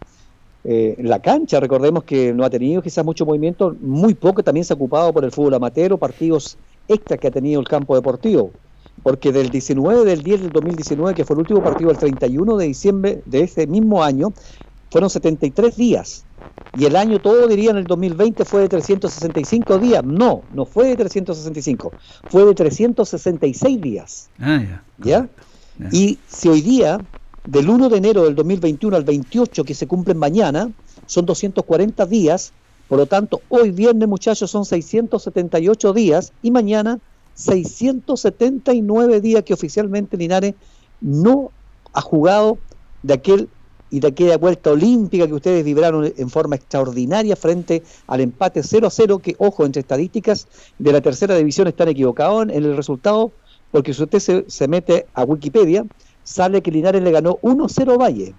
[0.64, 1.60] eh, la cancha.
[1.60, 5.24] Recordemos que no ha tenido quizás mucho movimiento, muy poco también se ha ocupado por
[5.24, 6.58] el fútbol amateur partidos
[6.88, 8.52] extra que ha tenido el campo deportivo.
[9.02, 12.66] Porque del 19 del 10 del 2019, que fue el último partido, el 31 de
[12.66, 14.34] diciembre de ese mismo año,
[14.92, 16.26] fueron 73 días.
[16.78, 20.04] Y el año todo, dirían, el 2020 fue de 365 días.
[20.04, 21.92] No, no fue de 365,
[22.30, 24.30] fue de 366 días.
[24.40, 24.84] Ah, ya.
[24.98, 25.30] ¿Ya?
[25.92, 27.00] Y si hoy día,
[27.46, 30.72] del 1 de enero del 2021 al 28, que se cumplen mañana,
[31.06, 32.52] son 240 días,
[32.88, 37.00] por lo tanto, hoy viernes, muchachos, son 678 días y mañana
[37.36, 40.56] 679 días que oficialmente Linares
[41.00, 41.52] no
[41.94, 42.58] ha jugado
[43.04, 43.50] de aquel
[43.92, 48.88] y de aquella vuelta olímpica que ustedes vibraron en forma extraordinaria frente al empate 0
[48.88, 53.32] a 0, que, ojo, entre estadísticas de la tercera división están equivocados en el resultado,
[53.72, 55.86] porque si usted se, se mete a Wikipedia,
[56.30, 58.34] sale que Linares le ganó 1-0 a Valle,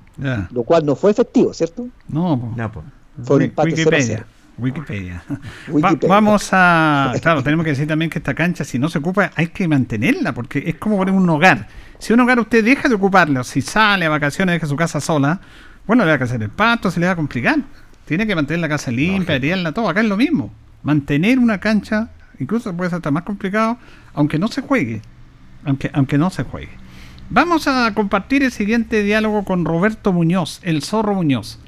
[0.52, 1.88] lo cual no fue efectivo, ¿cierto?
[2.08, 2.38] No,
[2.72, 2.84] po.
[3.24, 4.24] Fue un empate 0 a 0.
[4.58, 5.22] Wikipedia.
[5.24, 5.24] Wikipedia.
[5.28, 6.08] Va- Wikipedia.
[6.08, 7.12] vamos a.
[7.20, 10.32] Claro, tenemos que decir también que esta cancha, si no se ocupa, hay que mantenerla,
[10.34, 11.66] porque es como poner un hogar.
[11.98, 15.40] Si un hogar usted deja de ocuparlo, si sale a vacaciones, deja su casa sola,
[15.86, 17.58] bueno, le va a hacer el pasto, se le va a complicar.
[18.04, 19.88] Tiene que mantener la casa limpia, airearla todo.
[19.88, 20.52] Acá es lo mismo.
[20.82, 23.78] Mantener una cancha, incluso puede ser hasta más complicado,
[24.14, 25.02] aunque no se juegue.
[25.64, 26.70] Aunque, aunque no se juegue.
[27.32, 31.60] Vamos a compartir el siguiente diálogo con Roberto Muñoz, el zorro Muñoz.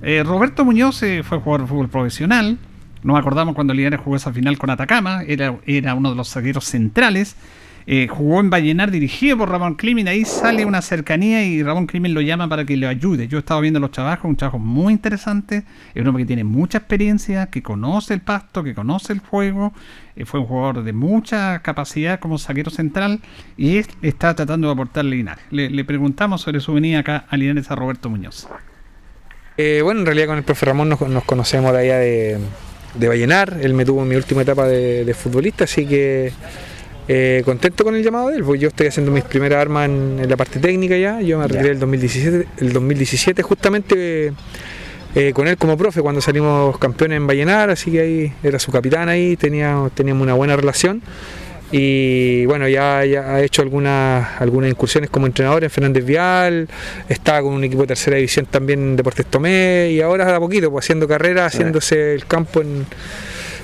[0.00, 2.56] Eh, Roberto Muñoz eh, fue jugador de fútbol profesional.
[3.02, 5.22] Nos acordamos cuando Linares jugó esa final con Atacama.
[5.24, 7.36] Era, era uno de los zagueros centrales.
[7.86, 10.08] Eh, jugó en Vallenar dirigido por Ramón Climen.
[10.08, 13.28] Ahí sale una cercanía y Ramón Climen lo llama para que le ayude.
[13.28, 15.64] Yo he estado viendo los trabajos, un trabajo muy interesante.
[15.94, 19.74] Es un hombre que tiene mucha experiencia, que conoce el pasto, que conoce el juego.
[20.16, 23.20] Eh, fue un jugador de mucha capacidad como zaguero central
[23.58, 25.44] y es- está tratando de aportarle Linares.
[25.50, 28.48] Le, preguntamos sobre su venida acá a Linares a Roberto Muñoz.
[29.58, 32.38] Eh, bueno, en realidad con el profe Ramón nos, conocemos de allá de,
[32.94, 33.58] de Vallenar.
[33.60, 36.32] Él me tuvo en mi última etapa de futbolista, así que
[37.08, 38.44] eh, contento con el llamado de él.
[38.44, 41.20] Porque yo estoy haciendo mis primeras armas en, en la parte técnica ya.
[41.20, 44.32] Yo me retiré el 2017, el 2017 justamente
[45.16, 48.72] eh, con él como profe cuando salimos campeones en Vallenar, así que ahí era su
[48.72, 51.02] capitán ahí, tenía, teníamos una buena relación.
[51.70, 56.68] Y bueno, ya, ya ha hecho algunas, algunas incursiones como entrenador en Fernández Vial,
[57.08, 60.70] estaba con un equipo de tercera división también en Deportes Tomé y ahora a poquito,
[60.70, 62.84] pues haciendo carrera, haciéndose el campo en,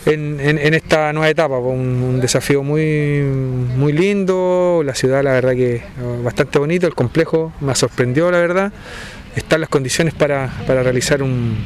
[0.07, 1.61] en, esta nueva etapa.
[1.61, 3.22] pues, un, un desafío muy,
[3.76, 5.82] muy lindo, la ciudad la verdad que eh,
[6.22, 8.72] bastante bonito, el complejo me sorprendió la verdad.
[9.36, 11.57] Están las condiciones para, para realizar un,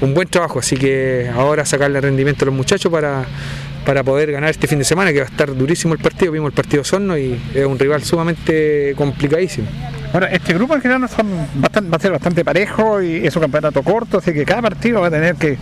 [0.00, 3.24] un buen trabajo, así que ahora sacarle rendimiento a los muchachos para,
[3.84, 6.30] para poder ganar este fin de semana, que va a estar durísimo el partido.
[6.30, 9.66] Vimos el partido Sorno y es un rival sumamente complicadísimo.
[10.12, 11.26] Ahora, este grupo en general son
[11.60, 15.00] bastan- va a ser bastante parejo y es un campeonato corto, así que cada partido
[15.02, 15.58] va a tener que.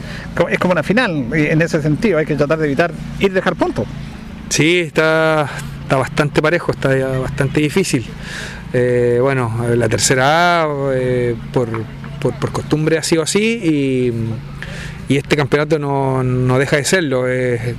[0.51, 3.57] Es como una final, y en ese sentido hay que tratar de evitar ir dejar
[3.57, 3.87] puntos.
[4.49, 5.49] Sí, está,
[5.83, 8.07] está bastante parejo, está bastante difícil.
[8.73, 11.69] Eh, bueno, la tercera A eh, por,
[12.21, 17.25] por- por costumbre ha sido así y, y este campeonato no, no deja de serlo.
[17.29, 17.75] Eh,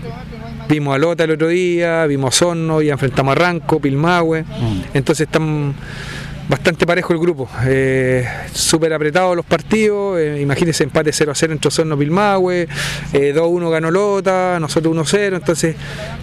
[0.67, 4.43] vimos a Lota el otro día, vimos a Sorno, ya enfrentamos a Ranco, Pilmahue,
[4.93, 5.73] entonces están
[6.49, 7.49] bastante parejo el grupo.
[7.65, 10.19] Eh, Súper apretados los partidos.
[10.19, 12.67] eh, imagínense empate 0 a 0 entre Osorno Pilmahue.
[13.13, 15.35] eh, 2-1 ganó Lota, nosotros 1-0.
[15.37, 15.75] Entonces,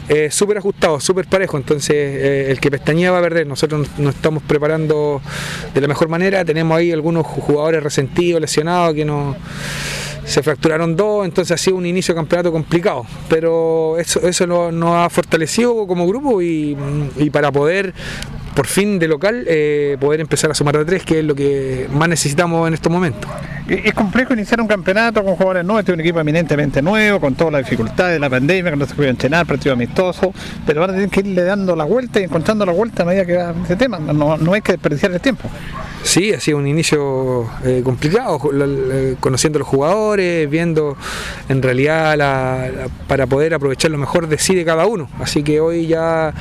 [0.08, 1.56] eh, súper ajustado, súper parejo.
[1.56, 3.46] Entonces, eh, el que pestañea va a perder.
[3.46, 5.20] Nosotros nos- estamos preparando
[5.74, 6.44] de la mejor manera.
[6.44, 9.36] Tenemos ahí algunos jugadores resentidos, lesionados, que no
[10.24, 14.94] se fracturaron dos, entonces ha sido un inicio de campeonato complicado, pero eso, eso nos
[14.96, 16.74] ha fortalecido como grupo y
[17.30, 17.92] para poder
[18.54, 21.88] por fin de local eh, poder empezar a sumar de tres, que es lo que
[21.92, 23.28] más necesitamos en estos momentos.
[23.68, 27.34] Es complejo iniciar un campeonato con jugadores nuevos, este es un equipo eminentemente nuevo, con
[27.34, 30.32] todas las dificultades de la pandemia, que no se puede entrenar, partido amistoso,
[30.66, 33.36] pero ahora tienen que irle dando la vuelta y encontrando la vuelta a medida que
[33.36, 35.48] va ese tema, no, no hay que desperdiciar el tiempo.
[36.02, 38.38] Sí, ha sido un inicio eh, complicado,
[39.20, 40.98] conociendo a los jugadores, viendo
[41.48, 45.08] en realidad la- la- para poder aprovechar lo mejor de sí de cada uno.
[45.18, 46.34] Así que hoy ya,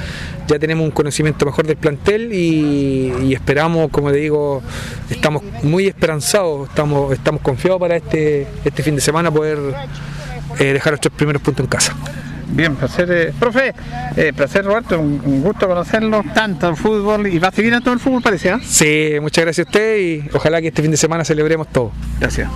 [0.48, 4.62] ya tenemos un conocimiento mejor del plantel y, y esperamos, como te digo,
[5.10, 9.60] estamos muy esperanzados, estamos, estamos confiados para este, este fin de semana poder
[10.60, 11.96] eh, dejar nuestros primeros puntos en casa.
[12.50, 13.74] Bien, placer, eh, profe,
[14.16, 17.82] eh, placer Roberto, un, un gusto conocerlo, tanto el fútbol y va a seguir a
[17.82, 18.60] todo el fútbol parece, ¿ah?
[18.64, 21.92] Sí, muchas gracias a usted y ojalá que este fin de semana celebremos todo.
[22.20, 22.50] Gracias.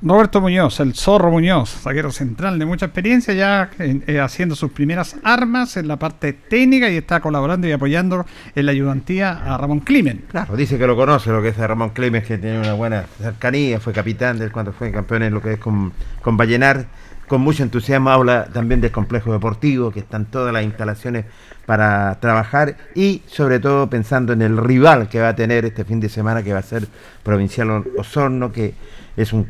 [0.00, 4.70] Roberto Muñoz, el zorro Muñoz, zaguero central de mucha experiencia, ya eh, eh, haciendo sus
[4.70, 9.58] primeras armas en la parte técnica y está colaborando y apoyando en la ayudantía a
[9.58, 10.24] Ramón Climen.
[10.30, 13.80] Claro, dice que lo conoce, lo que es Ramón Clemes, que tiene una buena cercanía,
[13.80, 15.92] fue capitán de él cuando fue campeón en lo que es con,
[16.22, 16.86] con Vallenar.
[17.26, 21.26] Con mucho entusiasmo habla también del complejo deportivo, que están todas las instalaciones
[21.66, 26.00] para trabajar y sobre todo pensando en el rival que va a tener este fin
[26.00, 26.88] de semana, que va a ser
[27.22, 28.72] Provincial Osorno, que
[29.18, 29.44] es un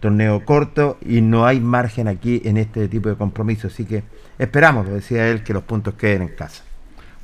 [0.00, 3.72] torneo corto y no hay margen aquí en este tipo de compromisos.
[3.72, 4.02] Así que
[4.38, 6.64] esperamos, lo decía él, que los puntos queden en casa.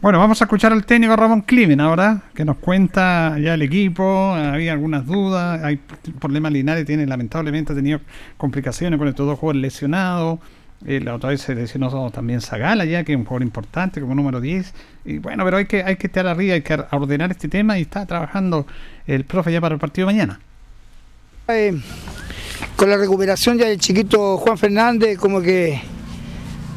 [0.03, 4.35] Bueno, vamos a escuchar al técnico Ramón Climen ahora, que nos cuenta ya el equipo,
[4.35, 5.79] había algunas dudas, hay
[6.19, 8.01] problemas Linares, tiene lamentablemente ha tenido
[8.37, 10.39] complicaciones con estos dos jugadores lesionados.
[10.87, 14.15] Eh, la otra vez se lesionó también Zagala ya, que es un jugador importante como
[14.15, 14.75] número 10.
[15.07, 17.83] Y bueno, pero hay que, hay que estar arriba, hay que ordenar este tema y
[17.83, 18.67] está trabajando
[19.07, 20.41] el profe ya para el partido de mañana.
[21.57, 21.75] Eh,
[22.77, 25.81] con la recuperación ya del chiquito Juan Fernández, como que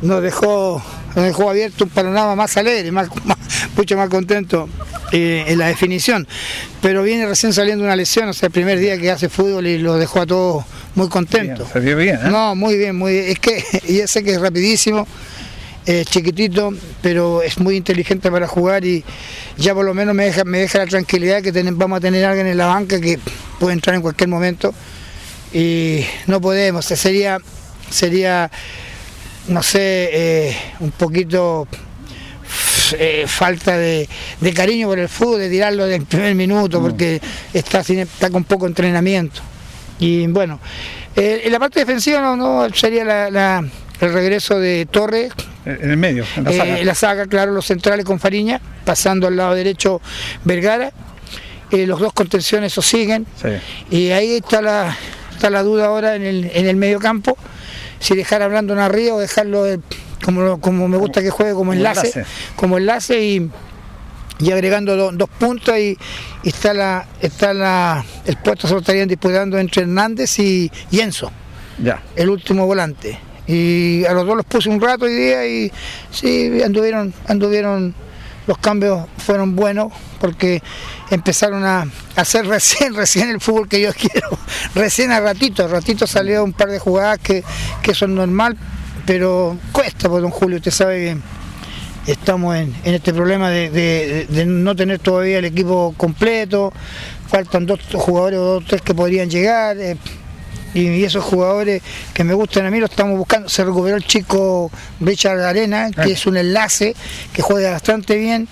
[0.02, 0.82] nos dejó,
[1.16, 3.38] nos dejó abierto un panorama más alegre, más, más-
[3.76, 4.68] mucho más contento
[5.12, 6.28] eh, en la definición.
[6.82, 9.78] Pero viene recién saliendo una lesión, o sea, el primer día que hace fútbol y
[9.78, 11.70] lo dejó a todos muy contentos.
[11.72, 12.30] Se vio bien, ¿eh?
[12.30, 13.26] No, muy bien, muy bien.
[13.30, 15.08] Es que ya sé que es rapidísimo,
[15.86, 19.04] es chiquitito, pero es muy inteligente para jugar y
[19.58, 22.24] ya por lo menos me deja, me deja la tranquilidad que ten- vamos a tener
[22.26, 23.20] a alguien en la banca que
[23.60, 24.74] puede entrar en cualquier momento
[25.54, 27.38] y no podemos, sería,
[27.90, 28.50] sería
[29.48, 31.68] no sé, eh, un poquito
[32.98, 34.08] eh, falta de,
[34.40, 37.20] de cariño por el fútbol, de tirarlo del primer minuto, porque
[37.54, 39.42] está, sin- está con poco entrenamiento.
[40.00, 40.60] Y bueno,
[41.16, 43.66] eh, en la parte defensiva no, no sería la- la-
[44.04, 45.32] el regreso de Torres.
[45.66, 46.84] En el medio, en la Eh, saga.
[46.84, 50.02] la saga, claro, los centrales con Fariña, pasando al lado derecho
[50.44, 50.92] Vergara.
[51.72, 53.26] Eh, los dos contenciones eso siguen.
[53.90, 54.96] Y ahí está la,
[55.32, 57.38] está la duda ahora en el, en el medio campo,
[58.00, 59.80] si dejar a Brandon arriba o dejarlo eh,
[60.24, 62.26] como, lo- como me gusta que juegue como enlace, enlace.
[62.56, 63.50] como enlace y,
[64.40, 65.98] y agregando do- dos puntas y,
[66.44, 71.00] y está la está la el puesto se lo estarían disputando entre Hernández y, y
[71.00, 71.32] Enzo,
[71.82, 72.04] Ya.
[72.16, 73.18] el último volante.
[73.48, 75.72] Y a los dos los puse un rato hoy día y
[76.12, 77.94] sí, anduvieron, anduvieron,
[78.48, 80.62] los cambios fueron buenos porque
[81.12, 84.30] empezaron a hacer recién, recién el fútbol que yo quiero,
[84.76, 87.44] recién a ratito, a ratito salió un par de jugadas que,
[87.82, 88.58] que es normal,
[89.06, 91.18] pero cuesta, pues don Julio, usted sabe
[92.06, 96.72] que estamos en, en este problema de no tener todavía el equipo completo,
[97.34, 99.76] faltan dos jugadores o dos tres que podrían llegar.
[99.78, 99.98] eh,
[100.74, 101.82] y, esos jugadores
[102.14, 103.50] que me gustan a mí los estamos buscando.
[103.50, 106.96] Se recuperó el chico Richard Arena, que es un enlace,
[107.32, 108.48] que juega bastante bien.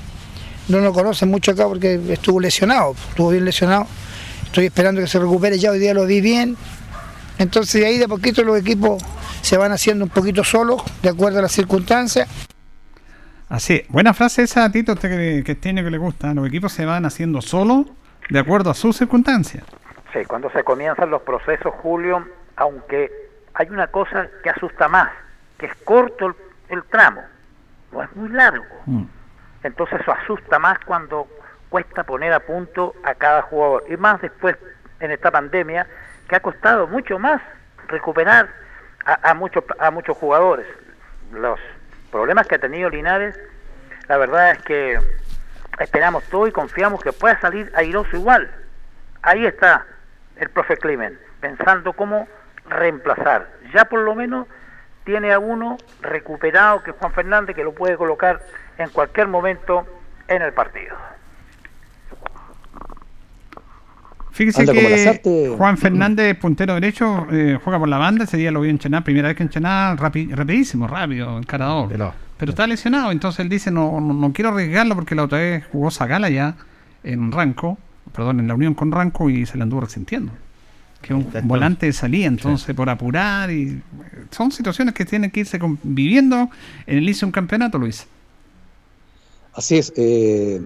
[0.67, 3.87] No lo conocen mucho acá porque estuvo lesionado, estuvo bien lesionado.
[4.45, 6.57] Estoy esperando que se recupere ya, hoy día lo vi bien.
[7.37, 9.03] Entonces de ahí de poquito los equipos
[9.41, 12.27] se van haciendo un poquito solos, de acuerdo a las circunstancias.
[13.49, 16.33] Así, buena frase esa, Tito, usted que, que tiene que le gusta.
[16.33, 17.87] Los equipos se van haciendo solos
[18.29, 19.63] de acuerdo a sus circunstancias.
[20.13, 22.25] Sí, cuando se comienzan los procesos, Julio,
[22.57, 23.11] aunque
[23.53, 25.09] hay una cosa que asusta más,
[25.57, 26.35] que es corto el,
[26.69, 27.23] el tramo,
[27.91, 28.65] no es muy largo.
[29.63, 31.27] Entonces eso asusta más cuando
[31.69, 33.83] cuesta poner a punto a cada jugador.
[33.89, 34.57] Y más después
[34.99, 35.87] en esta pandemia,
[36.27, 37.41] que ha costado mucho más
[37.87, 38.49] recuperar
[39.05, 40.67] a, a muchos, a muchos jugadores.
[41.31, 41.59] Los
[42.11, 43.39] problemas que ha tenido Linares,
[44.07, 44.99] la verdad es que
[45.79, 48.51] esperamos todo y confiamos que pueda salir airoso igual.
[49.21, 49.85] Ahí está
[50.41, 52.27] el profe Climen, pensando cómo
[52.67, 53.47] reemplazar.
[53.73, 54.47] Ya por lo menos
[55.05, 58.41] tiene a uno recuperado, que es Juan Fernández, que lo puede colocar
[58.77, 59.85] en cualquier momento
[60.27, 60.95] en el partido.
[64.31, 65.53] Fíjese que.
[65.57, 68.23] Juan Fernández, puntero derecho, eh, juega por la banda.
[68.23, 71.89] Ese día lo vi enchenar, primera vez que enchenar, rapi- rapidísimo, rápido, encarador.
[72.37, 75.65] Pero está lesionado, entonces él dice: no, no, no quiero arriesgarlo porque la otra vez
[75.71, 76.55] jugó Zagala ya
[77.03, 77.77] en Ranco,
[78.13, 80.31] perdón, en la unión con Ranco y se le anduvo resintiendo.
[81.01, 83.81] que un volante de salida, entonces por apurar y
[84.29, 86.47] son situaciones que tienen que irse viviendo
[86.85, 88.05] en el inicio de un campeonato, Luis.
[89.53, 89.91] Así es.
[89.95, 90.61] eh,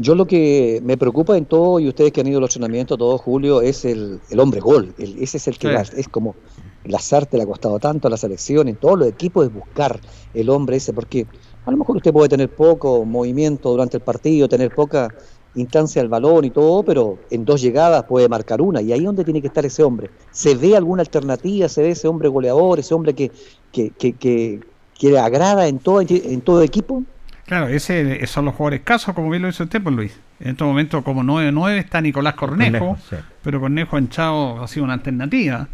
[0.00, 2.96] yo lo que me preocupa en todo, y ustedes que han ido a los entrenamientos
[2.98, 4.94] todo Julio, es el, el hombre gol.
[4.96, 5.92] El- ese es el que Sí.
[5.96, 6.36] es como
[6.84, 10.00] la Sarte le ha costado tanto a la selección, en todos los equipos, es buscar
[10.34, 11.26] el hombre ese, porque
[11.66, 15.12] a lo mejor usted puede tener poco movimiento durante el partido, tener poca
[15.54, 19.04] instancia al balón y todo, pero en dos llegadas puede marcar una, y ahí es
[19.04, 20.10] donde tiene que estar ese hombre.
[20.30, 21.68] ¿Se ve alguna alternativa?
[21.68, 23.30] ¿Se ve ese hombre goleador, ese hombre que,
[23.72, 24.60] que, que, que,
[24.98, 27.02] que le agrada en todo, en todo equipo?
[27.48, 30.20] Claro, ese son los jugadores escasos, como bien lo dice usted, pues Luis.
[30.38, 33.16] En este momento, como 9-9 está Nicolás Cornejo, Cornejo, sí.
[33.42, 35.66] pero Cornejo en Chao ha sido una alternativa.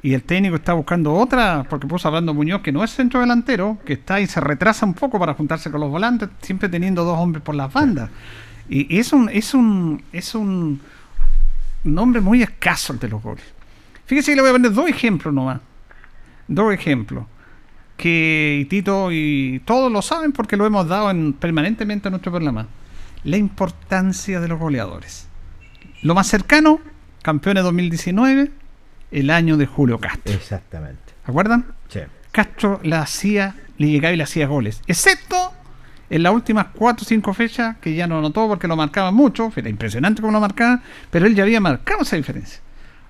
[0.00, 3.78] Y el técnico está buscando otra, porque puso hablando Muñoz, que no es centro delantero,
[3.84, 7.18] que está y se retrasa un poco para juntarse con los volantes, siempre teniendo dos
[7.18, 8.10] hombres por las bandas.
[8.68, 10.80] Y es un, es un, es un
[11.84, 13.44] nombre muy escaso el de los goles.
[14.06, 15.60] Fíjese que le voy a poner dos ejemplos nomás.
[16.46, 17.24] Dos ejemplos.
[17.96, 22.68] Que Tito y todos lo saben porque lo hemos dado en, permanentemente en nuestro programa.
[23.24, 25.28] La importancia de los goleadores.
[26.02, 26.80] Lo más cercano,
[27.22, 28.50] campeones 2019,
[29.10, 30.32] el año de Julio Castro.
[30.32, 31.12] Exactamente.
[31.24, 31.66] ¿Acuerdan?
[31.88, 32.00] Sí.
[32.30, 34.80] Castro la hacía, le llegaba y le hacía goles.
[34.86, 35.52] Excepto
[36.10, 39.52] en las últimas 4 o 5 fechas, que ya no anotó porque lo marcaba mucho,
[39.56, 40.80] era impresionante como lo marcaba,
[41.10, 42.60] pero él ya había marcado esa diferencia.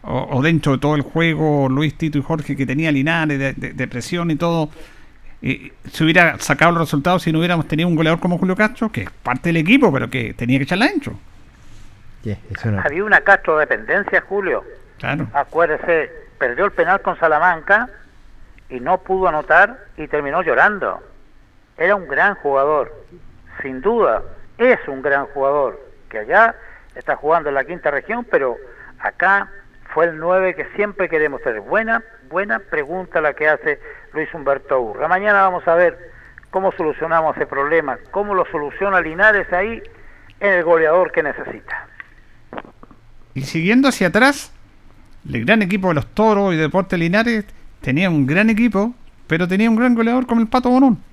[0.03, 3.53] O, o dentro de todo el juego, Luis, Tito y Jorge que tenía Linares de,
[3.53, 4.71] de- de presión y todo,
[5.43, 8.91] eh, se hubiera sacado los resultados si no hubiéramos tenido un goleador como Julio Castro,
[8.91, 10.87] que es parte del equipo, pero que tenía que echarla
[12.51, 14.65] eso no- Había una Castro dependencia, Julio.
[14.99, 15.29] Claro.
[15.33, 17.89] Acuérdese, perdió el penal con Salamanca
[18.71, 21.01] y no pudo anotar y terminó llorando.
[21.79, 22.93] Era un gran jugador,
[23.63, 24.23] sin duda,
[24.59, 25.81] es un gran jugador,
[26.11, 26.55] que allá
[26.97, 28.57] está jugando en la quinta región, pero
[28.99, 29.49] acá
[29.95, 31.61] fue el 9 que siempre queremos tener.
[31.61, 33.81] Buena, buena pregunta la que hace
[34.13, 35.07] Luis Humberto Urra.
[35.09, 35.97] Mañana vamos a ver
[36.51, 39.81] cómo solucionamos ese problema, cómo lo soluciona Linares ahí
[40.41, 41.87] en el goleador que necesita.
[43.35, 44.53] Y siguiendo hacia atrás,
[45.33, 47.45] el gran equipo de los Toros y Deportes Linares
[47.81, 48.95] tenía un gran equipo,
[49.29, 51.08] pero tenía un gran goleador como el Pato Bonón.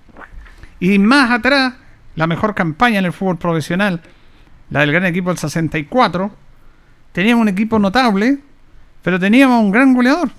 [0.80, 1.74] Y más atrás,
[2.16, 4.02] la mejor campaña en el fútbol profesional,
[4.70, 6.32] la del gran equipo del 64,
[7.12, 8.40] teníamos un equipo notable,
[9.04, 10.30] pero teníamos un gran goleador,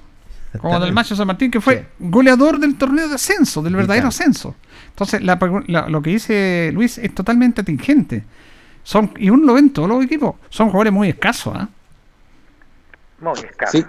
[0.60, 4.56] como del Macho San Martín, que fue goleador del torneo de ascenso, del verdadero ascenso.
[4.88, 8.24] Entonces, la la- lo que dice Luis es totalmente atingente.
[8.82, 11.68] Son, y uno lo ven todos los equipos, son jugadores muy escasos, ¿ah?
[13.20, 13.84] Muy escaso.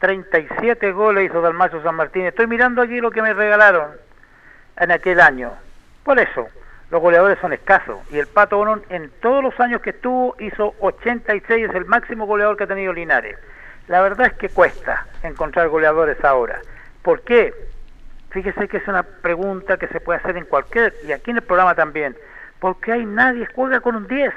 [0.00, 2.26] 37 goles hizo Dalmacio San Martín.
[2.26, 3.90] Estoy mirando aquí lo que me regalaron
[4.76, 5.52] en aquel año.
[6.08, 6.48] Por eso,
[6.90, 7.98] los goleadores son escasos.
[8.10, 12.24] Y el Pato Bonón, en todos los años que estuvo, hizo 86, es el máximo
[12.24, 13.36] goleador que ha tenido Linares.
[13.88, 16.62] La verdad es que cuesta encontrar goleadores ahora.
[17.02, 17.52] ¿Por qué?
[18.30, 21.42] Fíjese que es una pregunta que se puede hacer en cualquier, y aquí en el
[21.42, 22.16] programa también.
[22.58, 24.32] Porque hay nadie juega con un 10.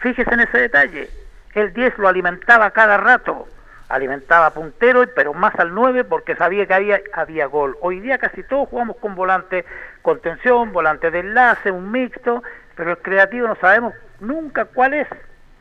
[0.00, 1.10] Fíjese en ese detalle.
[1.54, 3.46] El 10 lo alimentaba cada rato.
[3.92, 7.76] Alimentaba puntero, pero más al 9 porque sabía que había, había gol.
[7.82, 9.64] Hoy día casi todos jugamos con volante
[10.00, 12.42] contención, volante de enlace, un mixto,
[12.74, 15.06] pero el creativo no sabemos nunca cuál es.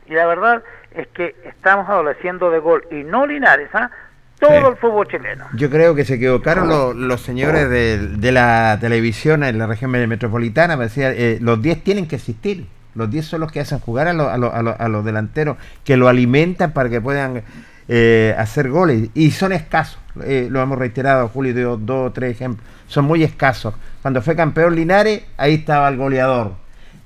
[0.08, 0.64] Y la verdad
[0.96, 2.86] es que estamos adoleciendo de gol.
[2.90, 3.92] Y no Linares, ¿ah?
[4.40, 5.46] Todo el fútbol chileno.
[5.54, 9.92] Yo creo que se equivocaron los, los señores de, de la televisión en la región
[9.92, 10.76] metropolitana.
[10.78, 12.66] Me decía, eh, los 10 tienen que existir.
[12.96, 15.06] Los 10 son los que hacen jugar a, los- a los- a los- a los
[15.06, 17.44] delanteros, que lo alimentan para que puedan
[17.94, 19.10] eh, hacer goles.
[19.14, 20.00] Y son escasos.
[20.24, 22.66] Eh, lo hemos reiterado, Julio dio dos o tres ejemplos.
[22.88, 23.74] Son muy escasos.
[24.02, 26.54] Cuando fue campeón Linares, ahí estaba el goleador.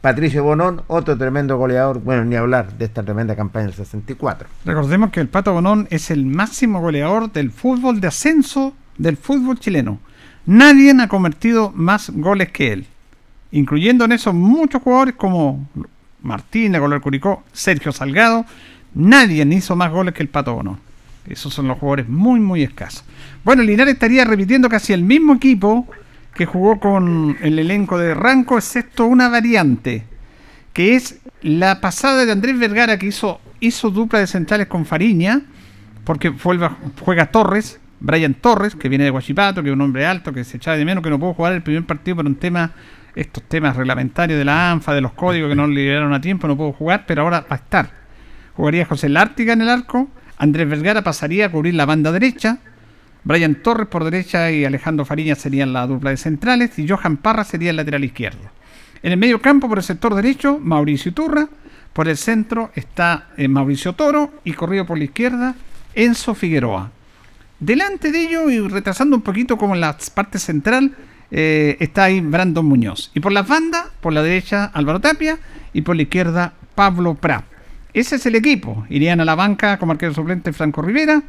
[0.02, 2.02] Patricio Bonón, otro tremendo goleador.
[2.02, 4.48] Bueno, ni hablar de esta tremenda campaña del 64.
[4.64, 9.57] Recordemos que el Pato Bonón es el máximo goleador del fútbol de ascenso del fútbol
[9.57, 9.98] chileno.
[10.45, 12.86] Nadie ha convertido más goles que él,
[13.52, 15.68] incluyendo en esos muchos jugadores como
[16.22, 18.45] Martínez, Goler Curicó, Sergio Salgado.
[18.96, 20.80] Nadie hizo más goles que el Pato Bonón.
[21.28, 23.04] Esos son los jugadores muy, muy escasos.
[23.44, 25.88] Bueno, Linares estaría repitiendo casi el mismo equipo
[26.34, 30.06] que jugó con el elenco de Ranco, excepto una variante
[30.76, 35.42] que es la pasada de Andrés Vergara que hizo, hizo dupla de centrales con Fariña,
[36.04, 36.34] porque
[37.00, 40.58] juega Torres, Brian Torres, que viene de Guachipato, que es un hombre alto, que se
[40.58, 42.72] echaba de menos, que no pudo jugar el primer partido por un tema,
[43.16, 46.58] estos temas reglamentarios de la ANFA, de los códigos que no liberaron a tiempo, no
[46.58, 48.05] pudo jugar, pero ahora va a estar.
[48.56, 50.07] Jugaría José Lártiga en el arco,
[50.38, 52.60] Andrés Vergara pasaría a cubrir la banda derecha,
[53.26, 57.44] Brian Torres por derecha y Alejandro Fariña serían la dupla de centrales y Johan Parra
[57.44, 58.52] sería el lateral izquierdo.
[59.02, 61.48] En el medio campo, por el sector derecho, Mauricio Turra.
[61.91, 65.56] Por el centro está eh, Mauricio Toro y corrido por la izquierda
[65.94, 66.91] Enzo Figueroa.
[67.60, 70.94] Delante de ellos y retrasando un poquito como en la parte central,
[71.32, 73.11] eh, está ahí Brandon Muñoz.
[73.15, 75.40] Y por las bandas, por la derecha Álvaro Tapia
[75.72, 77.45] y por la izquierda Pablo Prat.
[77.96, 78.86] Ese es el equipo.
[78.90, 81.22] Irían a la banca como arquero suplente Franco Rivera,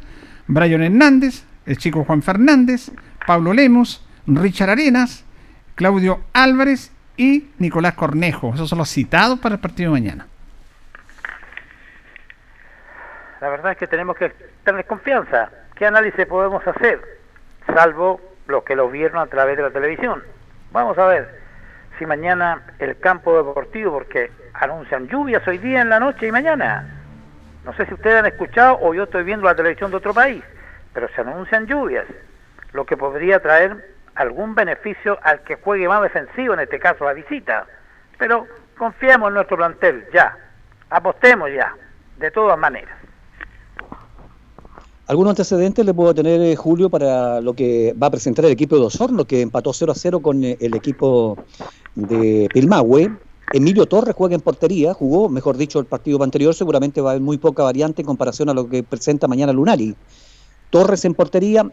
[0.47, 2.91] Brian Hernández, el chico Juan Fernández,
[3.25, 5.23] Pablo Lemos, Richard Arenas,
[5.75, 8.53] Claudio Álvarez y Nicolás Cornejo.
[8.53, 10.27] Esos son los citados para el partido de mañana.
[13.39, 14.29] La verdad es que tenemos que
[14.65, 15.49] tener confianza.
[15.73, 16.99] ¿Qué análisis podemos hacer?
[17.73, 20.21] Salvo lo que lo vieron a través de la televisión.
[20.73, 21.46] Vamos a ver
[21.97, 27.03] si mañana el campo deportivo, porque anuncian lluvias hoy día en la noche y mañana.
[27.65, 30.43] No sé si ustedes han escuchado o yo estoy viendo la televisión de otro país,
[30.93, 32.05] pero se anuncian lluvias,
[32.73, 37.13] lo que podría traer algún beneficio al que juegue más defensivo, en este caso la
[37.13, 37.65] visita.
[38.17, 38.47] Pero
[38.77, 40.35] confiemos en nuestro plantel, ya.
[40.89, 41.73] Apostemos ya,
[42.17, 42.97] de todas maneras.
[45.07, 48.75] ¿Algunos antecedentes le puedo tener, eh, Julio, para lo que va a presentar el equipo
[48.75, 51.37] de Osorno, que empató 0 a 0 con eh, el equipo
[51.95, 53.17] de Pilmahue?
[53.53, 57.21] Emilio Torres juega en portería, jugó, mejor dicho, el partido anterior, seguramente va a haber
[57.21, 59.95] muy poca variante en comparación a lo que presenta mañana Lunari.
[60.69, 61.71] Torres en portería,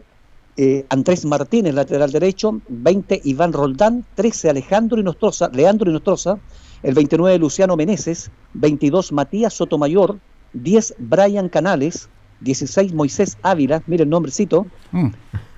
[0.55, 6.39] eh, Andrés Martínez, lateral derecho, 20 Iván Roldán, 13 Alejandro Inostroza, Leandro Inostroza,
[6.83, 10.19] el 29 Luciano Meneses, 22 Matías Sotomayor,
[10.53, 12.07] 10 Brian Canales,
[12.41, 14.67] 16 Moisés Ávila, mire el nombrecito,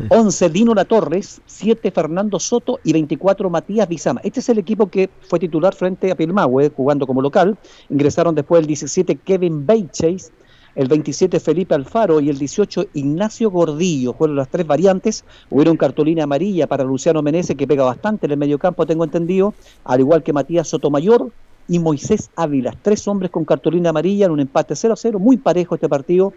[0.10, 4.22] 11 Dino La Torres, 7 Fernando Soto y 24 Matías Bizama.
[4.24, 7.58] Este es el equipo que fue titular frente a Pilmahue, jugando como local.
[7.90, 10.32] Ingresaron después el 17 Kevin Beichase,
[10.76, 14.14] el 27 Felipe Alfaro y el 18 Ignacio Gordillo.
[14.14, 15.26] Fueron las tres variantes.
[15.50, 20.02] Hubieron cartulina amarilla para Luciano Menezes, que pega bastante en el mediocampo, tengo entendido, al
[20.02, 21.32] igual que Matías Sotomayor
[21.68, 22.76] y Moisés Ávila.
[22.82, 26.34] Tres hombres con cartulina amarilla en un empate 0 a 0, muy parejo este partido.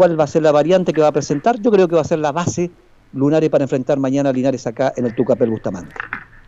[0.00, 1.60] ¿Cuál va a ser la variante que va a presentar?
[1.60, 2.70] Yo creo que va a ser la base
[3.12, 5.94] Lunares para enfrentar mañana a Linares acá en el Tucapel Bustamante.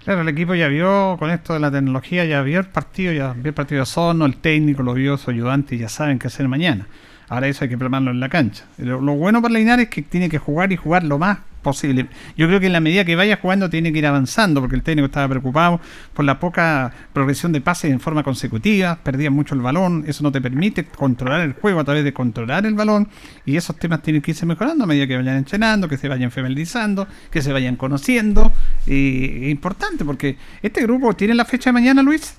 [0.02, 3.34] Claro, el equipo ya vio con esto de la tecnología, ya vio el partido, ya
[3.34, 6.28] vio el partido de Osorno, el técnico lo vio, su ayudante y ya saben qué
[6.28, 6.86] hacer mañana.
[7.32, 8.64] Ahora eso hay que plasmarlo en la cancha.
[8.78, 12.08] Lo, lo bueno para Linares es que tiene que jugar y jugar lo más posible.
[12.36, 14.82] Yo creo que en la medida que vaya jugando tiene que ir avanzando, porque el
[14.82, 15.80] técnico estaba preocupado
[16.12, 20.32] por la poca progresión de pases en forma consecutiva, perdía mucho el balón, eso no
[20.32, 23.08] te permite controlar el juego a través de controlar el balón,
[23.46, 26.32] y esos temas tienen que irse mejorando a medida que vayan entrenando, que se vayan
[26.32, 28.52] familiarizando, que se vayan conociendo,
[28.86, 32.34] y es importante, porque este grupo tiene la fecha de mañana, Luis.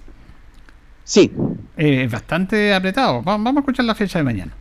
[1.05, 1.31] Sí.
[1.77, 3.23] Es bastante apretado.
[3.23, 4.51] Va- Vamos a escuchar la fecha de mañana.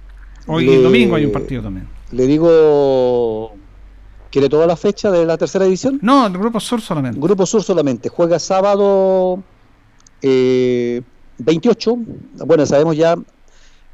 [0.47, 1.89] Hoy Le- domingo hay un partido también.
[2.11, 3.55] Le digo,
[4.31, 5.99] ¿quiere toda la fecha de la tercera división?
[6.03, 7.19] No, el Grupo Sur solamente.
[7.21, 8.09] Grupo Sur solamente.
[8.09, 9.43] Juega sábado
[10.21, 11.03] eh,
[11.39, 11.97] 28.
[12.47, 13.17] Bueno, sabemos ya.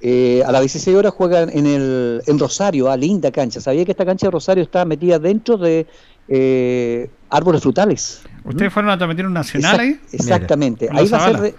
[0.00, 3.60] eh, a las 16 horas juegan en el en Rosario, a linda cancha.
[3.60, 5.86] ¿Sabía que esta cancha de Rosario está metida dentro de
[6.28, 8.22] eh, árboles frutales?
[8.44, 10.00] ¿Ustedes fueron a transmitir un nacional Exact- ahí?
[10.12, 10.88] Exactamente.
[10.90, 11.54] Ahí va a ser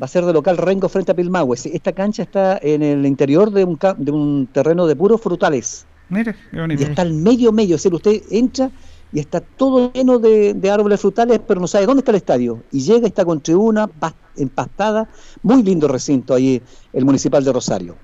[0.00, 1.56] va a ser de local Rengo frente a Pilmahue.
[1.72, 5.86] Esta cancha está en el interior de un, de un terreno de puros frutales.
[6.08, 6.82] Mire, qué bonito.
[6.82, 8.70] Y está al medio medio, es decir, usted entra
[9.12, 12.64] y está todo lleno de, de árboles frutales, pero no sabe dónde está el estadio.
[12.72, 15.08] Y llega y está con tribuna pas- empastada,
[15.42, 16.60] muy lindo recinto ahí,
[16.92, 17.96] el municipal de Rosario.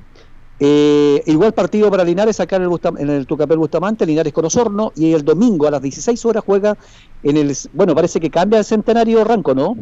[0.62, 4.44] Eh, igual partido para Linares acá en el, Bustam- en el Tucapel Bustamante, Linares con
[4.44, 6.76] Osorno, y el domingo a las 16 horas juega
[7.22, 9.74] en el, bueno, parece que cambia el centenario Ranco, ¿no?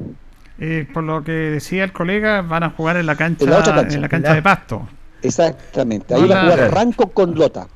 [0.60, 3.58] Eh, por lo que decía el colega, van a jugar en la cancha, En la
[3.58, 3.94] otra cancha.
[3.96, 4.88] en la cancha La- de pasto.
[5.22, 7.66] Exactamente, ahí va a jugar Ranco con Lota.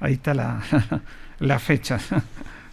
[0.00, 0.60] Ahí está la,
[1.40, 1.98] la fecha.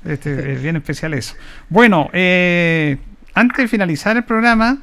[0.06, 1.34] Este, es bien especial eso.
[1.70, 2.98] Bueno, eh,
[3.36, 4.80] antes de finalizar el programa,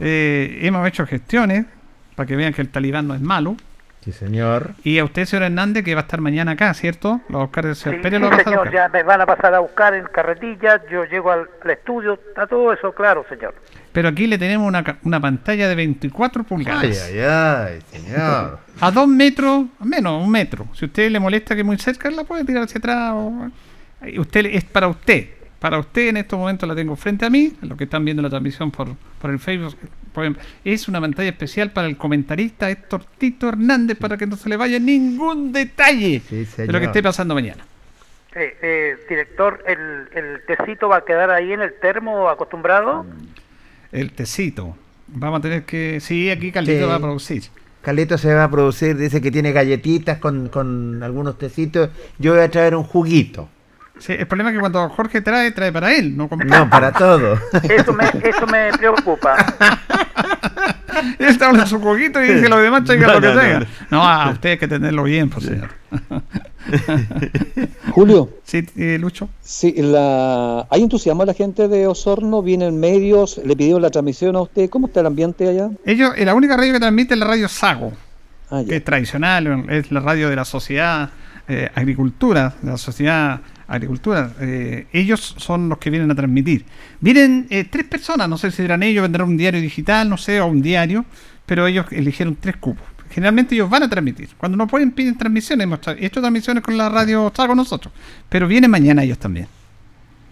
[0.00, 1.66] eh, hemos hecho gestiones
[2.14, 3.54] para que vean que el talibán no es malo.
[4.04, 4.70] Sí, señor.
[4.82, 7.20] Y a usted, señor Hernández, que va a estar mañana acá, ¿cierto?
[7.28, 8.72] Lo va a buscar el señor Sí, Pérez, sí, lo a a señor, buscar.
[8.74, 12.46] ya me van a pasar a buscar en carretilla, yo llego al, al estudio, está
[12.46, 13.54] todo eso claro, señor.
[13.92, 16.84] Pero aquí le tenemos una, ca- una pantalla de 24 pulgadas.
[17.10, 18.58] Ay, ay, ay, señor.
[18.80, 20.66] A dos metros, menos, un metro.
[20.72, 23.12] Si a usted le molesta que es muy cerca, la puede tirar hacia atrás.
[23.14, 23.50] o-
[24.18, 25.28] Usted es para usted.
[25.60, 28.30] Para usted en estos momentos la tengo frente a mí, los que están viendo la
[28.30, 28.88] transmisión por,
[29.20, 29.76] por el Facebook.
[30.64, 34.56] es una pantalla especial para el comentarista Héctor Tito Hernández para que no se le
[34.56, 36.22] vaya ningún detalle
[36.56, 37.64] de lo que esté pasando mañana.
[38.34, 43.04] Eh, eh, director, ¿el, ¿el tecito va a quedar ahí en el termo acostumbrado?
[43.92, 44.76] El tecito.
[45.08, 45.98] Vamos a tener que...
[46.00, 46.88] Sí, aquí Carlito Sí.
[46.88, 47.42] va a producir.
[47.82, 51.90] Carlito se va a producir, dice que tiene galletitas con, con algunos tecitos.
[52.18, 53.48] Yo voy a traer un juguito.
[54.00, 56.58] Sí, el problema es que cuando Jorge trae, trae para él, no comparto.
[56.58, 57.34] No, para todo.
[57.62, 59.36] Eso me, eso me preocupa.
[61.18, 63.40] Él está hablando su coquito y dice lo demás traigan No, lo que no, no,
[63.40, 63.62] traigan.
[63.90, 63.98] no.
[63.98, 65.70] No, a usted hay que tenerlo bien, pues señor.
[67.92, 68.30] Julio.
[68.44, 69.28] Sí, eh, Lucho.
[69.40, 70.66] Sí, la...
[70.70, 74.68] hay entusiasmo la gente de Osorno, vienen medios, le pidieron la transmisión a usted.
[74.68, 75.70] ¿Cómo está el ambiente allá?
[75.84, 77.92] Ellos, eh, la única radio que transmite es la radio Sago,
[78.50, 81.10] Ah, que es tradicional, es la radio de la sociedad
[81.46, 83.40] eh, agricultura, de la sociedad
[83.70, 84.32] agricultura.
[84.40, 86.64] Eh, ellos son los que vienen a transmitir.
[87.00, 90.40] Vienen eh, tres personas, no sé si serán ellos, vendrán un diario digital, no sé,
[90.40, 91.04] o un diario,
[91.46, 92.84] pero ellos eligieron tres cupos.
[93.10, 94.28] Generalmente ellos van a transmitir.
[94.36, 95.64] Cuando no pueden, piden transmisiones.
[95.64, 97.92] Hemos hecho transmisiones con la radio Sago nosotros.
[98.28, 99.48] Pero vienen mañana ellos también.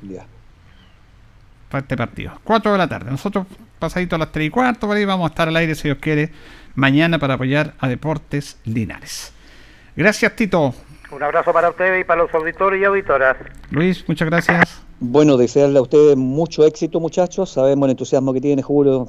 [0.02, 0.26] Ya.
[1.68, 2.40] para este partido.
[2.44, 3.10] 4 de la tarde.
[3.10, 3.46] Nosotros,
[3.78, 5.98] pasadito a las 3 y cuarto, por ahí vamos a estar al aire, si Dios
[6.00, 6.30] quiere,
[6.76, 9.32] mañana para apoyar a Deportes Linares.
[9.96, 10.72] Gracias, Tito.
[11.10, 13.36] Un abrazo para ustedes y para los auditores y auditoras.
[13.70, 14.82] Luis, muchas gracias.
[15.00, 17.50] Bueno, desearle a ustedes mucho éxito, muchachos.
[17.50, 19.08] Sabemos el entusiasmo que tiene, Julio.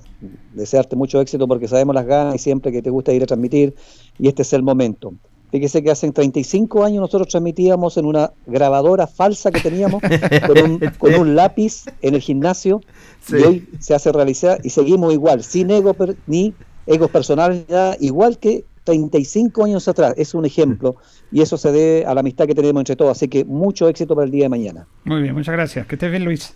[0.53, 3.75] Desearte mucho éxito porque sabemos las ganas y siempre que te gusta ir a transmitir.
[4.17, 5.13] Y este es el momento.
[5.51, 9.99] Fíjese que hace 35 años nosotros transmitíamos en una grabadora falsa que teníamos
[10.47, 12.81] con un, con un lápiz en el gimnasio
[13.21, 13.35] Sí.
[13.37, 16.53] y hoy se hace realidad y seguimos igual, sin ego per- ni
[16.85, 17.65] egos personales,
[17.99, 20.13] igual que 35 años atrás.
[20.17, 20.95] Es un ejemplo
[21.31, 23.11] y eso se debe a la amistad que tenemos entre todos.
[23.11, 24.87] Así que mucho éxito para el día de mañana.
[25.03, 25.85] Muy bien, muchas gracias.
[25.87, 26.53] Que estés bien, Luis.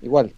[0.00, 0.32] Igual.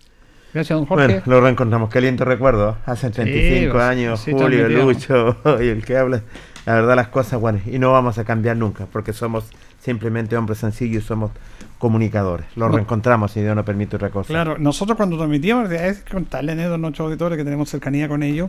[0.55, 1.07] Gracias, don Jorge.
[1.07, 1.91] Bueno, lo reencontramos.
[1.91, 2.77] Qué lindo recuerdo.
[2.87, 4.69] Hace 35 pues, años, sí, Julio.
[4.69, 6.23] Lucho y el que habla.
[6.65, 9.45] La verdad, las cosas, bueno, y no vamos a cambiar nunca porque somos
[9.81, 11.31] simplemente hombres sencillos y somos
[11.79, 12.47] comunicadores.
[12.57, 12.77] Lo No.
[12.77, 14.29] reencontramos si Dios no permite otra cosa.
[14.29, 18.49] Claro, nosotros cuando transmitíamos, es contarle a nuestros auditores que tenemos cercanía con ellos.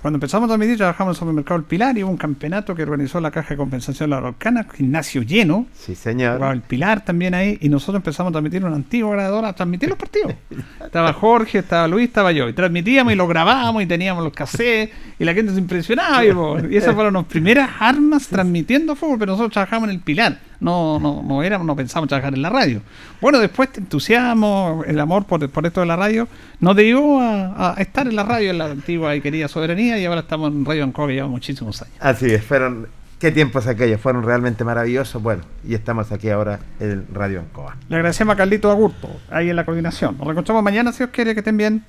[0.00, 2.82] Cuando empezamos a transmitir, trabajamos en el supermercado El Pilar y hubo un campeonato que
[2.82, 5.66] organizó la Caja de Compensación de la Araucana, gimnasio lleno.
[5.74, 6.36] Sí, señor.
[6.36, 9.90] Jugaba el Pilar también ahí y nosotros empezamos a transmitir una antigua grabadora, a transmitir
[9.90, 10.34] los partidos.
[10.82, 12.48] Estaba Jorge, estaba Luis, estaba yo.
[12.48, 16.24] Y transmitíamos y lo grabábamos y teníamos los cassettes y la gente se impresionaba.
[16.24, 16.32] Y,
[16.70, 20.38] y esas fueron las primeras armas transmitiendo fútbol, pero nosotros trabajamos en el Pilar.
[20.60, 22.82] No, no, no éramos, no pensábamos trabajar en la radio.
[23.20, 26.28] Bueno, después este entusiasmo, el amor por, por esto de la radio,
[26.60, 30.04] nos llevó a, a estar en la radio en la antigua y querida soberanía y
[30.04, 31.94] ahora estamos en Radio Ancoa que lleva muchísimos años.
[32.00, 32.88] Así es, fueron.
[33.18, 35.22] Qué tiempos aquellos, fueron realmente maravillosos.
[35.22, 37.76] Bueno, y estamos aquí ahora en Radio Ancoa.
[37.88, 40.16] Le agradecemos a Carlito Agurto, ahí en la coordinación.
[40.16, 41.84] Nos reencontramos mañana, si Dios quiere, que estén bien.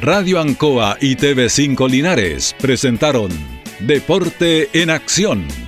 [0.00, 3.30] Radio Ancoa y TV5 Linares presentaron
[3.80, 5.67] Deporte en Acción.